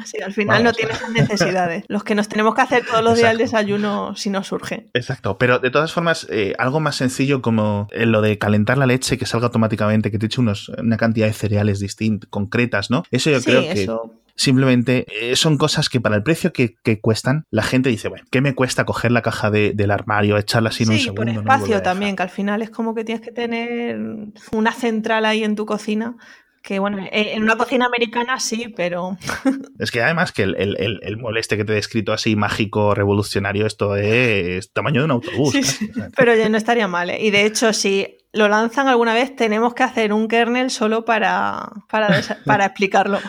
Sí, 0.06 0.22
al 0.22 0.34
final 0.34 0.64
no 0.64 0.74
tienes 0.74 0.98
necesidades. 1.10 1.86
Los 1.88 2.04
que 2.04 2.16
nos 2.16 2.28
tenemos 2.28 2.56
que 2.56 2.62
hacer 2.62 2.86
todos 2.86 3.04
los 3.04 3.18
días 3.18 3.32
el 3.32 3.38
desayuno 3.38 4.16
si 4.16 4.30
nos 4.30 4.48
surge. 4.48 4.88
Exacto, 4.94 5.38
pero 5.38 5.60
de 5.60 5.70
todas 5.70 5.94
formas, 5.94 6.28
eh, 6.30 6.54
algo 6.58 6.80
más 6.80 6.96
sencillo 6.96 7.42
como 7.42 7.88
eh, 7.92 8.06
lo 8.06 8.22
de 8.22 8.38
calentar 8.38 8.78
la 8.78 8.86
leche 8.86 9.18
que 9.18 9.26
salga 9.26 9.48
automáticamente, 9.48 10.12
que 10.12 10.18
te 10.18 10.26
eche 10.26 10.42
unos, 10.42 10.70
una 10.70 10.98
cantidad 10.98 11.28
de 11.28 11.34
cereales 11.34 11.80
distintas, 11.80 12.30
concretas, 12.30 12.90
¿no? 12.90 13.04
Eso 13.12 13.30
yo 13.30 13.42
creo 13.42 13.62
que 13.62 13.88
simplemente 14.36 15.06
eh, 15.10 15.36
son 15.36 15.58
cosas 15.58 15.90
que 15.90 16.02
para 16.02 16.16
el 16.16 16.24
precio 16.24 16.54
que, 16.54 16.76
cuestan, 17.02 17.46
la 17.52 17.62
gente 17.62 17.90
dice, 17.90 18.08
bueno, 18.08 18.26
¿qué 18.32 18.42
me 18.42 18.56
cuesta 18.56 18.86
coger 18.86 19.12
la 19.12 19.22
caja 19.22 19.52
del 19.52 19.92
armario, 19.92 20.38
echarla 20.38 20.70
así 20.70 20.84
en 20.84 20.90
un 20.90 21.00
segundo? 21.00 21.32
Sí, 21.32 21.38
por 21.38 21.44
espacio 21.44 21.82
también, 21.82 22.16
que 22.16 22.24
al 22.24 22.30
final 22.30 22.62
es 22.62 22.70
como 22.70 22.96
que 22.96 23.04
tienes 23.04 23.24
que 23.24 23.32
tener 23.32 24.00
una 24.52 24.72
central 24.72 25.26
ahí 25.26 25.44
en 25.44 25.56
tu 25.56 25.66
cocina 25.66 26.16
que 26.64 26.80
bueno, 26.80 26.98
eh, 26.98 27.34
en 27.34 27.44
una 27.44 27.58
cocina 27.58 27.86
americana 27.86 28.40
sí, 28.40 28.74
pero. 28.76 29.18
Es 29.80 29.92
que 29.92 30.02
además 30.02 30.32
que 30.32 30.44
el, 30.44 30.56
el, 30.56 31.00
el, 31.02 31.18
moleste 31.18 31.58
que 31.58 31.66
te 31.66 31.74
he 31.74 31.76
descrito 31.76 32.14
así, 32.14 32.38
mágico, 32.38 32.96
revolucionario, 32.96 33.66
esto 33.66 33.98
es 33.98 34.72
tamaño 34.72 35.02
de 35.02 35.06
un 35.06 35.12
autobús. 35.12 35.52
Sí, 35.52 35.92
pero 36.16 36.34
ya 36.36 36.48
no 36.48 36.58
estaría 36.58 36.88
mal. 36.88 37.10
¿eh? 37.10 37.18
Y 37.20 37.32
de 37.32 37.46
hecho, 37.46 37.74
sí 37.74 38.18
lo 38.34 38.48
lanzan 38.48 38.88
alguna 38.88 39.14
vez, 39.14 39.36
tenemos 39.36 39.76
que 39.76 39.84
hacer 39.84 40.12
un 40.12 40.28
kernel 40.28 40.72
solo 40.72 41.06
para, 41.06 41.72
para, 42.46 42.66
explicarlo. 42.66 43.20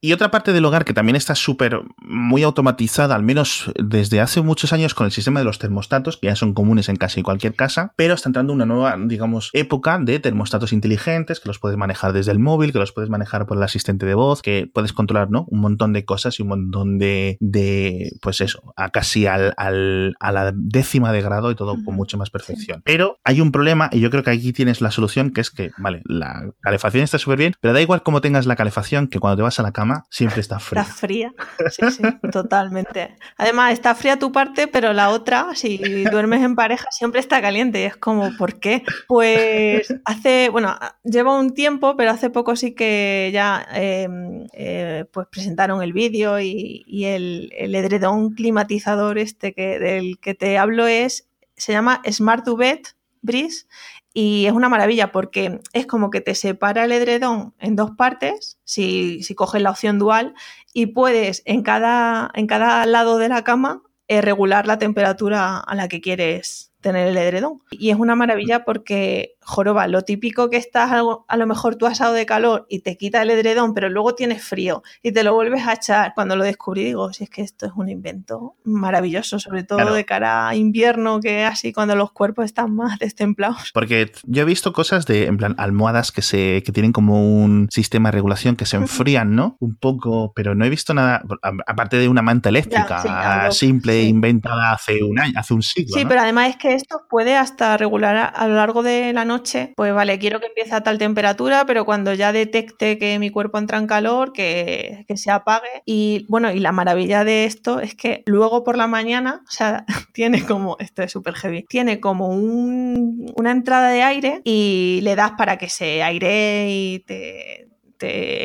Y 0.00 0.12
otra 0.12 0.30
parte 0.30 0.52
del 0.52 0.64
hogar 0.64 0.84
que 0.84 0.92
también 0.92 1.16
está 1.16 1.34
súper 1.34 1.80
muy 2.02 2.42
automatizada, 2.42 3.14
al 3.14 3.22
menos 3.22 3.72
desde 3.82 4.20
hace 4.20 4.42
muchos 4.42 4.72
años 4.74 4.94
con 4.94 5.06
el 5.06 5.12
sistema 5.12 5.40
de 5.40 5.44
los 5.44 5.58
termostatos, 5.58 6.18
que 6.18 6.26
ya 6.26 6.36
son 6.36 6.52
comunes 6.52 6.90
en 6.90 6.96
casi 6.96 7.22
cualquier 7.22 7.54
casa, 7.54 7.94
pero 7.96 8.14
está 8.14 8.28
entrando 8.28 8.52
una 8.52 8.66
nueva, 8.66 8.96
digamos, 8.98 9.50
época 9.54 9.98
de 9.98 10.18
termostatos 10.18 10.72
inteligentes, 10.74 11.40
que 11.40 11.48
los 11.48 11.58
puedes 11.58 11.78
manejar 11.78 12.12
desde 12.12 12.32
el 12.32 12.38
móvil, 12.38 12.72
que 12.72 12.78
los 12.78 12.92
puedes 12.92 13.08
manejar 13.08 13.46
por 13.46 13.56
el 13.56 13.62
asistente 13.62 14.04
de 14.04 14.14
voz, 14.14 14.42
que 14.42 14.70
puedes 14.72 14.92
controlar, 14.92 15.30
¿no? 15.30 15.46
Un 15.48 15.60
montón 15.60 15.94
de 15.94 16.04
cosas 16.04 16.38
y 16.38 16.42
un 16.42 16.48
montón 16.48 16.98
de, 16.98 17.38
de 17.40 18.12
pues 18.20 18.42
eso, 18.42 18.74
a 18.76 18.90
casi 18.90 19.26
al, 19.26 19.54
al, 19.56 20.14
a 20.20 20.30
la 20.30 20.52
décima 20.54 21.10
de 21.10 21.22
grado 21.22 21.50
y 21.50 21.54
todo 21.54 21.76
con 21.84 21.94
mucha 21.94 22.18
más 22.18 22.28
perfección. 22.28 22.82
Pero 22.84 23.18
hay 23.24 23.40
un 23.40 23.50
problema 23.50 23.88
y 23.90 24.00
yo 24.00 24.10
creo 24.10 24.22
que 24.22 24.30
hay 24.30 24.41
aquí 24.42 24.52
tienes 24.52 24.80
la 24.80 24.90
solución 24.90 25.30
que 25.30 25.40
es 25.40 25.50
que, 25.50 25.70
vale, 25.78 26.02
la 26.04 26.50
calefacción 26.60 27.04
está 27.04 27.18
súper 27.18 27.38
bien, 27.38 27.54
pero 27.60 27.72
da 27.72 27.80
igual 27.80 28.02
cómo 28.02 28.20
tengas 28.20 28.46
la 28.46 28.56
calefacción, 28.56 29.06
que 29.06 29.20
cuando 29.20 29.36
te 29.36 29.42
vas 29.42 29.58
a 29.60 29.62
la 29.62 29.72
cama 29.72 30.04
siempre 30.10 30.40
está 30.40 30.58
fría. 30.58 30.82
Está 30.82 30.94
fría, 30.94 31.34
sí, 31.70 31.90
sí, 31.90 32.02
totalmente. 32.32 33.16
Además, 33.36 33.72
está 33.72 33.94
fría 33.94 34.18
tu 34.18 34.32
parte, 34.32 34.66
pero 34.66 34.92
la 34.92 35.10
otra, 35.10 35.54
si 35.54 35.78
duermes 36.10 36.42
en 36.42 36.56
pareja, 36.56 36.86
siempre 36.90 37.20
está 37.20 37.40
caliente. 37.40 37.86
Es 37.86 37.96
como, 37.96 38.36
¿por 38.36 38.58
qué? 38.58 38.82
Pues 39.06 39.94
hace, 40.04 40.48
bueno, 40.50 40.76
lleva 41.04 41.38
un 41.38 41.54
tiempo, 41.54 41.96
pero 41.96 42.10
hace 42.10 42.30
poco 42.30 42.56
sí 42.56 42.74
que 42.74 43.30
ya 43.32 43.66
em, 43.72 44.46
eh, 44.52 45.04
pues 45.12 45.28
presentaron 45.30 45.82
el 45.82 45.92
vídeo 45.92 46.40
y, 46.40 46.82
el, 47.04 47.52
el, 47.56 47.74
edredón 47.74 48.34
climatizador 48.34 49.18
este 49.18 49.54
que, 49.54 49.78
del 49.78 50.18
que 50.18 50.34
te 50.34 50.58
hablo 50.58 50.86
es, 50.86 51.28
se 51.56 51.72
llama 51.72 52.00
Smart 52.10 52.44
Duvet 52.44 52.94
Breeze 53.22 53.66
y 54.14 54.46
es 54.46 54.52
una 54.52 54.68
maravilla 54.68 55.12
porque 55.12 55.60
es 55.72 55.86
como 55.86 56.10
que 56.10 56.20
te 56.20 56.34
separa 56.34 56.84
el 56.84 56.92
edredón 56.92 57.54
en 57.58 57.76
dos 57.76 57.92
partes, 57.92 58.58
si, 58.64 59.22
si 59.22 59.34
coges 59.34 59.62
la 59.62 59.70
opción 59.70 59.98
dual, 59.98 60.34
y 60.72 60.86
puedes 60.86 61.42
en 61.44 61.62
cada, 61.62 62.30
en 62.34 62.46
cada 62.46 62.84
lado 62.86 63.18
de 63.18 63.28
la 63.28 63.44
cama 63.44 63.82
eh, 64.08 64.20
regular 64.20 64.66
la 64.66 64.78
temperatura 64.78 65.58
a 65.58 65.74
la 65.74 65.88
que 65.88 66.00
quieres 66.00 66.72
tener 66.82 67.08
el 67.08 67.16
edredón. 67.16 67.62
Y 67.70 67.90
es 67.90 67.96
una 67.96 68.14
maravilla 68.14 68.64
porque, 68.64 69.36
joroba, 69.44 69.86
lo 69.88 70.02
típico 70.02 70.50
que 70.50 70.56
estás 70.56 70.90
algo, 70.90 71.24
a 71.28 71.36
lo 71.36 71.46
mejor 71.46 71.76
tú 71.76 71.86
asado 71.86 72.14
de 72.14 72.26
calor 72.26 72.66
y 72.68 72.80
te 72.80 72.96
quita 72.96 73.22
el 73.22 73.30
edredón, 73.30 73.74
pero 73.74 73.88
luego 73.88 74.14
tienes 74.14 74.44
frío 74.44 74.82
y 75.02 75.12
te 75.12 75.22
lo 75.22 75.34
vuelves 75.34 75.66
a 75.66 75.74
echar. 75.74 76.12
Cuando 76.14 76.36
lo 76.36 76.44
descubrí 76.44 76.84
digo, 76.84 77.12
si 77.12 77.24
es 77.24 77.30
que 77.30 77.42
esto 77.42 77.66
es 77.66 77.72
un 77.76 77.88
invento 77.88 78.54
maravilloso, 78.64 79.38
sobre 79.38 79.64
todo 79.64 79.92
de 79.94 80.04
cara 80.04 80.48
a 80.48 80.54
invierno, 80.54 81.20
que 81.20 81.44
así 81.44 81.72
cuando 81.72 81.96
los 81.96 82.12
cuerpos 82.12 82.44
están 82.44 82.74
más 82.74 82.98
destemplados. 82.98 83.70
Porque 83.72 84.12
yo 84.24 84.42
he 84.42 84.44
visto 84.44 84.72
cosas 84.72 85.06
de, 85.06 85.26
en 85.26 85.36
plan, 85.36 85.54
almohadas 85.58 86.12
que 86.12 86.22
se 86.22 86.62
que 86.62 86.72
tienen 86.72 86.92
como 86.92 87.42
un 87.42 87.68
sistema 87.70 88.08
de 88.08 88.12
regulación 88.12 88.56
que 88.56 88.66
se 88.66 88.76
enfrían, 88.76 89.34
¿no? 89.34 89.56
Un 89.60 89.76
poco, 89.76 90.32
pero 90.34 90.54
no 90.54 90.64
he 90.64 90.70
visto 90.70 90.94
nada, 90.94 91.22
aparte 91.66 91.98
de 91.98 92.08
una 92.08 92.22
manta 92.22 92.48
eléctrica 92.48 93.50
simple, 93.50 94.02
inventada 94.02 94.72
hace 94.72 95.02
un 95.02 95.18
año, 95.18 95.32
hace 95.36 95.54
un 95.54 95.62
siglo. 95.62 95.96
Sí, 95.96 96.04
pero 96.06 96.20
además 96.20 96.50
es 96.50 96.56
que 96.56 96.74
esto 96.74 97.02
puede 97.08 97.36
hasta 97.36 97.76
regular 97.76 98.32
a, 98.34 98.48
lo 98.48 98.54
largo 98.54 98.82
de 98.82 99.12
la 99.12 99.24
noche, 99.24 99.31
pues 99.76 99.94
vale, 99.94 100.18
quiero 100.18 100.40
que 100.40 100.46
empiece 100.46 100.74
a 100.74 100.82
tal 100.82 100.98
temperatura, 100.98 101.64
pero 101.66 101.84
cuando 101.84 102.14
ya 102.14 102.32
detecte 102.32 102.98
que 102.98 103.18
mi 103.18 103.30
cuerpo 103.30 103.58
entra 103.58 103.78
en 103.78 103.86
calor, 103.86 104.32
que, 104.32 105.04
se 105.14 105.30
apague. 105.30 105.82
Y 105.84 106.26
bueno, 106.28 106.50
y 106.52 106.58
la 106.58 106.72
maravilla 106.72 107.24
de 107.24 107.44
esto 107.44 107.80
es 107.80 107.94
que 107.94 108.22
luego 108.26 108.64
por 108.64 108.76
la 108.76 108.86
mañana, 108.86 109.42
o 109.46 109.50
sea, 109.50 109.84
tiene 110.12 110.44
como, 110.44 110.76
esto 110.78 111.02
es 111.02 111.12
súper 111.12 111.34
heavy, 111.34 111.64
tiene 111.68 112.00
como 112.00 112.28
una 112.28 113.50
entrada 113.50 113.90
de 113.90 114.02
aire 114.02 114.40
y 114.44 115.00
le 115.02 115.16
das 115.16 115.32
para 115.32 115.58
que 115.58 115.68
se 115.68 116.02
aire 116.02 116.66
y 116.70 117.00
te, 117.00 117.71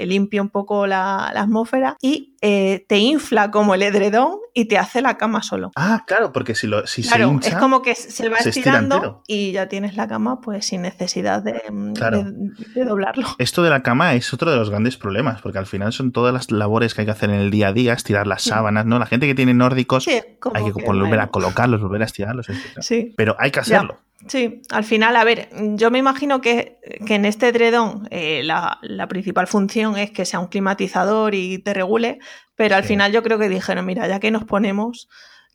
limpie 0.05 0.41
un 0.41 0.49
poco 0.49 0.87
la, 0.87 1.31
la 1.33 1.41
atmósfera 1.41 1.97
y 2.01 2.35
eh, 2.41 2.85
te 2.87 2.97
infla 2.99 3.49
como 3.51 3.73
el 3.75 3.81
edredón 3.81 4.37
y 4.53 4.65
te 4.65 4.77
hace 4.77 5.01
la 5.01 5.17
cama 5.17 5.41
solo. 5.41 5.71
Ah, 5.75 6.03
claro, 6.05 6.31
porque 6.31 6.53
si, 6.55 6.67
lo, 6.67 6.85
si 6.85 7.01
claro, 7.03 7.27
se 7.27 7.33
hincha, 7.33 7.49
es 7.49 7.55
como 7.55 7.81
que 7.81 7.95
se 7.95 8.29
va 8.29 8.37
se 8.39 8.49
estirando 8.49 9.23
y 9.27 9.51
ya 9.51 9.67
tienes 9.67 9.95
la 9.95 10.07
cama 10.07 10.39
pues 10.41 10.65
sin 10.67 10.81
necesidad 10.83 11.41
de, 11.41 11.61
mm, 11.71 11.93
Claro. 11.93 12.23
de- 12.23 12.51
de 12.75 12.85
doblarlo. 12.85 13.27
Esto 13.39 13.63
de 13.63 13.69
la 13.69 13.81
cama 13.83 14.13
es 14.15 14.33
otro 14.33 14.51
de 14.51 14.57
los 14.57 14.69
grandes 14.69 14.97
problemas, 14.97 15.41
porque 15.41 15.57
al 15.57 15.65
final 15.67 15.93
son 15.93 16.11
todas 16.11 16.33
las 16.33 16.51
labores 16.51 16.93
que 16.93 17.01
hay 17.01 17.05
que 17.05 17.11
hacer 17.11 17.29
en 17.29 17.37
el 17.39 17.51
día 17.51 17.69
a 17.69 17.73
día, 17.73 17.93
estirar 17.93 18.27
las 18.27 18.43
sábanas, 18.43 18.85
¿no? 18.85 18.99
La 18.99 19.05
gente 19.05 19.25
que 19.27 19.35
tiene 19.35 19.53
nórdicos 19.53 20.03
Sí, 20.03 20.11
hay 20.11 20.21
que, 20.65 20.73
que, 20.73 20.85
volver 20.85 21.19
a 21.19 21.27
colocarlos, 21.27 21.81
volver 21.81 22.01
a 22.01 22.05
estirarlos, 22.05 22.49
etc. 22.49 22.57
Sí. 22.81 23.13
Pero 23.17 23.35
hay 23.39 23.51
que 23.51 23.61
Ya. 23.63 23.81
Sí, 24.27 24.61
al 24.71 24.83
final, 24.83 25.15
a 25.15 25.23
ver, 25.23 25.47
yo 25.75 25.91
me 25.91 25.99
imagino 25.99 26.41
que, 26.41 26.79
que 27.05 27.15
en 27.15 27.25
este 27.25 27.49
edredón 27.49 28.07
eh, 28.09 28.41
la, 28.43 28.79
la 28.81 29.07
principal 29.07 29.45
función 29.47 29.95
es 29.97 30.09
que 30.11 30.25
sea 30.25 30.39
un 30.39 30.47
climatizador 30.47 31.35
y 31.35 31.59
te 31.59 31.73
regule, 31.73 32.17
pero 32.55 32.75
al 32.75 32.81
Sí. 32.83 32.89
final 32.89 33.11
yo 33.11 33.21
creo 33.21 33.37
que 33.37 33.47
dijeron, 33.47 33.85
mira, 33.85 34.07
ya 34.07 34.19
que 34.19 34.31
nos 34.31 34.43
ponemos, 34.43 35.07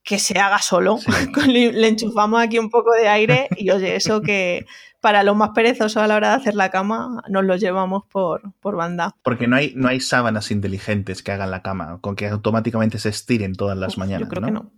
que 0.05 0.19
se 0.21 0.39
haga 0.39 0.61
solo, 0.61 0.99
Sí. 0.99 1.07
le 1.73 1.89
enchufamos 1.89 2.41
aquí 2.41 2.59
un 2.59 2.71
poco 2.71 2.93
de 2.93 3.09
aire 3.09 3.49
y 3.57 3.71
oye, 3.71 3.97
eso 3.97 4.23
que 4.23 4.65
para 5.03 5.25
los 5.25 5.35
más 5.37 5.51
perezosos 5.51 5.97
a 5.97 6.07
la 6.07 6.15
hora 6.15 6.29
de 6.29 6.35
hacer 6.37 6.55
la 6.55 6.71
cama 6.71 7.23
nos 7.29 7.45
lo 7.45 7.57
llevamos 7.57 8.05
por, 8.11 8.53
por 8.61 8.77
banda. 8.77 9.17
Porque 9.25 9.49
no 9.49 9.57
hay, 9.57 9.73
no 9.75 9.89
hay 9.89 9.99
sábanas 10.01 10.53
inteligentes 10.53 11.25
que 11.25 11.33
hagan 11.33 11.51
la 11.51 11.61
cama, 11.61 11.99
con 12.01 12.15
que 12.15 12.29
automáticamente 12.29 13.01
se 13.01 13.09
estiren 13.09 13.57
todas 13.57 13.77
las 13.77 13.95
Uf, 13.95 13.99
mañanas. 13.99 14.29
Yo 14.29 14.29
creo 14.29 14.41
¿no? 14.43 14.47
que 14.47 14.53
no. 14.53 14.71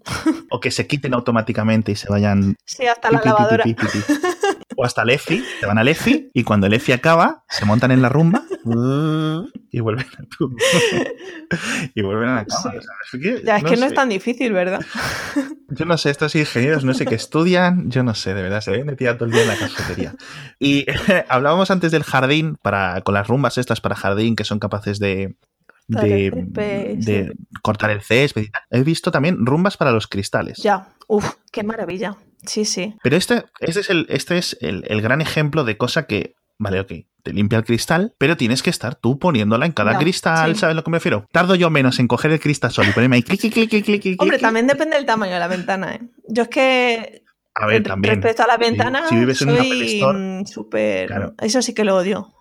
O 0.51 0.61
que 0.61 0.71
se 0.71 0.87
quiten 0.87 1.13
automáticamente 1.13 1.93
y 1.93 1.97
se 1.97 2.09
vayan. 2.09 2.57
Sí, 2.65 2.87
hasta 2.87 3.11
la 3.11 3.21
lavadora. 3.23 3.65
O 4.77 4.85
hasta 4.85 5.03
el 5.03 5.11
EFI, 5.11 5.45
se 5.61 5.67
van 5.67 5.79
al 5.79 5.89
EFI 5.89 6.31
y 6.35 6.43
cuando 6.45 6.67
el 6.67 6.73
EFI 6.75 6.93
acaba, 6.93 7.45
se 7.49 7.65
montan 7.65 7.91
en 7.91 8.03
la 8.03 8.09
rumba 8.09 8.43
y 9.71 9.81
vuelven 9.81 10.07
a 10.07 10.23
tu- 10.37 10.57
y 11.95 12.03
vuelven 12.03 12.29
a 12.29 12.35
la 12.37 12.45
cama. 12.47 12.61
Sí. 12.73 12.79
O 12.79 12.83
sea, 12.83 12.95
es 13.13 13.21
que, 13.23 13.43
Ya, 13.45 13.57
es 13.59 13.65
que 13.65 13.71
no 13.73 13.77
sé. 13.77 13.87
es 13.87 13.95
tan 13.95 14.09
difícil, 14.09 14.53
¿verdad? 14.53 14.81
Yo 15.69 15.85
no 15.85 15.97
sé, 15.99 16.11
estos 16.11 16.35
ingenieros 16.35 16.85
no 16.85 16.95
sé 16.95 17.05
qué 17.07 17.15
estudian, 17.15 17.91
yo 17.91 18.03
no 18.05 18.15
sé, 18.15 18.35
de 18.35 18.43
verdad, 18.43 18.61
se 18.61 18.71
ven 18.71 18.87
de 18.87 18.97
tirar 18.97 19.17
todo 19.17 19.25
el 19.27 19.33
día 19.33 19.43
en 19.43 19.49
la 19.49 19.57
cafetería. 19.57 20.15
Y 20.61 20.87
hablábamos 21.29 21.71
antes 21.71 21.91
del 21.91 22.05
jardín, 22.05 22.57
para, 22.63 23.01
con 23.01 23.15
las 23.15 23.27
rumbas 23.27 23.59
estas 23.59 23.81
para 23.81 23.97
jardín 23.97 24.37
que 24.37 24.45
son 24.45 24.59
capaces 24.59 24.99
de, 24.99 25.35
Cortar 25.91 26.09
de, 26.09 26.27
el 26.27 26.33
césped, 26.33 26.99
de 27.05 27.33
cortar 27.63 27.91
el 27.91 28.03
césped. 28.03 28.47
He 28.71 28.83
visto 28.83 29.11
también 29.11 29.45
rumbas 29.45 29.77
para 29.77 29.91
los 29.91 30.07
cristales. 30.07 30.59
Ya, 30.59 30.89
uf, 31.09 31.33
qué 31.51 31.63
maravilla. 31.65 32.17
Sí, 32.47 32.65
sí. 32.65 32.95
Pero 33.03 33.17
este, 33.17 33.45
este 33.61 33.81
es, 33.81 33.91
el, 33.91 34.07
este 34.09 34.39
es 34.39 34.57
el, 34.61 34.85
el 34.89 35.01
gran 35.03 35.21
ejemplo 35.21 35.65
de 35.65 35.77
cosa 35.77 36.07
que, 36.07 36.35
vale, 36.59 36.81
ok, 36.81 36.93
te 37.23 37.33
limpia 37.33 37.59
el 37.59 37.65
cristal, 37.65 38.15
pero 38.19 38.37
tienes 38.37 38.63
que 38.63 38.71
estar 38.71 38.95
tú 38.97 39.19
poniéndola 39.19 39.65
en 39.65 39.73
cada 39.73 39.99
cristal, 39.99 40.55
sí. 40.55 40.61
¿sabes 40.61 40.77
lo 40.77 40.85
que 40.85 40.91
me 40.91 40.99
refiero? 40.99 41.27
Tardo 41.33 41.55
yo 41.55 41.71
menos 41.71 41.99
en 41.99 42.07
coger 42.07 42.33
el 42.33 42.41
cristal 42.41 42.71
solo 42.71 42.91
y 42.91 42.93
ponerme 42.93 43.17
ahí 43.17 43.23
clic, 43.23 43.41
clic, 43.41 43.71
clic, 43.71 43.85
clic, 43.85 44.21
Hombre, 44.21 44.37
clic. 44.37 44.47
también 44.47 44.67
depende 44.67 44.97
del 44.97 45.07
tamaño 45.07 45.33
de 45.33 45.39
la 45.39 45.49
ventana, 45.49 45.95
¿eh? 45.95 46.01
Yo 46.29 46.43
es 46.43 46.49
que 46.51 47.24
A 47.57 47.67
ver, 47.67 47.85
también. 47.85 48.17
Respecto 48.17 48.43
a 48.43 48.47
la 48.49 48.57
ventana, 48.57 49.07
si 49.09 49.15
vives 49.17 49.41
en 49.43 49.57
soy 49.57 50.45
súper... 50.47 51.07
Claro. 51.07 51.35
Eso 51.41 51.63
sí 51.63 51.73
que 51.73 51.85
lo 51.85 51.97
odio. 51.97 52.33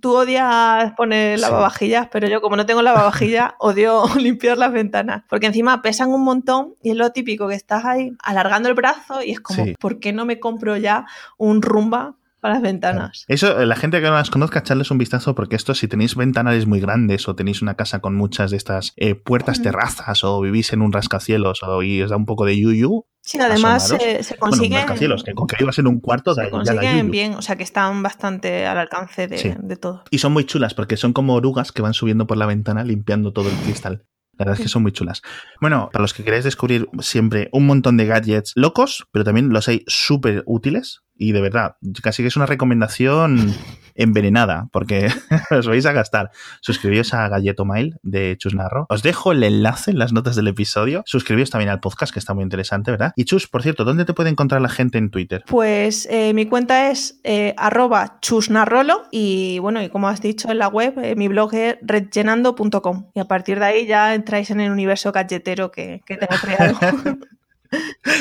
Tú 0.00 0.16
odias 0.16 0.92
poner 0.96 1.38
Sí. 1.38 1.42
lavavajillas, 1.42 2.08
pero 2.10 2.26
yo 2.28 2.40
como 2.40 2.56
no 2.56 2.66
tengo 2.66 2.82
lavavajillas, 2.82 3.52
odio 3.60 4.02
limpiar 4.18 4.58
las 4.58 4.72
ventanas. 4.72 5.22
Porque 5.28 5.46
encima 5.46 5.80
pesan 5.80 6.10
un 6.10 6.24
montón 6.24 6.74
y 6.82 6.90
es 6.90 6.96
lo 6.96 7.12
típico 7.12 7.46
que 7.46 7.54
estás 7.54 7.84
ahí 7.84 8.12
alargando 8.22 8.68
el 8.68 8.74
brazo 8.74 9.22
y 9.22 9.30
es 9.30 9.40
como, 9.40 9.64
Sí. 9.64 9.74
¿por 9.78 10.00
qué 10.00 10.12
no 10.12 10.24
me 10.24 10.40
compro 10.40 10.76
ya 10.76 11.06
un 11.36 11.62
rumba 11.62 12.14
para 12.40 12.54
las 12.54 12.62
ventanas? 12.62 13.24
Eso, 13.28 13.60
eh, 13.60 13.66
la 13.66 13.76
gente 13.76 14.00
que 14.00 14.06
no 14.06 14.14
las 14.14 14.30
conozca, 14.30 14.60
echarles 14.60 14.90
un 14.90 14.98
vistazo 14.98 15.34
porque 15.34 15.56
esto, 15.56 15.74
si 15.74 15.88
tenéis 15.88 16.14
ventanales 16.16 16.66
muy 16.66 16.80
grandes 16.80 17.28
o 17.28 17.34
tenéis 17.34 17.62
una 17.62 17.74
casa 17.74 18.00
con 18.00 18.14
muchas 18.14 18.50
de 18.50 18.56
estas 18.56 18.92
eh, 18.96 19.14
puertas 19.14 19.62
terrazas 19.62 20.22
o 20.24 20.40
vivís 20.40 20.72
en 20.72 20.82
un 20.82 20.92
rascacielos 20.92 21.62
o, 21.62 21.82
y 21.82 22.02
os 22.02 22.10
da 22.10 22.16
un 22.16 22.26
poco 22.26 22.44
de 22.44 22.58
yuyu, 22.60 23.06
Sí, 23.20 23.38
además 23.38 23.90
eh, 23.92 24.22
se 24.22 24.36
bueno, 24.38 24.52
consiguen... 24.56 24.78
rascacielos, 24.78 25.22
que 25.22 25.34
con 25.34 25.46
que 25.46 25.56
vivas 25.58 25.78
en 25.78 25.86
un 25.86 26.00
cuarto 26.00 26.34
da 26.34 26.44
se 26.44 26.50
ya 26.50 26.56
la 26.56 26.64
consiguen 26.80 26.98
yuyu. 27.00 27.10
bien, 27.12 27.34
o 27.34 27.42
sea 27.42 27.56
que 27.56 27.62
están 27.62 28.02
bastante 28.02 28.66
al 28.66 28.78
alcance 28.78 29.28
de, 29.28 29.36
Sí. 29.36 29.52
de 29.58 29.76
todo. 29.76 30.04
Y 30.10 30.18
son 30.18 30.32
muy 30.32 30.44
chulas 30.44 30.72
porque 30.72 30.96
son 30.96 31.12
como 31.12 31.34
orugas 31.34 31.70
que 31.72 31.82
van 31.82 31.92
subiendo 31.92 32.26
por 32.26 32.38
la 32.38 32.46
ventana 32.46 32.84
limpiando 32.84 33.32
todo 33.34 33.50
el 33.50 33.54
cristal. 33.56 34.06
La 34.38 34.44
verdad 34.44 34.60
es 34.60 34.62
que 34.66 34.68
son 34.68 34.82
muy 34.82 34.92
chulas. 34.92 35.20
Bueno, 35.60 35.90
para 35.92 36.02
los 36.02 36.14
que 36.14 36.22
queráis 36.22 36.44
descubrir 36.44 36.88
siempre 37.00 37.48
un 37.52 37.66
montón 37.66 37.96
de 37.96 38.06
gadgets 38.06 38.52
locos, 38.54 39.08
pero 39.10 39.24
también 39.24 39.48
los 39.50 39.66
hay 39.68 39.82
súper 39.88 40.44
útiles. 40.46 41.00
Y 41.18 41.32
de 41.32 41.40
verdad, 41.40 41.76
casi 42.02 42.22
que 42.22 42.28
es 42.28 42.36
una 42.36 42.46
recomendación 42.46 43.54
envenenada, 43.94 44.68
porque 44.72 45.08
os 45.50 45.66
vais 45.66 45.84
a 45.84 45.92
gastar. 45.92 46.30
Suscribíos 46.60 47.12
a 47.12 47.28
Galleto 47.28 47.64
Mail 47.64 47.98
de 48.02 48.36
Chus 48.38 48.54
Narro. 48.54 48.86
Os 48.88 49.02
dejo 49.02 49.32
el 49.32 49.42
enlace 49.42 49.90
en 49.90 49.98
las 49.98 50.12
notas 50.12 50.36
del 50.36 50.48
episodio. 50.48 51.02
Suscribíos 51.04 51.50
también 51.50 51.68
al 51.68 51.80
podcast, 51.80 52.12
que 52.12 52.20
está 52.20 52.32
muy 52.32 52.44
interesante, 52.44 52.92
¿verdad? 52.92 53.12
Y 53.16 53.24
Chus, 53.24 53.48
por 53.48 53.62
cierto, 53.62 53.84
¿dónde 53.84 54.04
te 54.04 54.14
puede 54.14 54.30
encontrar 54.30 54.62
la 54.62 54.68
gente 54.68 54.98
en 54.98 55.10
Twitter? 55.10 55.42
Pues 55.46 56.06
eh, 56.10 56.32
mi 56.32 56.46
cuenta 56.46 56.90
es 56.90 57.20
eh, 57.24 57.54
arroba 57.58 58.18
chusnarrolo 58.20 59.02
y 59.10 59.58
bueno, 59.58 59.82
y 59.82 59.88
como 59.88 60.08
has 60.08 60.22
dicho 60.22 60.50
en 60.50 60.58
la 60.58 60.68
web, 60.68 60.96
eh, 60.98 61.16
mi 61.16 61.26
blog 61.26 61.54
es 61.54 61.76
redgenando.com 61.82 63.10
y 63.14 63.20
a 63.20 63.24
partir 63.24 63.58
de 63.58 63.64
ahí 63.64 63.86
ya 63.86 64.14
entráis 64.14 64.50
en 64.50 64.60
el 64.60 64.70
universo 64.70 65.10
galletero 65.10 65.72
que, 65.72 66.02
que 66.06 66.16
tengo 66.16 66.34
creado. 66.40 66.78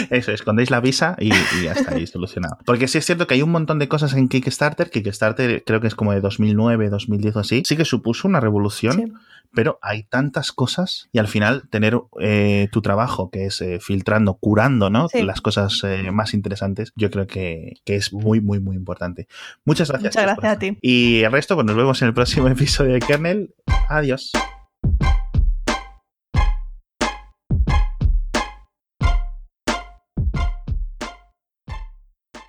Eso, 0.10 0.32
escondéis 0.32 0.70
la 0.72 0.80
visa 0.82 1.16
y, 1.20 1.28
y 1.34 1.64
ya 1.64 1.74
está 1.74 1.96
ahí 1.96 2.06
solucionado. 2.08 2.58
Porque 2.66 2.88
sí 2.88 2.98
es 2.98 3.06
cierto 3.06 3.28
que 3.28 3.36
hay 3.36 3.42
un 3.42 3.52
montón 3.52 3.80
de 3.80 3.88
cosas 3.88 4.14
en 4.14 4.28
Kickstarter. 4.28 4.90
Kickstarter 4.90 5.64
creo 5.66 5.82
que 5.82 5.88
es 5.88 5.96
como 5.96 6.12
de 6.14 6.22
2009, 6.22 6.90
2010 6.90 7.36
o 7.36 7.40
así. 7.40 7.64
Sí 7.66 7.78
que 7.78 7.86
supuso 7.86 8.28
una 8.28 8.40
revolución, 8.40 8.94
Sí. 8.94 9.14
pero 9.54 9.80
hay 9.82 10.04
tantas 10.04 10.52
cosas 10.52 11.08
y 11.14 11.20
al 11.20 11.28
final 11.28 11.64
tener 11.70 11.98
eh, 12.20 12.68
tu 12.72 12.82
trabajo, 12.82 13.30
que 13.30 13.46
es 13.46 13.62
eh, 13.62 13.80
filtrando, 13.82 14.36
curando, 14.36 14.90
¿no? 14.90 15.08
Sí. 15.10 15.22
Las 15.24 15.42
cosas 15.42 15.82
eh, 15.84 16.12
más 16.12 16.34
interesantes, 16.34 16.92
yo 16.96 17.10
creo 17.10 17.28
que, 17.28 17.74
que 17.86 17.96
es 17.96 18.12
muy, 18.14 18.42
muy, 18.42 18.60
muy 18.60 18.76
importante. 18.76 19.28
Muchas 19.66 19.90
gracias. 19.90 20.16
Muchas 20.16 20.26
gracias 20.26 20.54
a 20.54 20.60
ti. 20.60 20.78
Y 20.82 21.22
el 21.24 21.32
resto, 21.32 21.56
pues 21.56 21.66
nos 21.66 21.76
vemos 21.76 22.02
en 22.02 22.10
el 22.10 22.14
próximo 22.14 22.48
episodio 22.50 22.94
de 22.94 23.00
Kernel. 23.00 23.54
Adiós. 23.90 24.32